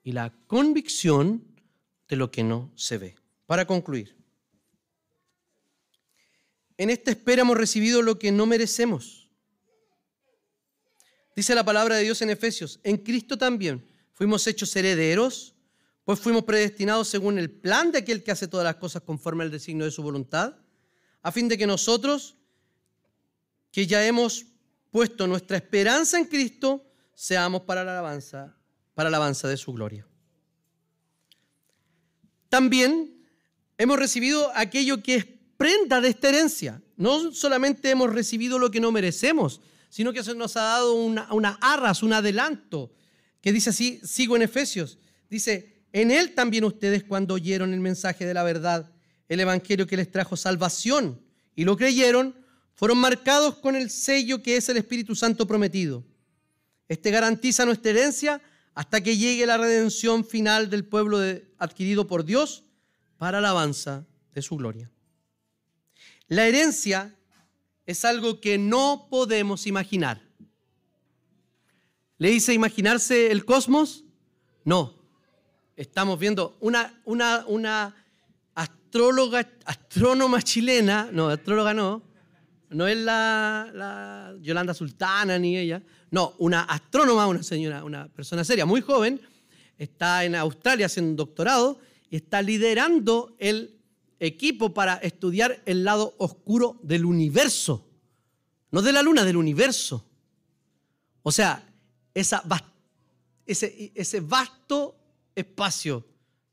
y 0.02 0.12
la 0.12 0.32
convicción 0.46 1.44
de 2.08 2.16
lo 2.16 2.30
que 2.30 2.42
no 2.42 2.72
se 2.74 2.98
ve. 2.98 3.16
Para 3.46 3.66
concluir, 3.66 4.16
en 6.76 6.90
esta 6.90 7.10
espera 7.10 7.42
hemos 7.42 7.56
recibido 7.56 8.02
lo 8.02 8.18
que 8.18 8.32
no 8.32 8.46
merecemos. 8.46 9.23
Dice 11.36 11.54
la 11.54 11.64
palabra 11.64 11.96
de 11.96 12.04
Dios 12.04 12.22
en 12.22 12.30
Efesios, 12.30 12.80
en 12.82 12.96
Cristo 12.98 13.36
también 13.36 13.84
fuimos 14.12 14.46
hechos 14.46 14.74
herederos, 14.76 15.54
pues 16.04 16.20
fuimos 16.20 16.44
predestinados 16.44 17.08
según 17.08 17.38
el 17.38 17.50
plan 17.50 17.90
de 17.90 17.98
aquel 17.98 18.22
que 18.22 18.30
hace 18.30 18.46
todas 18.46 18.64
las 18.64 18.76
cosas 18.76 19.02
conforme 19.02 19.44
al 19.44 19.50
designio 19.50 19.84
de 19.84 19.90
su 19.90 20.02
voluntad, 20.02 20.56
a 21.22 21.32
fin 21.32 21.48
de 21.48 21.58
que 21.58 21.66
nosotros, 21.66 22.36
que 23.72 23.86
ya 23.86 24.06
hemos 24.06 24.46
puesto 24.90 25.26
nuestra 25.26 25.56
esperanza 25.56 26.18
en 26.18 26.26
Cristo, 26.26 26.84
seamos 27.14 27.62
para 27.62 27.82
la 27.82 27.92
alabanza, 27.92 28.56
para 28.94 29.10
la 29.10 29.16
alabanza 29.16 29.48
de 29.48 29.56
su 29.56 29.72
gloria. 29.72 30.06
También 32.48 33.26
hemos 33.78 33.98
recibido 33.98 34.52
aquello 34.54 35.02
que 35.02 35.16
es 35.16 35.26
prenda 35.56 36.00
de 36.00 36.08
esta 36.08 36.28
herencia. 36.28 36.82
No 36.96 37.32
solamente 37.32 37.90
hemos 37.90 38.12
recibido 38.12 38.58
lo 38.58 38.70
que 38.70 38.80
no 38.80 38.92
merecemos, 38.92 39.60
sino 39.94 40.12
que 40.12 40.24
se 40.24 40.34
nos 40.34 40.56
ha 40.56 40.62
dado 40.62 40.94
una, 40.94 41.32
una 41.32 41.56
arras, 41.60 42.02
un 42.02 42.12
adelanto, 42.12 42.92
que 43.40 43.52
dice 43.52 43.70
así, 43.70 44.00
sigo 44.02 44.34
en 44.34 44.42
Efesios, 44.42 44.98
dice, 45.30 45.84
en 45.92 46.10
él 46.10 46.34
también 46.34 46.64
ustedes 46.64 47.04
cuando 47.04 47.34
oyeron 47.34 47.72
el 47.72 47.78
mensaje 47.78 48.26
de 48.26 48.34
la 48.34 48.42
verdad, 48.42 48.90
el 49.28 49.38
evangelio 49.38 49.86
que 49.86 49.96
les 49.96 50.10
trajo 50.10 50.36
salvación 50.36 51.22
y 51.54 51.62
lo 51.62 51.76
creyeron, 51.76 52.34
fueron 52.74 52.98
marcados 52.98 53.54
con 53.58 53.76
el 53.76 53.88
sello 53.88 54.42
que 54.42 54.56
es 54.56 54.68
el 54.68 54.78
Espíritu 54.78 55.14
Santo 55.14 55.46
prometido. 55.46 56.04
Este 56.88 57.12
garantiza 57.12 57.64
nuestra 57.64 57.92
herencia 57.92 58.42
hasta 58.74 59.00
que 59.00 59.16
llegue 59.16 59.46
la 59.46 59.58
redención 59.58 60.24
final 60.24 60.70
del 60.70 60.84
pueblo 60.84 61.20
adquirido 61.56 62.08
por 62.08 62.24
Dios 62.24 62.64
para 63.16 63.38
alabanza 63.38 64.04
de 64.34 64.42
su 64.42 64.56
gloria. 64.56 64.90
La 66.26 66.48
herencia 66.48 67.14
es 67.86 68.04
algo 68.04 68.40
que 68.40 68.58
no 68.58 69.08
podemos 69.10 69.66
imaginar. 69.66 70.22
¿Le 72.18 72.30
dice 72.30 72.54
imaginarse 72.54 73.30
el 73.30 73.44
cosmos? 73.44 74.04
No. 74.64 74.94
Estamos 75.76 76.18
viendo 76.18 76.56
una, 76.60 77.00
una, 77.04 77.44
una 77.48 77.94
astróloga, 78.54 79.48
astrónoma 79.64 80.40
chilena, 80.40 81.08
no, 81.12 81.28
astróloga 81.28 81.74
no, 81.74 82.02
no 82.70 82.86
es 82.86 82.96
la, 82.96 84.34
Yolanda 84.40 84.72
Sultana 84.72 85.38
ni 85.38 85.56
ella, 85.56 85.82
no, 86.10 86.34
una 86.38 86.62
astrónoma, 86.62 87.26
una 87.26 87.42
señora, 87.42 87.84
una 87.84 88.08
persona 88.08 88.44
seria, 88.44 88.64
muy 88.66 88.80
joven, 88.80 89.20
está 89.76 90.24
en 90.24 90.36
Australia 90.36 90.86
haciendo 90.86 91.10
un 91.10 91.16
doctorado 91.16 91.80
y 92.08 92.16
está 92.16 92.40
liderando 92.40 93.34
el 93.38 93.73
equipo 94.24 94.74
para 94.74 94.94
estudiar 94.96 95.62
el 95.66 95.84
lado 95.84 96.14
oscuro 96.18 96.78
del 96.82 97.04
universo, 97.04 97.88
no 98.70 98.82
de 98.82 98.92
la 98.92 99.02
luna, 99.02 99.24
del 99.24 99.36
universo. 99.36 100.04
O 101.22 101.32
sea, 101.32 101.66
ese, 102.14 103.92
ese 103.94 104.20
vasto 104.20 104.96
espacio 105.34 106.06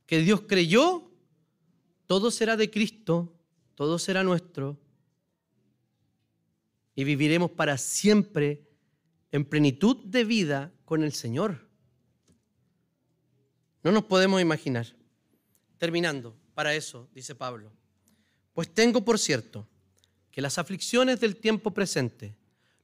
que 0.05 0.19
Dios 0.19 0.41
creyó, 0.41 1.09
todo 2.07 2.31
será 2.31 2.57
de 2.57 2.69
Cristo, 2.69 3.33
todo 3.75 3.97
será 3.97 4.23
nuestro 4.23 4.77
y 6.95 7.03
viviremos 7.03 7.51
para 7.51 7.77
siempre 7.77 8.67
en 9.31 9.45
plenitud 9.45 9.97
de 10.05 10.23
vida 10.23 10.71
con 10.85 11.03
el 11.03 11.13
Señor. 11.13 11.67
No 13.83 13.91
nos 13.91 14.03
podemos 14.03 14.41
imaginar. 14.41 14.87
Terminando, 15.77 16.35
para 16.61 16.75
eso, 16.75 17.09
dice 17.15 17.33
Pablo, 17.33 17.71
pues 18.53 18.71
tengo 18.71 19.03
por 19.03 19.17
cierto 19.17 19.67
que 20.29 20.43
las 20.43 20.59
aflicciones 20.59 21.19
del 21.19 21.37
tiempo 21.37 21.71
presente 21.71 22.35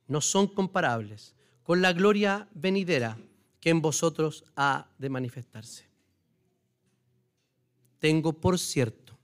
no 0.08 0.20
son 0.20 0.48
comparables 0.48 1.36
con 1.62 1.84
la 1.84 1.94
gloria 1.94 2.50
venidera 2.56 3.20
que 3.60 3.70
en 3.70 3.80
vosotros 3.80 4.46
ha 4.56 4.90
de 4.98 5.10
manifestarse. 5.10 5.86
Tengo 8.00 8.34
por 8.34 8.58
cierto, 8.58 9.16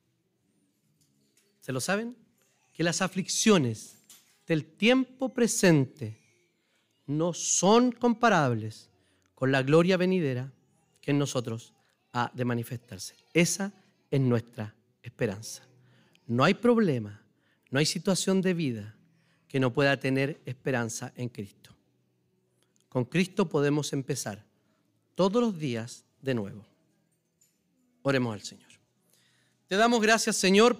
¿se 1.59 1.71
lo 1.71 1.81
saben? 1.81 2.15
Que 2.73 2.83
las 2.83 3.01
aflicciones 3.01 3.95
del 4.45 4.65
tiempo 4.65 5.29
presente 5.29 6.21
no 7.07 7.33
son 7.33 7.91
comparables 7.91 8.91
con 9.33 9.51
la 9.51 9.63
gloria 9.63 9.97
venidera 9.97 10.53
que 11.01 11.09
en 11.09 11.17
nosotros 11.17 11.73
ha 12.11 12.31
de 12.35 12.45
manifestarse. 12.45 13.15
Esa 13.33 13.73
es 14.13 14.21
nuestra 14.21 14.75
esperanza. 15.01 15.63
No 16.27 16.43
hay 16.43 16.53
problema, 16.53 17.19
no 17.71 17.79
hay 17.79 17.87
situación 17.87 18.43
de 18.43 18.53
vida 18.53 18.95
que 19.47 19.59
no 19.59 19.73
pueda 19.73 19.97
tener 19.97 20.39
esperanza 20.45 21.11
en 21.15 21.29
Cristo. 21.29 21.75
Con 22.89 23.05
Cristo 23.05 23.49
podemos 23.49 23.91
empezar 23.91 24.45
todos 25.15 25.41
los 25.41 25.57
días 25.57 26.05
de 26.21 26.35
nuevo. 26.35 26.63
Oremos 28.03 28.35
al 28.35 28.43
Señor. 28.43 28.69
Te 29.67 29.77
damos 29.77 29.99
gracias, 29.99 30.35
Señor. 30.35 30.77